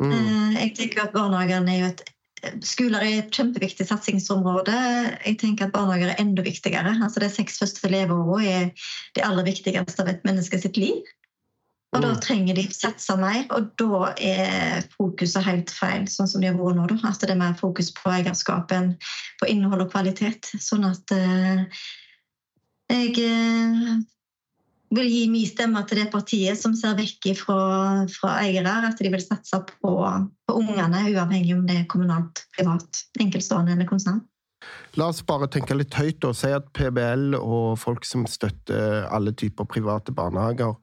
Mm. 0.00 0.14
Uh, 0.14 0.56
jeg 0.62 0.72
tenker 0.78 1.04
at 1.04 1.12
barnehagene 1.12 1.74
er 1.74 1.82
jo 1.82 1.90
et 1.92 2.02
Skoler 2.64 3.02
er 3.04 3.18
et 3.18 3.34
kjempeviktig 3.36 3.84
satsingsområde. 3.84 4.72
Jeg 5.26 5.36
tenker 5.42 5.66
at 5.66 5.74
Barnehager 5.74 6.12
er 6.14 6.22
enda 6.22 6.44
viktigere. 6.46 6.94
Altså 7.04 7.20
De 7.20 7.28
seks 7.28 7.60
første 7.60 7.90
leveårene 7.92 8.46
er 8.48 8.70
det 9.16 9.24
aller 9.26 9.44
viktigste 9.44 10.00
av 10.00 10.08
et 10.08 10.24
menneske 10.24 10.60
sitt 10.62 10.80
liv. 10.80 11.04
Og 11.90 12.04
da 12.04 12.12
mm. 12.12 12.20
trenger 12.22 12.54
de 12.54 12.64
satse 12.70 13.16
mer, 13.18 13.42
og 13.50 13.72
da 13.80 14.12
er 14.22 14.84
fokuset 14.94 15.42
helt 15.42 15.72
feil, 15.74 16.04
sånn 16.10 16.28
som 16.30 16.42
de 16.42 16.46
har 16.46 16.58
vært 16.58 16.78
nå. 16.78 16.86
Da. 16.92 16.98
At 17.10 17.24
det 17.24 17.34
er 17.34 17.40
mer 17.40 17.56
fokus 17.58 17.90
på 17.96 18.12
eierskap 18.14 18.70
enn 18.76 18.92
på 19.40 19.48
innhold 19.50 19.88
og 19.88 19.90
kvalitet. 19.90 20.52
Sånn 20.62 20.86
at 20.86 21.10
eh, 21.16 21.82
jeg 22.94 23.16
eh, 23.24 23.90
vil 24.94 25.10
gi 25.10 25.24
min 25.32 25.50
stemme 25.50 25.82
til 25.90 26.04
det 26.04 26.08
partiet 26.14 26.58
som 26.58 26.78
ser 26.78 26.94
vekk 26.98 27.32
fra, 27.42 27.58
fra 28.10 28.36
eiere, 28.44 28.76
at 28.90 29.02
de 29.02 29.10
vil 29.10 29.22
satse 29.22 29.58
på, 29.72 29.94
på 30.46 30.58
ungene, 30.62 31.08
uavhengig 31.10 31.56
om 31.58 31.66
det 31.66 31.82
er 31.82 31.90
kommunalt, 31.90 32.46
privat, 32.54 33.02
enkeltstående 33.18 33.74
eller 33.74 33.90
konsern. 33.90 34.22
La 34.98 35.08
oss 35.10 35.22
bare 35.26 35.48
tenke 35.52 35.76
litt 35.76 35.94
høyt 35.96 36.24
og 36.28 36.36
si 36.36 36.50
at 36.52 36.68
PBL 36.76 37.36
og 37.38 37.78
folk 37.80 38.06
som 38.08 38.26
støtter 38.28 39.06
alle 39.08 39.32
typer 39.32 39.68
private 39.70 40.12
barnehager, 40.16 40.74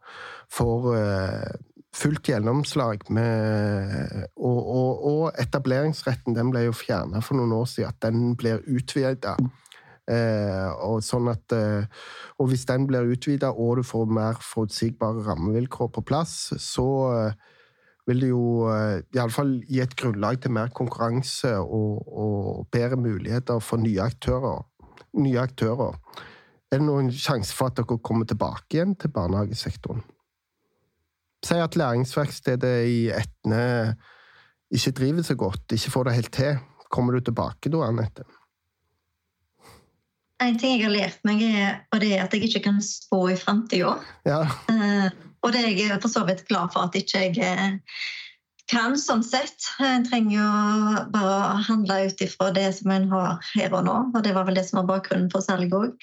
får 0.53 0.87
uh, 0.95 1.51
fullt 1.97 2.31
gjennomslag 2.31 3.05
med 3.13 4.25
og, 4.37 4.57
og, 4.57 5.05
og, 5.11 5.23
etableringsretten 5.41 6.35
den 6.37 6.51
ble 6.53 6.67
jo 6.67 6.75
fjerna 6.75 7.21
for 7.25 7.39
noen 7.39 7.55
år 7.57 7.69
siden. 7.71 7.93
At 7.93 8.03
den 8.05 8.35
blir 8.39 8.61
utvida. 8.65 9.37
Eh, 10.07 10.69
og, 10.87 11.01
sånn 11.03 11.27
at, 11.27 11.51
eh, 11.51 11.83
og 12.39 12.47
hvis 12.51 12.63
den 12.69 12.85
blir 12.87 13.09
utvida, 13.11 13.49
og 13.51 13.81
du 13.81 13.83
får 13.83 14.05
mer 14.07 14.39
forutsigbare 14.39 15.25
rammevilkår 15.25 15.89
på 15.97 16.03
plass, 16.07 16.53
så 16.63 16.87
vil 18.07 18.23
det 18.23 18.29
jo 18.31 18.43
uh, 18.69 18.99
iallfall 19.15 19.57
gi 19.67 19.81
et 19.83 19.95
grunnlag 19.99 20.39
til 20.43 20.53
mer 20.55 20.71
konkurranse 20.75 21.51
og, 21.59 22.07
og 22.07 22.67
bedre 22.71 22.99
muligheter 22.99 23.59
for 23.63 23.83
nye 23.83 24.01
aktører. 24.01 24.63
nye 25.17 25.39
aktører. 25.39 25.97
Er 26.71 26.79
det 26.79 26.87
noen 26.87 27.11
sjanse 27.11 27.55
for 27.55 27.71
at 27.71 27.77
dere 27.79 27.99
kommer 28.03 28.27
tilbake 28.27 28.75
igjen 28.75 28.95
til 28.99 29.11
barnehagesektoren? 29.15 30.03
Si 31.45 31.55
at 31.55 31.77
læringsverkstedet 31.77 32.73
i 32.89 32.97
Etne 33.13 33.95
ikke 34.73 34.91
driver 34.91 35.23
så 35.23 35.35
godt, 35.35 35.71
ikke 35.71 35.91
får 35.91 36.03
det 36.07 36.15
helt 36.17 36.33
til. 36.33 36.57
Kommer 36.91 37.13
du 37.13 37.19
tilbake 37.19 37.71
da, 37.71 37.85
Anette? 37.87 38.25
En 40.43 40.57
ting 40.59 40.77
jeg 40.77 40.85
har 40.85 40.93
lært 40.93 41.23
meg, 41.25 41.41
er, 41.41 41.79
og 41.91 42.01
det 42.03 42.11
er 42.13 42.25
at 42.25 42.33
jeg 42.35 42.49
ikke 42.49 42.67
kan 42.67 42.81
spå 42.83 43.23
i 43.31 43.37
framtida. 43.39 43.95
Ja. 44.27 44.43
Uh, 44.69 45.07
og 45.47 45.55
det 45.55 45.63
er 45.63 45.75
jeg 45.79 45.99
for 46.03 46.11
så 46.11 46.25
vidt 46.27 46.45
glad 46.49 46.73
for 46.73 46.87
at 46.87 46.95
ikke 46.99 47.21
jeg 47.23 47.37
eh, 47.39 47.77
kan, 48.67 48.97
sånn 48.99 49.23
sett. 49.23 49.69
En 49.83 50.05
trenger 50.07 50.33
jo 50.35 50.47
bare 51.13 51.35
å 51.35 51.61
handle 51.69 52.01
ut 52.09 52.23
ifra 52.23 52.49
det 52.55 52.67
som 52.75 52.91
en 52.91 53.07
har 53.13 53.37
her 53.53 53.75
og 53.77 53.85
nå. 53.87 53.97
Og 54.11 54.25
det 54.25 54.35
var 54.35 54.47
vel 54.49 54.59
det 54.59 54.65
som 54.67 54.81
var 54.81 54.89
bakgrunnen 54.91 55.31
for 55.31 55.45
salget 55.45 55.75
òg. 55.77 55.93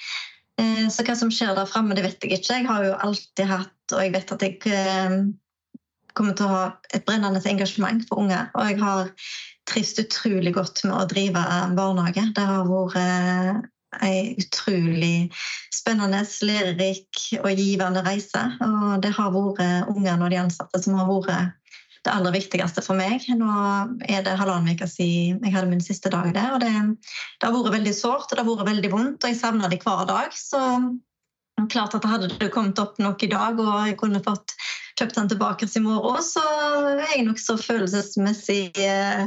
Eh, 0.61 0.87
så 0.89 1.05
hva 1.05 1.17
som 1.19 1.33
skjer 1.35 1.53
der 1.59 1.69
framme, 1.69 1.97
det 1.97 2.07
vet 2.07 2.25
jeg 2.25 2.39
ikke. 2.39 2.61
Jeg 2.63 2.69
har 2.71 2.87
jo 2.87 2.99
alltid 3.09 3.51
hatt, 3.51 3.77
og 3.93 4.01
jeg 4.01 4.15
vet 4.17 4.37
at 4.37 4.47
jeg 4.47 4.61
eh, 4.73 5.19
kommer 6.17 6.39
til 6.39 6.49
å 6.49 6.55
ha 6.55 6.65
et 6.95 7.05
brennende 7.05 7.43
engasjement 7.53 8.07
for 8.09 8.25
unge. 8.25 8.41
Og 8.55 8.71
jeg 8.71 8.81
har 8.81 9.13
trivst 9.69 10.01
utrolig 10.01 10.55
godt 10.57 10.85
med 10.87 10.97
å 10.97 11.07
drive 11.11 11.45
barnehage. 11.77 12.31
Det 12.37 12.49
har 12.49 12.65
vært 12.69 13.71
ei 14.03 14.35
utrolig 14.41 15.31
spennende, 15.75 16.25
lærerik 16.43 17.21
og 17.41 17.51
givende 17.59 18.03
reise. 18.07 18.47
Og 18.65 19.03
det 19.05 19.13
har 19.17 19.35
vært 19.35 19.93
ungene 19.93 20.25
og 20.25 20.33
de 20.33 20.41
ansatte 20.43 20.83
som 20.83 20.99
har 20.99 21.11
vært 21.11 21.55
det 22.05 22.13
aller 22.13 22.35
viktigste 22.35 22.83
for 22.85 22.99
meg. 22.99 23.25
Nå 23.33 23.49
er 24.09 24.25
det 24.27 24.37
halvannen 24.41 24.77
uke 24.77 24.89
siden 24.91 25.41
jeg 25.45 25.55
hadde 25.55 25.71
min 25.71 25.85
siste 25.85 26.13
dag 26.13 26.31
der. 26.37 26.53
og 26.57 26.61
Det, 26.61 26.73
det 27.41 27.49
har 27.49 27.57
vært 27.57 27.77
veldig 27.79 27.95
sårt 27.97 28.29
og 28.29 28.37
det 28.37 28.45
har 28.45 28.51
vært 28.51 28.71
veldig 28.73 28.93
vondt, 28.93 29.25
og 29.25 29.33
jeg 29.33 29.41
savner 29.41 29.73
det 29.73 29.81
hver 29.85 30.05
dag. 30.11 30.37
Så 30.37 30.61
klart 31.71 31.95
at 31.97 32.09
hadde 32.09 32.33
det 32.35 32.51
kommet 32.53 32.81
opp 32.83 32.99
noe 33.01 33.17
i 33.23 33.31
dag, 33.31 33.61
og 33.61 33.87
jeg 33.89 33.99
kunne 34.01 34.23
fått 34.25 34.57
kjøpt 34.99 35.17
den 35.19 35.31
tilbake 35.33 35.67
i 35.67 35.83
morgen, 35.83 36.23
så 36.23 36.43
er 36.93 37.17
jeg 37.17 37.25
nokså 37.27 37.57
følelsesmessig 37.63 38.69
eh, 38.79 39.25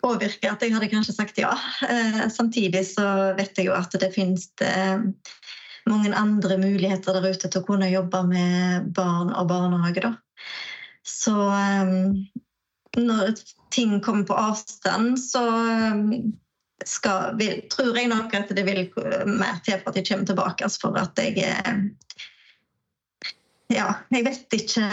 påvirka 0.00 0.52
at 0.52 0.64
jeg 0.64 0.74
hadde 0.74 0.90
kanskje 0.92 1.14
sagt 1.16 1.38
ja. 1.40 1.52
Eh, 1.86 2.26
samtidig 2.32 2.82
så 2.88 3.06
vet 3.38 3.58
jeg 3.58 3.70
jo 3.70 3.76
at 3.76 3.94
det 4.00 4.12
finnes 4.14 4.48
eh, 4.64 5.04
mange 5.90 6.12
andre 6.16 6.58
muligheter 6.60 7.16
der 7.16 7.30
ute 7.32 7.48
til 7.48 7.62
å 7.62 7.66
kunne 7.66 7.90
jobbe 7.90 8.22
med 8.28 8.90
barn 8.96 9.32
og 9.32 9.48
barnehage. 9.50 10.04
Da. 10.04 10.12
Så 11.06 11.34
når 12.98 13.32
ting 13.72 13.96
kommer 14.04 14.26
på 14.28 14.36
avstand, 14.36 15.16
så 15.22 15.42
skal, 16.86 17.34
vil, 17.40 17.64
tror 17.72 17.96
jeg 17.96 18.10
nok 18.12 18.34
at 18.36 18.52
det 18.56 18.64
vil 18.68 18.84
mer 19.26 19.58
til 19.64 19.80
for 19.80 19.90
at 19.90 19.98
jeg 19.98 20.08
kommer 20.10 20.30
tilbake. 20.30 20.68
Altså 20.68 20.84
for 20.86 21.00
at 21.00 21.18
jeg 21.20 21.40
Ja, 23.70 23.88
jeg 24.10 24.26
vet 24.26 24.56
ikke 24.60 24.86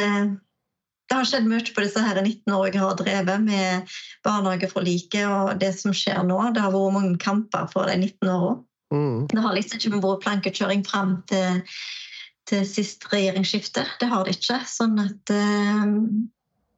Det 1.08 1.16
har 1.16 1.28
skjedd 1.28 1.48
mye 1.48 1.74
på 1.74 1.84
disse 1.84 2.04
her 2.04 2.20
19 2.20 2.52
årene 2.52 2.76
jeg 2.76 2.84
har 2.84 2.98
drevet 3.00 3.44
med 3.46 3.94
barnehageforliket 4.28 5.24
og 5.28 5.60
det 5.62 5.72
som 5.80 5.96
skjer 5.96 6.20
nå. 6.28 6.40
Det 6.56 6.64
har 6.64 6.74
vært 6.74 6.98
mange 6.98 7.20
kamper 7.24 7.70
for 7.72 7.88
de 7.88 7.96
19 7.96 8.32
åra. 8.34 8.58
Mm. 8.94 9.28
Det 9.32 9.44
har 9.44 9.56
liksom 9.56 9.80
ikke 9.80 10.02
vært 10.04 10.26
plankekjøring 10.26 10.84
fram 10.88 11.16
til, 11.32 11.62
til 12.50 12.66
sist 12.68 13.08
regjeringsskifte. 13.12 13.86
Det 14.02 14.12
har 14.12 14.28
det 14.28 14.36
ikke. 14.38 14.60
Sånn 14.68 15.00
at 15.04 15.32
uh, 15.32 15.96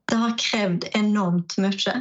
det 0.09 0.21
har 0.23 0.37
krevd 0.41 0.89
enormt 0.97 1.57
mye. 1.61 1.97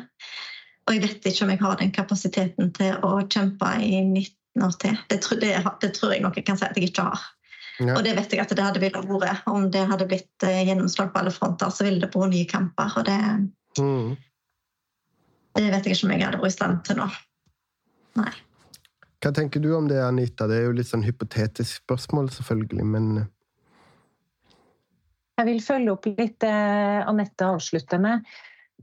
Og 0.89 0.95
jeg 0.97 1.05
vet 1.05 1.27
ikke 1.29 1.45
om 1.45 1.53
jeg 1.53 1.63
har 1.65 1.81
den 1.81 1.97
kapasiteten 1.97 2.73
til 2.77 3.01
å 3.05 3.19
kjempe 3.29 3.73
i 3.85 4.01
19 4.05 4.65
år 4.65 4.79
til. 4.81 5.01
Det, 5.11 5.21
det, 5.41 5.57
det 5.83 5.93
tror 5.97 6.15
jeg 6.15 6.25
nok 6.25 6.37
jeg 6.41 6.49
kan 6.49 6.61
si 6.61 6.69
at 6.69 6.77
jeg 6.77 6.89
ikke 6.89 7.09
har. 7.11 7.27
Ja. 7.79 7.95
Og 7.95 8.03
det 8.03 8.17
vet 8.17 8.33
jeg 8.35 8.43
at 8.43 8.51
det 8.51 8.65
hadde 8.65 8.83
ville 8.83 9.03
vært. 9.07 9.47
Om 9.47 9.69
det 9.75 9.85
hadde 9.91 10.09
blitt 10.11 10.47
eh, 10.47 10.65
gjennomslag 10.67 11.13
på 11.15 11.23
alle 11.23 11.33
fronter, 11.35 11.71
så 11.71 11.87
ville 11.87 12.03
det 12.03 12.11
vært 12.15 12.33
nye 12.33 12.49
kamper. 12.51 12.97
Og 12.99 13.07
det, 13.07 13.19
mm. 13.79 14.11
det 15.61 15.71
vet 15.71 15.87
jeg 15.87 15.97
ikke 15.97 16.09
om 16.09 16.15
jeg 16.17 16.27
hadde 16.27 16.43
vært 16.43 16.55
i 16.55 16.57
stand 16.57 16.85
til 16.89 16.99
nå. 16.99 17.09
Nei. 18.19 18.35
Hva 19.19 19.33
tenker 19.35 19.63
du 19.63 19.73
om 19.75 19.89
det, 19.91 19.99
Anita? 20.03 20.47
Det 20.51 20.61
er 20.61 20.69
jo 20.69 20.77
litt 20.79 20.91
sånn 20.91 21.07
hypotetisk 21.07 21.83
spørsmål, 21.85 22.31
selvfølgelig, 22.35 22.87
men 22.87 23.11
eh. 23.23 23.35
Jeg 25.39 25.47
vil 25.47 25.61
følge 25.63 25.93
opp 25.95 26.07
litt 26.19 26.41
det 26.43 26.55
Anette 27.07 27.47
avslutter 27.47 28.01
med. 28.03 28.25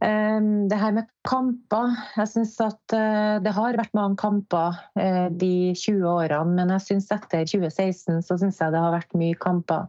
Ehm, 0.03 0.67
det 0.67 0.75
her 0.75 0.91
med 0.91 1.07
kamper 1.23 1.93
Jeg 2.17 2.27
syns 2.27 2.57
at 2.59 2.93
eh, 2.93 3.37
det 3.39 3.53
har 3.55 3.77
vært 3.79 3.93
mange 3.95 4.19
kamper 4.19 4.75
eh, 4.99 5.29
de 5.31 5.71
20 5.71 6.03
årene, 6.11 6.55
men 6.57 6.73
jeg 6.75 6.83
syns 6.89 7.07
etter 7.15 7.45
2016 7.47 8.25
så 8.27 8.35
syns 8.41 8.59
jeg 8.59 8.75
det 8.75 8.81
har 8.83 8.95
vært 8.95 9.15
mye 9.15 9.37
kamper. 9.39 9.87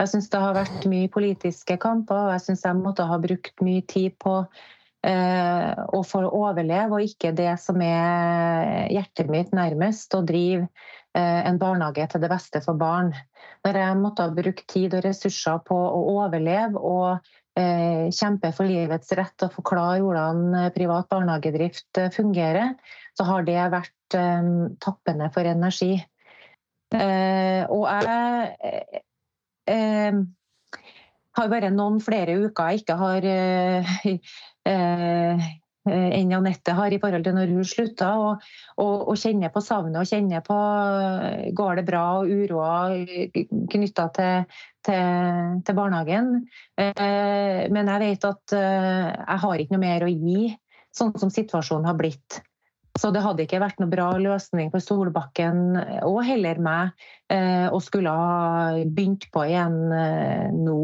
Jeg 0.00 0.10
syns 0.12 0.28
det 0.32 0.40
har 0.42 0.56
vært 0.56 0.88
mye 0.90 1.12
politiske 1.12 1.78
kamper, 1.80 2.26
og 2.26 2.34
jeg 2.34 2.44
syns 2.48 2.66
jeg 2.66 2.80
måtte 2.80 3.06
ha 3.06 3.20
brukt 3.22 3.62
mye 3.64 3.86
tid 3.86 4.18
på 4.20 4.34
eh, 5.06 5.72
å 5.94 6.02
få 6.02 6.26
overleve, 6.26 6.98
og 6.98 7.06
ikke 7.06 7.32
det 7.38 7.54
som 7.62 7.78
er 7.86 8.90
hjertet 8.92 9.30
mitt 9.30 9.54
nærmest, 9.54 10.14
å 10.18 10.26
drive 10.26 10.66
en 11.16 11.56
barnehage 11.56 12.04
til 12.12 12.20
det 12.20 12.28
beste 12.28 12.60
for 12.60 12.76
barn. 12.76 13.14
Når 13.64 13.76
jeg 13.80 13.96
måtte 14.02 14.26
ha 14.26 14.34
brukt 14.36 14.66
tid 14.68 14.92
og 14.98 15.06
ressurser 15.06 15.62
på 15.64 15.72
å 15.72 16.02
overleve 16.12 16.76
og 16.76 17.30
kjemper 17.56 18.52
for 18.56 18.68
livets 18.68 19.12
rett 19.16 19.44
og 19.46 19.54
forklare 19.54 20.02
hvordan 20.04 20.42
eh, 20.54 20.72
privat 20.74 21.08
barnehagedrift 21.12 22.00
eh, 22.02 22.10
fungerer, 22.14 22.74
så 23.16 23.24
har 23.28 23.46
det 23.46 23.60
vært 23.72 23.92
tappende 24.78 25.26
for 25.34 25.48
energi. 25.50 25.96
Og 26.94 27.84
jeg 29.66 30.20
har 31.34 31.48
bare 31.50 31.72
noen 31.74 31.98
flere 32.04 32.36
uker 32.46 32.70
jeg 32.70 32.84
ikke 32.84 32.98
har 33.00 33.26
Eh, 34.66 35.38
enn 35.86 36.34
Anette 36.36 36.74
har 36.76 36.92
i 36.92 36.98
forhold 37.02 37.26
til 37.26 37.36
når 37.36 37.52
hun 37.54 37.66
slutta. 37.66 38.08
Og, 38.22 38.46
og, 38.82 38.94
og 39.12 39.20
kjenner 39.20 39.52
på 39.54 39.62
savnet 39.64 40.00
og 40.00 40.10
kjenner 40.10 40.44
på 40.46 40.56
går 41.56 41.80
det 41.80 41.86
bra 41.88 42.04
og 42.20 42.32
uroa 42.32 42.72
knytta 43.72 44.08
til, 44.16 44.58
til, 44.86 45.62
til, 45.62 45.78
barnehagen. 45.78 46.34
Eh, 46.80 47.62
men 47.72 47.92
jeg 47.92 48.04
vet 48.04 48.28
at 48.30 48.58
eh, 48.58 49.14
jeg 49.14 49.42
har 49.46 49.62
ikke 49.62 49.76
noe 49.76 49.86
mer 49.86 50.06
å 50.06 50.12
gi, 50.12 50.50
sånn 50.96 51.16
som 51.20 51.32
situasjonen 51.32 51.88
har 51.90 51.98
blitt. 51.98 52.40
Så 52.96 53.10
det 53.12 53.20
hadde 53.24 53.44
ikke 53.44 53.60
vært 53.60 53.80
noe 53.82 53.92
bra 53.92 54.08
løsning 54.18 54.70
for 54.72 54.80
Solbakken 54.80 55.76
og 56.06 56.20
heller 56.24 56.60
meg 56.62 57.06
å 57.74 57.80
skulle 57.84 58.08
ha 58.08 58.70
begynt 58.86 59.26
på 59.34 59.42
igjen 59.50 59.76
nå, 60.56 60.78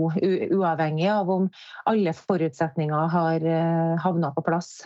uavhengig 0.53 1.09
av 1.09 1.31
om 1.33 1.47
alle 1.89 2.13
forutsetninger 2.17 3.13
har 3.15 3.47
havna 4.05 4.33
på 4.37 4.45
plass. 4.45 4.83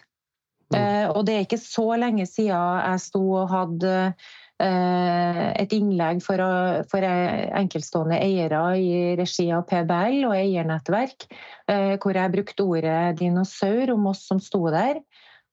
Mm. 0.74 0.78
Eh, 0.80 1.06
og 1.12 1.22
det 1.26 1.36
er 1.36 1.44
ikke 1.46 1.62
så 1.62 1.86
lenge 1.98 2.26
siden 2.26 2.82
jeg 2.82 3.02
sto 3.04 3.22
og 3.22 3.52
hadde 3.52 3.92
eh, 4.02 5.42
et 5.62 5.74
innlegg 5.76 6.22
for, 6.24 6.42
for 6.90 7.06
enkeltstående 7.06 8.18
eiere 8.18 8.62
i 8.80 9.14
regi 9.18 9.46
av 9.54 9.66
PBL 9.70 10.24
og 10.26 10.34
eiernettverk, 10.34 11.28
eh, 11.70 11.94
hvor 12.02 12.18
jeg 12.18 12.34
brukte 12.34 12.66
ordet 12.66 12.98
dinosaur 13.20 13.94
om 13.94 14.10
oss 14.10 14.26
som 14.26 14.42
sto 14.42 14.64
der. 14.74 14.98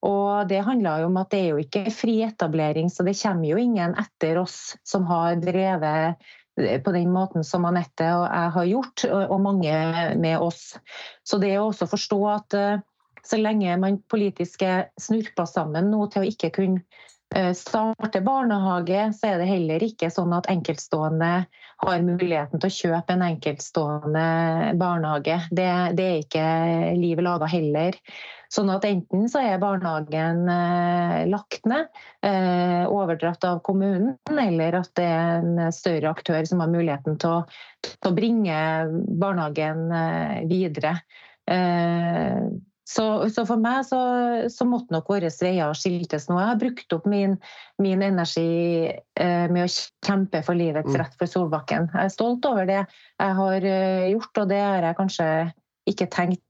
Og 0.03 0.49
det 0.49 0.61
jo 0.63 1.07
om 1.07 1.19
at 1.21 1.31
det 1.31 1.39
er 1.39 1.49
jo 1.53 1.63
ikke 1.63 1.91
fri 1.95 2.17
etablering, 2.25 2.89
så 2.91 3.05
det 3.07 3.15
kommer 3.21 3.53
jo 3.53 3.59
ingen 3.61 3.95
etter 3.95 4.41
oss 4.41 4.75
som 4.83 5.05
har 5.07 5.39
drevet 5.39 6.19
på 6.53 6.91
den 6.93 7.09
måten 7.09 7.45
som 7.47 7.65
Anette 7.65 8.05
og 8.13 8.27
jeg 8.27 8.49
har 8.55 8.65
gjort, 8.69 9.05
og 9.09 9.39
mange 9.41 9.77
med 10.21 10.43
oss. 10.43 10.75
Så 11.25 11.39
det 11.41 11.53
er 11.53 11.63
også 11.63 11.87
å 11.87 11.93
forstå 11.95 12.19
at 12.29 12.57
så 13.23 13.39
lenge 13.39 13.77
man 13.79 14.01
politisk 14.11 14.65
er 14.67 14.89
snurpa 14.99 15.45
sammen 15.47 15.89
nå 15.91 16.05
til 16.11 16.23
å 16.23 16.29
ikke 16.29 16.51
kunne 16.57 16.83
eh, 17.35 17.53
starte 17.55 18.21
barnehage, 18.25 19.07
så 19.15 19.31
er 19.31 19.41
det 19.41 19.49
heller 19.49 19.85
ikke 19.87 20.11
sånn 20.11 20.35
at 20.35 20.49
enkeltstående 20.51 21.31
har 21.83 22.05
muligheten 22.05 22.61
til 22.61 22.69
å 22.69 22.77
kjøpe 22.77 23.15
en 23.15 23.25
enkeltstående 23.29 24.27
barnehage. 24.79 25.39
Det, 25.51 25.69
det 25.97 26.07
er 26.09 26.23
ikke 26.25 26.47
livet 26.99 27.27
laga 27.27 27.49
heller. 27.49 27.99
Sånn 28.53 28.69
at 28.69 28.83
enten 28.85 29.25
så 29.31 29.41
er 29.41 29.61
barnehagen 29.61 30.43
eh, 30.51 31.23
lagt 31.31 31.65
ned, 31.69 31.87
eh, 32.25 32.83
overdratt 32.85 33.45
av 33.49 33.63
kommunen, 33.65 34.13
eller 34.29 34.77
at 34.77 34.91
det 34.99 35.07
er 35.09 35.39
en 35.39 35.73
større 35.73 36.11
aktør 36.11 36.45
som 36.45 36.61
har 36.61 36.69
muligheten 36.69 37.17
til 37.21 37.39
å, 37.39 37.39
til 37.87 38.11
å 38.11 38.13
bringe 38.13 38.59
barnehagen 39.23 39.87
eh, 39.97 40.37
videre. 40.51 40.99
Eh, 41.49 42.45
så, 42.93 43.07
så, 43.33 43.47
for 43.49 43.57
meg 43.63 43.87
så, 43.87 44.03
så 44.53 44.67
måtte 44.69 44.93
nok 44.93 45.09
våre 45.09 45.33
veier 45.33 45.73
skiltes 45.79 46.29
nå. 46.29 46.37
Jeg 46.37 46.51
har 46.51 46.61
brukt 46.61 46.93
opp 46.93 47.09
min, 47.09 47.39
min 47.81 48.05
energi 48.05 48.91
eh, 48.91 49.45
med 49.49 49.65
å 49.65 49.73
kjempe 50.05 50.43
for 50.45 50.59
livets 50.59 50.93
mm. 50.93 50.99
rett 51.01 51.17
for 51.17 51.31
Solbakken. 51.31 51.89
Jeg 51.95 52.11
er 52.11 52.13
stolt 52.13 52.45
over 52.45 52.69
det 52.69 52.83
jeg 52.83 53.37
har 53.41 53.69
gjort, 54.13 54.43
og 54.43 54.49
det 54.51 54.61
har 54.61 54.91
jeg 54.91 54.99
kanskje 55.01 55.29
ikke 55.89 56.11
tenkt 56.13 56.43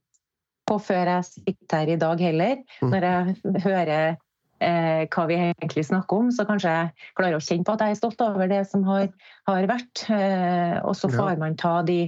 på 0.68 0.78
før 0.82 1.10
jeg 1.16 1.30
sitter 1.30 1.82
her 1.82 1.94
i 1.94 1.98
dag 2.00 2.22
heller. 2.22 2.62
Mm. 2.80 2.92
Når 2.92 3.06
jeg 3.08 3.64
hører 3.64 4.16
eh, 4.64 5.04
hva 5.12 5.26
vi 5.30 5.38
egentlig 5.42 5.86
snakker 5.88 6.24
om, 6.24 6.32
så 6.34 6.46
kanskje 6.48 6.74
jeg 6.74 7.08
klarer 7.18 7.38
å 7.38 7.44
kjenne 7.44 7.66
på 7.66 7.76
at 7.76 7.84
jeg 7.84 7.94
er 7.94 8.00
stolt 8.00 8.26
over 8.26 8.50
det 8.50 8.62
som 8.70 8.84
har, 8.88 9.08
har 9.50 9.70
vært. 9.70 10.04
Eh, 10.08 10.76
og 10.82 10.96
så 10.98 11.10
får 11.12 11.40
man 11.42 11.58
ta 11.60 11.78
de 11.86 12.00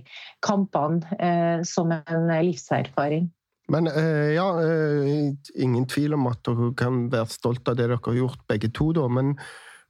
kampene 0.47 1.19
eh, 1.19 1.65
som 1.69 1.95
en 1.97 2.31
livserfaring. 2.31 3.31
Men 3.73 3.89
eh, 3.91 4.33
ja, 4.37 4.47
eh, 4.63 5.33
ingen 5.59 5.87
tvil 5.91 6.15
om 6.15 6.29
at 6.31 6.43
dere 6.47 6.71
kan 6.79 7.07
være 7.11 7.33
stolt 7.35 7.67
av 7.67 7.79
det 7.79 7.89
dere 7.89 7.99
har 8.03 8.21
gjort, 8.21 8.45
begge 8.51 8.71
to. 8.71 8.93
da, 8.95 9.09
men 9.11 9.35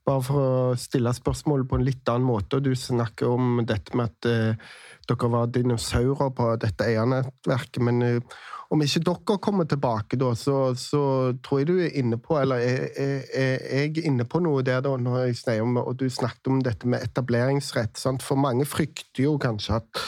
bare 0.07 0.23
for 0.23 0.41
å 0.41 0.75
stille 0.79 1.11
spørsmålet 1.15 1.67
på 1.69 1.79
en 1.79 1.87
litt 1.87 2.11
annen 2.11 2.27
måte. 2.27 2.61
Du 2.63 2.71
snakker 2.75 3.33
om 3.33 3.63
dette 3.67 3.97
med 3.97 4.13
at 4.13 4.29
eh, 4.31 4.69
dere 5.07 5.31
var 5.31 5.49
dinosaurer 5.51 6.31
på 6.35 6.53
dette 6.61 6.87
eiernettverket. 6.87 7.81
Men 7.83 8.05
eh, 8.05 8.37
om 8.71 8.83
ikke 8.83 9.03
dere 9.07 9.37
kommer 9.43 9.67
tilbake, 9.67 10.19
da, 10.19 10.33
så, 10.35 10.71
så, 10.79 11.01
tror 11.43 11.61
jeg 11.61 11.69
du 11.69 11.75
er 11.79 11.99
inne 11.99 12.19
på 12.19 12.35
Eller 12.39 12.63
er, 12.63 12.87
er, 12.99 13.21
er 13.31 13.85
jeg 13.85 14.07
inne 14.07 14.27
på 14.27 14.41
noe 14.43 14.63
der, 14.65 14.81
da, 14.83 14.95
når 14.99 15.27
jeg 15.27 15.41
snakker 15.43 15.67
om, 15.67 15.77
og 15.83 15.99
du 15.99 16.07
snakket 16.11 16.51
om 16.51 16.63
dette 16.63 16.89
med 16.89 17.03
etableringsrett. 17.03 17.95
Sant? 17.99 18.25
For 18.25 18.39
mange 18.39 18.67
frykter 18.67 19.27
jo 19.27 19.37
kanskje 19.41 19.79
at 19.81 20.03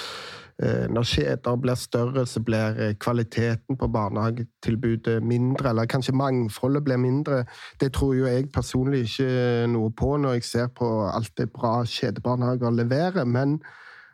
når 0.92 1.08
kjeder 1.08 1.56
blir 1.62 1.78
større, 1.80 2.26
så 2.28 2.42
blir 2.44 2.80
eh, 2.80 2.96
kvaliteten 3.00 3.78
på 3.80 3.88
barnehagetilbudet 3.88 5.24
mindre, 5.24 5.70
eller 5.70 5.88
kanskje 5.88 6.16
mangfoldet 6.16 6.84
blir 6.84 7.00
mindre. 7.00 7.46
Det 7.80 7.94
tror 7.96 8.16
jo 8.18 8.26
jeg 8.28 8.50
personlig 8.52 9.06
ikke 9.08 9.68
noe 9.72 9.92
på 9.96 10.18
når 10.18 10.40
jeg 10.40 10.50
ser 10.50 10.68
på 10.76 10.90
alt 11.08 11.32
det 11.40 11.52
bra 11.56 11.84
kjedebarnehager 11.88 12.76
leverer. 12.76 13.26
men 13.26 13.60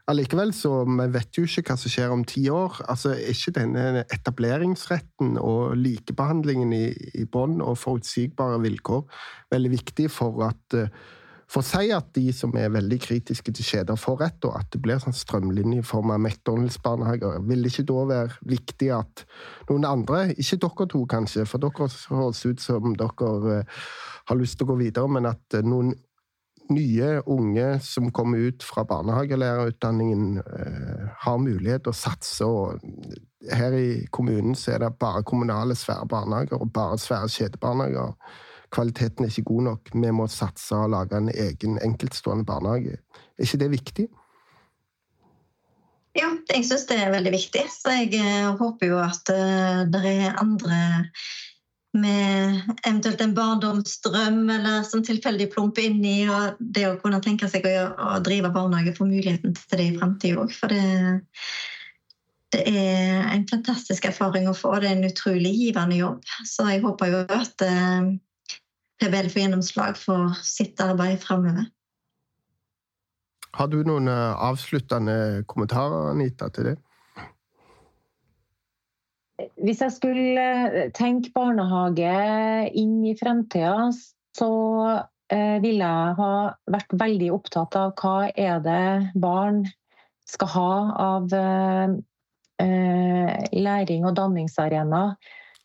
Allikevel 0.06 0.52
så 0.54 0.84
vi 0.86 1.08
vet 1.10 1.34
jo 1.34 1.48
ikke 1.48 1.64
hva 1.72 1.76
som 1.82 1.90
skjer 1.90 2.12
om 2.14 2.24
ti 2.30 2.44
år. 2.54 2.78
Altså, 2.86 3.16
Er 3.18 3.34
ikke 3.34 3.56
denne 3.58 4.04
etableringsretten 4.14 5.40
og 5.42 5.74
likebehandlingen 5.82 6.74
i, 6.78 6.94
i 7.18 7.26
bånn 7.26 7.58
og 7.58 7.80
forutsigbare 7.82 8.62
vilkår 8.62 9.02
veldig 9.50 9.72
viktig 9.72 10.12
for 10.14 10.46
at 10.46 10.78
for 11.52 11.62
å 11.62 11.66
si 11.66 11.92
at 11.94 12.08
de 12.18 12.32
som 12.34 12.56
er 12.58 12.72
veldig 12.74 12.98
kritiske 13.04 13.54
til 13.54 13.68
kjeder, 13.68 14.00
får 14.00 14.18
rett, 14.24 14.48
og 14.48 14.58
at 14.58 14.72
det 14.74 14.82
blir 14.82 15.02
sånn 15.02 15.14
av 16.16 16.18
McDonald's-barnehager, 16.18 17.38
vil 17.46 17.62
det 17.62 17.74
ikke 17.74 17.88
da 17.92 18.06
være 18.10 18.40
viktig 18.50 18.90
at 18.96 19.26
noen 19.70 19.86
andre, 19.86 20.24
ikke 20.34 20.58
dere 20.66 20.90
to 20.90 21.04
kanskje, 21.12 21.46
for 21.46 21.62
dere 21.62 21.90
høres 22.10 22.42
ut 22.46 22.64
som 22.64 22.98
dere 22.98 23.62
har 24.26 24.40
lyst 24.40 24.58
til 24.58 24.66
å 24.66 24.74
gå 24.74 24.82
videre, 24.82 25.12
men 25.12 25.30
at 25.30 25.60
noen 25.62 25.94
nye 26.74 27.22
unge 27.30 27.80
som 27.86 28.12
kommer 28.12 28.50
ut 28.50 28.64
fra 28.66 28.84
barnehagelærerutdanningen, 28.90 30.38
eh, 30.38 31.08
har 31.20 31.38
mulighet 31.38 31.84
til 31.84 31.94
å 31.94 31.96
satse. 31.96 32.46
og 32.46 32.80
Her 33.52 33.72
i 33.72 34.08
kommunen 34.12 34.56
så 34.56 34.74
er 34.74 34.80
det 34.80 35.00
bare 35.00 35.24
kommunale 35.24 35.76
svære 35.76 36.08
barnehager 36.08 36.62
og 36.62 36.74
bare 36.74 36.98
svære 36.98 37.30
kjedebarnehager. 37.30 38.14
Kvaliteten 38.76 39.26
er 39.26 39.32
ikke 39.32 39.50
god 39.54 39.66
nok. 39.70 39.96
Vi 39.96 40.12
må 40.12 40.28
satse 40.32 40.76
og 40.76 40.92
lage 40.92 41.18
en 41.18 41.32
egen 41.32 41.80
enkeltstående 41.80 42.46
barnehage. 42.48 43.00
Er 43.38 43.48
ikke 43.48 43.62
det 43.64 43.72
viktig? 43.72 44.08
Ja, 46.16 46.30
jeg 46.48 46.64
syns 46.64 46.86
det 46.88 47.00
er 47.02 47.12
veldig 47.12 47.34
viktig. 47.34 47.66
Så 47.72 47.92
jeg 47.92 48.14
eh, 48.20 48.52
håper 48.56 48.94
jo 48.94 49.02
at 49.04 49.32
uh, 49.32 49.84
det 49.92 50.04
er 50.12 50.40
andre 50.40 50.80
med 51.96 52.60
eventuelt 52.84 53.22
en 53.24 53.36
barndomsdrøm 53.36 54.50
eller 54.52 54.84
som 54.84 55.04
tilfeldig 55.04 55.48
plumper 55.54 55.86
inn 55.88 56.02
i 56.04 56.18
og 56.28 56.58
det 56.60 56.84
å 56.90 56.98
kunne 57.00 57.22
tenke 57.24 57.48
seg 57.48 57.68
å, 57.70 57.86
å 57.96 58.18
drive 58.24 58.52
barnehage, 58.52 58.96
får 58.98 59.08
muligheten 59.08 59.56
til 59.56 59.80
det 59.80 59.86
i 59.88 59.96
framtida 59.96 60.44
òg. 60.44 60.52
For 60.56 60.76
det, 60.76 60.84
det, 62.52 62.66
er 62.68 63.30
en 63.32 63.48
fantastisk 63.48 64.10
erfaring 64.12 64.50
å 64.52 64.56
få. 64.58 64.74
Det 64.84 64.92
er 64.92 64.98
en 64.98 65.08
utrolig 65.08 65.54
givende 65.56 66.00
jobb. 66.02 66.36
Så 66.44 66.68
jeg 66.68 66.84
håper 66.84 67.14
jo 67.14 67.24
at 67.38 67.68
eh, 69.02 69.08
PBL 69.08 69.30
får 69.30 69.42
gjennomslag 69.42 69.98
for 69.98 70.36
sitt 70.44 70.82
arbeid 70.82 71.22
framover. 71.24 71.66
Har 73.56 73.68
du 73.72 73.82
noen 73.88 74.08
eh, 74.12 74.44
avsluttende 74.50 75.44
kommentarer, 75.48 76.12
Anita, 76.12 76.50
til 76.52 76.72
det? 76.72 76.78
Hvis 79.64 79.82
jeg 79.84 79.94
skulle 79.96 80.44
eh, 80.44 80.92
tenke 80.96 81.32
barnehage 81.36 82.16
inn 82.76 83.00
i 83.08 83.16
fremtida, 83.20 83.90
så 84.36 84.50
eh, 85.32 85.58
ville 85.64 85.88
jeg 85.88 86.18
ha 86.20 86.34
vært 86.72 86.96
veldig 87.00 87.32
opptatt 87.36 87.76
av 87.80 87.96
hva 88.02 88.30
er 88.32 88.60
det 88.64 89.16
barn 89.16 89.64
skal 90.28 90.52
ha 90.56 90.70
av 91.06 91.34
eh, 91.36 91.96
læring 93.56 94.08
og 94.08 94.16
danningsarena 94.18 95.04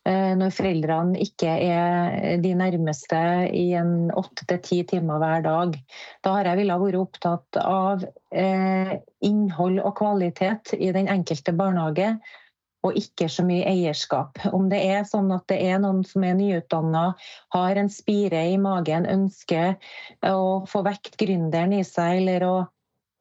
når 0.05 0.49
foreldrene 0.55 1.19
ikke 1.21 1.51
er 1.61 2.39
de 2.41 2.55
nærmeste 2.57 3.19
i 3.53 3.67
en 3.77 4.09
åtte 4.17 4.47
til 4.49 4.61
ti 4.65 4.79
timer 4.89 5.21
hver 5.21 5.43
dag. 5.45 5.75
Da 6.25 6.33
har 6.33 6.49
jeg 6.49 6.61
villet 6.63 6.81
vært 6.81 6.97
opptatt 6.97 7.59
av 7.61 8.01
innhold 8.33 9.77
og 9.83 9.93
kvalitet 9.99 10.73
i 10.79 10.89
den 10.95 11.11
enkelte 11.11 11.53
barnehage 11.53 12.15
og 12.85 12.97
ikke 12.97 13.27
så 13.29 13.45
mye 13.45 13.65
eierskap. 13.69 14.41
Om 14.49 14.69
det 14.71 14.81
er 14.89 15.05
sånn 15.07 15.31
at 15.35 15.45
det 15.51 15.59
er 15.69 15.81
noen 15.81 16.01
som 16.07 16.25
er 16.25 16.37
nyutdanna, 16.37 17.11
har 17.53 17.77
en 17.77 17.91
spire 17.93 18.41
i 18.49 18.57
magen, 18.61 19.07
ønsker 19.09 19.75
å 20.25 20.63
få 20.69 20.83
vekt 20.87 21.19
gründeren 21.21 21.77
i 21.77 21.83
seg 21.87 22.23
eller 22.23 22.47
å 22.47 22.55
eh, 22.61 22.71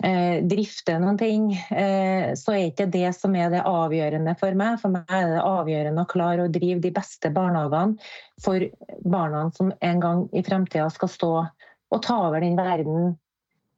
drifte 0.01 0.95
noen 0.97 1.19
ting, 1.21 1.51
eh, 1.53 2.33
så 2.39 2.55
er 2.55 2.71
ikke 2.71 2.87
det 2.89 3.11
som 3.17 3.35
er 3.37 3.51
det 3.53 3.65
avgjørende 3.69 4.33
for 4.41 4.57
meg. 4.57 4.79
For 4.81 4.93
meg 4.95 5.11
er 5.13 5.35
det 5.35 5.43
avgjørende 5.45 6.05
å 6.05 6.09
klare 6.09 6.47
å 6.47 6.53
drive 6.53 6.81
de 6.81 6.93
beste 6.97 7.29
barnehagene 7.35 7.99
for 8.41 8.65
barna 9.05 9.43
som 9.57 9.75
en 9.81 10.01
gang 10.01 10.23
i 10.33 10.45
fremtida 10.47 10.89
skal 10.95 11.13
stå 11.13 11.33
og 11.91 12.03
ta 12.07 12.17
over 12.29 12.41
den 12.41 12.57
verden 12.57 13.19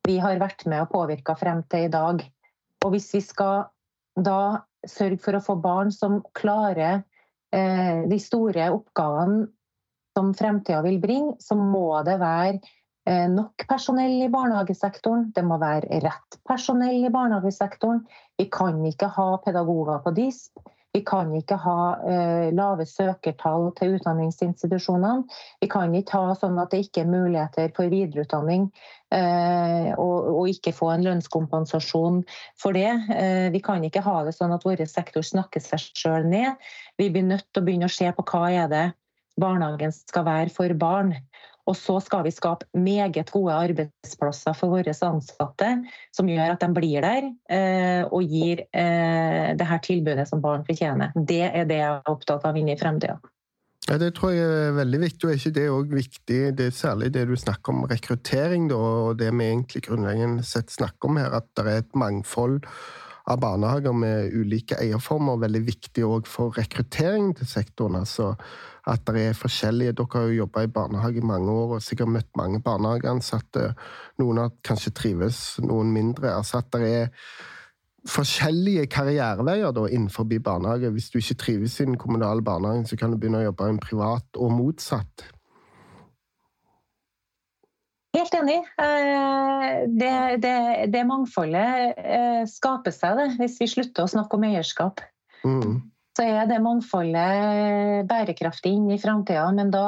vi 0.07 0.19
har 0.23 0.41
vært 0.43 0.67
med 0.67 0.85
og 0.85 0.93
påvirka 0.93 1.35
frem 1.39 1.63
til 1.71 1.87
i 1.87 1.93
dag. 1.93 2.23
Og 2.83 2.95
hvis 2.95 3.09
vi 3.15 3.23
skal 3.23 3.67
da 4.19 4.63
sørge 4.87 5.21
for 5.23 5.39
å 5.39 5.43
få 5.45 5.57
barn 5.63 5.93
som 5.95 6.21
klarer 6.39 7.03
eh, 7.55 8.03
de 8.11 8.19
store 8.23 8.71
oppgavene 8.75 9.47
som 10.17 10.33
fremtida 10.37 10.83
vil 10.85 10.99
bringe, 11.01 11.37
så 11.41 11.57
må 11.57 12.03
det 12.07 12.19
være 12.21 12.59
eh, 12.59 12.73
nok 13.05 13.65
personell 13.67 14.21
i 14.23 14.29
barnehagesektoren. 14.31 15.33
Det 15.35 15.43
må 15.43 15.57
være 15.59 15.99
rett 16.05 16.37
personell 16.49 17.03
i 17.03 17.11
barnehagesektoren. 17.11 18.05
Vi 18.39 18.47
kan 18.53 18.79
ikke 18.87 19.09
ha 19.17 19.27
pedagoger 19.43 19.99
på 20.05 20.13
DISP. 20.15 20.63
Vi 20.93 21.01
kan 21.09 21.31
ikke 21.33 21.57
ha 21.57 21.77
eh, 22.05 22.49
lave 22.53 22.85
søkertall 22.85 23.71
til 23.79 23.95
utdanningsinstitusjonene. 23.97 25.25
Vi 25.65 25.69
kan 25.73 25.95
ikke 25.97 26.21
ha 26.21 26.35
sånn 26.37 26.59
at 26.61 26.75
det 26.75 26.83
ikke 26.85 27.07
er 27.07 27.13
muligheter 27.13 27.73
for 27.77 27.89
videreutdanning 27.89 28.67
eh, 29.15 29.89
og, 29.97 30.29
og, 30.35 30.51
ikke 30.53 30.75
få 30.77 30.91
en 30.93 31.07
lønnskompensasjon 31.07 32.21
for 32.61 32.77
det. 32.77 32.91
Eh, 33.17 33.49
vi 33.55 33.63
kan 33.65 33.85
ikke 33.89 34.05
ha 34.05 34.19
det 34.27 34.37
sånn 34.37 34.53
at 34.53 34.67
vår 34.69 34.85
sektor 34.91 35.25
snakker 35.25 35.65
seg 35.65 35.89
sjøl 35.97 36.29
ned. 36.29 36.61
Vi 37.01 37.09
blir 37.09 37.25
nødt 37.25 37.49
til 37.49 37.65
å 37.65 37.71
begynne 37.71 37.89
å 37.89 37.97
se 37.97 38.13
på 38.13 38.27
hva 38.29 38.45
er 38.53 38.69
det 38.73 38.87
barnehagen 39.41 39.97
skal 39.97 40.29
være 40.29 40.53
for 40.53 40.77
barn. 40.77 41.15
Og 41.71 41.77
så 41.79 41.99
skal 42.03 42.25
vi 42.27 42.33
skape 42.35 42.67
meget 42.75 43.31
gode 43.31 43.55
arbeidsplasser 43.55 44.57
for 44.59 44.75
våre 44.75 44.95
ansatte, 45.07 45.69
som 46.15 46.31
gjør 46.31 46.57
at 46.57 46.65
de 46.65 46.71
blir 46.75 47.05
der 47.05 47.29
eh, 47.55 48.03
og 48.09 48.27
gir 48.27 48.65
eh, 48.75 49.53
det 49.59 49.69
her 49.69 49.83
tilbudet 49.85 50.27
som 50.29 50.43
barn 50.43 50.67
fortjener. 50.67 51.15
Det 51.15 51.45
er 51.47 51.69
det 51.71 51.79
jeg 51.79 52.01
er 52.01 52.11
opptatt 52.11 52.49
av 52.49 52.59
inn 52.59 52.73
i 52.73 52.79
fremtida. 52.79 53.21
Ja, 53.89 53.99
Det 53.99 54.13
tror 54.15 54.31
jeg 54.31 54.47
er 54.47 54.77
veldig 54.77 55.01
viktig, 55.03 55.27
og 55.27 55.31
er 55.33 55.39
ikke 55.41 55.55
det 55.57 55.69
òg 55.71 55.95
viktig? 55.97 56.41
Det 56.59 56.67
er 56.69 56.75
særlig 56.75 57.11
det 57.15 57.27
du 57.29 57.35
snakker 57.39 57.75
om 57.75 57.87
rekruttering, 57.91 58.69
da, 58.71 58.79
og 58.79 59.19
det 59.19 59.33
vi 59.35 59.49
egentlig 59.49 59.83
grunnleggende 59.89 60.47
sett 60.47 60.71
snakker 60.71 61.11
om 61.11 61.19
her, 61.19 61.35
at 61.43 61.49
det 61.59 61.67
er 61.67 61.83
et 61.83 61.99
mangfold 61.99 62.61
av 63.31 63.39
barnehager 63.41 63.95
med 63.95 64.35
ulike 64.35 64.79
eierformer, 64.83 65.41
veldig 65.45 65.63
viktig 65.67 66.05
òg 66.07 66.27
for 66.31 66.55
rekruttering 66.59 67.33
til 67.39 67.47
sektoren. 67.47 68.01
altså 68.03 68.35
at 68.87 69.05
det 69.07 69.23
er 69.29 69.39
forskjellige 69.39 69.95
Dere 69.99 70.19
har 70.19 70.27
jo 70.27 70.41
jobba 70.43 70.65
i 70.65 70.71
barnehage 70.75 71.21
i 71.21 71.27
mange 71.27 71.51
år 71.51 71.77
og 71.77 71.83
sikkert 71.83 72.11
møtt 72.11 72.31
mange 72.37 72.59
barnehageansatte. 72.63 73.75
Noen 74.19 74.43
har 74.43 74.55
kanskje 74.67 74.91
trives, 74.91 75.59
noen 75.63 75.93
mindre. 75.95 76.33
Altså 76.35 76.59
at 76.59 76.73
det 76.75 76.89
er 76.91 77.13
forskjellige 78.11 78.89
karriereveier 78.91 79.71
da, 79.71 79.87
innenfor 79.87 80.27
barnehage. 80.27 80.91
Hvis 80.91 81.11
du 81.11 81.19
ikke 81.19 81.39
trives 81.45 81.79
i 81.81 81.87
den 81.87 81.99
kommunale 81.99 82.43
barnehagen, 82.43 82.87
så 82.87 82.97
kan 82.97 83.13
du 83.13 83.19
begynne 83.19 83.45
å 83.45 83.51
jobbe 83.51 83.71
i 83.71 83.77
en 83.77 83.79
privat, 83.83 84.27
og 84.37 84.51
motsatt. 84.53 85.29
Helt 88.13 88.35
enig. 88.37 88.59
Eh, 88.83 89.69
det, 89.89 90.13
det, 90.45 90.57
det 90.93 91.07
mangfoldet 91.09 91.97
eh, 91.97 92.43
skaper 92.51 92.93
seg 92.93 93.17
det, 93.21 93.31
hvis 93.41 93.57
vi 93.63 93.71
slutter 93.77 94.05
å 94.05 94.13
snakke 94.13 94.37
om 94.37 94.51
eierskap. 94.51 95.01
Mm 95.47 95.81
så 96.13 96.25
er 96.29 96.49
det 96.49 96.61
mangfoldet 96.61 98.05
bærekraftig 98.09 98.73
inn 98.77 98.91
i 98.93 98.99
framtida. 99.01 99.47
Men 99.57 99.71
da, 99.73 99.85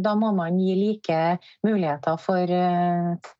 da, 0.00 0.14
må 0.16 0.32
man 0.36 0.56
gi 0.60 0.76
like 0.78 1.18
muligheter 1.66 2.16
for, 2.20 2.54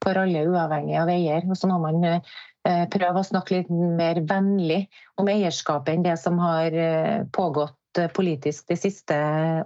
for, 0.04 0.20
alle, 0.20 0.44
uavhengig 0.50 0.98
av 1.00 1.12
eier. 1.12 1.46
Og 1.48 1.56
så 1.56 1.70
må 1.70 1.78
man 1.82 2.04
eh, 2.04 2.84
prøve 2.92 3.22
å 3.22 3.28
snakke 3.30 3.56
litt 3.62 3.72
mer 3.72 4.20
vennlig 4.28 4.84
om 5.20 5.32
eierskapet 5.32 5.96
enn 5.96 6.04
det 6.04 6.18
som 6.20 6.40
har 6.42 6.76
eh, 6.76 7.24
pågått 7.32 7.80
politisk 8.12 8.66
de 8.68 8.76
siste 8.76 9.16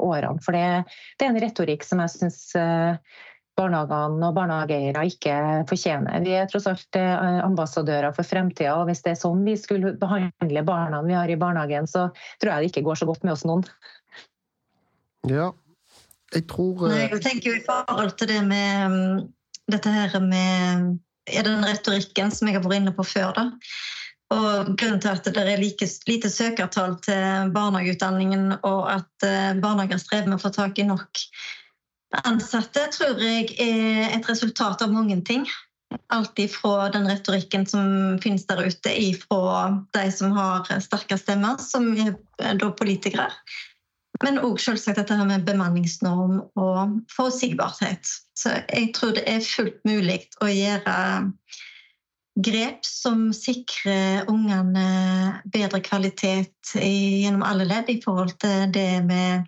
årene. 0.04 0.42
For 0.44 0.54
det, 0.54 0.84
det 1.18 1.26
er 1.26 1.32
en 1.32 1.42
retorikk 1.42 1.86
som 1.86 2.02
jeg 2.04 2.14
syns 2.14 2.42
eh, 2.60 3.18
barnehagene 3.58 4.28
og 4.30 4.36
barnehageeiere 4.36 5.04
ikke 5.10 5.36
fortjener. 5.68 6.22
Vi 6.24 6.34
er 6.38 6.48
tross 6.50 6.68
alt 6.70 6.98
eh, 6.98 7.38
ambassadører 7.44 8.14
for 8.16 8.26
fremtida, 8.26 8.76
og 8.78 8.88
hvis 8.90 9.02
det 9.04 9.14
er 9.14 9.20
sånn 9.20 9.44
vi 9.46 9.56
skulle 9.60 9.94
behandle 10.00 10.64
barna 10.66 11.02
vi 11.06 11.16
har 11.18 11.30
i 11.30 11.38
barnehagen, 11.40 11.88
så 11.90 12.08
tror 12.38 12.54
jeg 12.54 12.60
det 12.60 12.72
ikke 12.72 12.86
går 12.88 13.02
så 13.02 13.08
godt 13.10 13.26
med 13.26 13.34
oss 13.34 13.46
noen. 13.48 13.66
Ja, 15.28 15.50
jeg 16.34 16.46
tror 16.50 16.88
Nei, 16.88 17.04
Jeg 17.08 17.22
tenker 17.24 17.50
jo 17.50 17.58
i 17.58 17.66
forhold 17.66 18.14
til 18.20 18.30
det 18.30 18.40
med 18.46 18.94
mm, 18.94 19.28
dette 19.72 19.92
her 19.92 20.18
med 20.24 20.98
er 21.28 21.44
den 21.44 21.64
retorikken 21.64 22.32
som 22.32 22.48
jeg 22.48 22.56
har 22.56 22.64
vært 22.64 22.80
inne 22.80 22.94
på 22.96 23.04
før. 23.04 23.32
da. 23.36 23.50
Og 24.32 24.74
Grunnen 24.76 25.00
til 25.00 25.12
at 25.12 25.24
det 25.24 25.40
er 25.40 25.60
like, 25.60 25.88
lite 26.08 26.30
søkertall 26.32 26.98
til 27.04 27.52
barnehageutdanningen, 27.54 28.58
og 28.62 28.82
at 28.92 29.28
eh, 29.28 29.56
barnehager 29.60 30.00
strever 30.00 30.28
med 30.28 30.38
å 30.38 30.44
få 30.44 30.52
tak 30.56 30.80
i 30.80 30.88
nok 30.88 31.22
ansatte 32.24 32.86
tror 32.94 33.20
jeg 33.22 33.54
er 33.60 34.14
et 34.16 34.28
resultat 34.28 34.82
av 34.84 34.92
mange 34.92 35.18
ting. 35.28 35.46
Alt 36.12 36.38
ifra 36.40 36.90
den 36.92 37.08
retorikken 37.08 37.64
som 37.68 38.18
finnes 38.22 38.46
der 38.48 38.64
ute, 38.66 38.92
ifra 38.92 39.70
de 39.96 40.04
som 40.12 40.34
har 40.36 40.68
sterke 40.84 41.18
stemmer, 41.20 41.60
som 41.62 41.90
er 41.96 42.14
da 42.60 42.70
politikere. 42.76 43.30
Men 44.24 44.40
òg 44.42 44.58
selvsagt 44.60 44.98
dette 44.98 45.16
med 45.28 45.46
bemanningsnorm 45.46 46.40
og 46.58 46.96
forutsigbarhet. 47.12 48.08
Så 48.38 48.56
jeg 48.66 48.90
tror 48.96 49.14
det 49.14 49.24
er 49.30 49.44
fullt 49.44 49.78
mulig 49.86 50.24
å 50.42 50.48
gjøre 50.50 50.96
grep 52.38 52.86
som 52.86 53.28
sikrer 53.34 54.28
ungene 54.30 54.88
bedre 55.52 55.80
kvalitet 55.82 56.74
gjennom 56.74 57.44
alle 57.46 57.66
ledd 57.66 57.90
i 57.90 58.00
forhold 58.02 58.34
til 58.42 58.68
det 58.74 58.90
med 59.06 59.46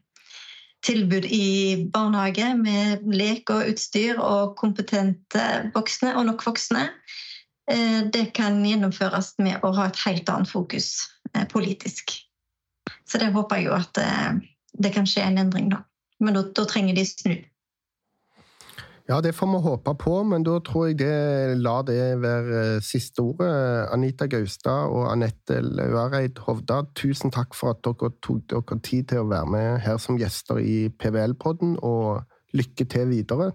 tilbud 0.86 1.24
i 1.24 1.76
barnehage 1.92 2.54
med 2.56 3.04
lek 3.12 3.50
og 3.52 3.68
utstyr 3.72 4.20
og 4.20 4.56
kompetente 4.60 5.44
voksne 5.74 6.14
og 6.16 6.26
nok 6.30 6.44
voksne. 6.46 6.86
Eh, 7.70 8.00
det 8.12 8.30
kan 8.36 8.62
gjennomføres 8.64 9.34
med 9.38 9.60
å 9.66 9.72
ha 9.76 9.88
et 9.90 10.00
helt 10.06 10.32
annet 10.32 10.50
fokus 10.50 10.92
eh, 11.34 11.46
politisk. 11.50 12.16
Så 13.06 13.20
det 13.20 13.32
håper 13.34 13.60
jeg 13.60 13.68
jo 13.68 13.76
at 13.76 14.00
eh, 14.00 14.40
det 14.80 14.94
kan 14.96 15.08
skje 15.08 15.26
en 15.26 15.40
endring, 15.44 15.70
da. 15.74 15.84
Men 16.20 16.36
da, 16.36 16.44
da 16.56 16.66
trenger 16.68 16.96
de 16.96 17.06
snu. 17.08 17.36
Ja, 19.10 19.16
det 19.20 19.32
får 19.34 19.46
vi 19.50 19.58
håpe 19.64 19.92
på, 19.98 20.12
men 20.22 20.44
da 20.46 20.52
tror 20.62 20.84
jeg 20.86 21.00
det 21.00 21.56
la 21.58 21.80
det 21.82 22.20
være 22.22 22.60
siste 22.86 23.24
ordet. 23.24 23.48
Anita 23.90 24.28
Gaustad 24.30 24.92
og 24.94 25.08
Anette 25.10 25.56
Lauareid 25.66 26.38
Hovda, 26.46 26.84
tusen 26.94 27.34
takk 27.34 27.56
for 27.58 27.74
at 27.74 27.82
dere 27.82 28.12
tok 28.22 28.44
dere 28.52 28.78
tid 28.86 29.08
til 29.10 29.24
å 29.24 29.26
være 29.32 29.50
med 29.50 29.80
her 29.82 29.98
som 29.98 30.20
gjester 30.20 30.62
i 30.62 30.76
PVL-podden, 30.94 31.80
og 31.82 32.22
lykke 32.54 32.86
til 32.86 33.10
videre. 33.10 33.50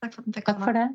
Takk 0.00 0.16
for, 0.16 0.32
takk 0.40 0.64
for 0.64 0.80
det. 0.80 0.88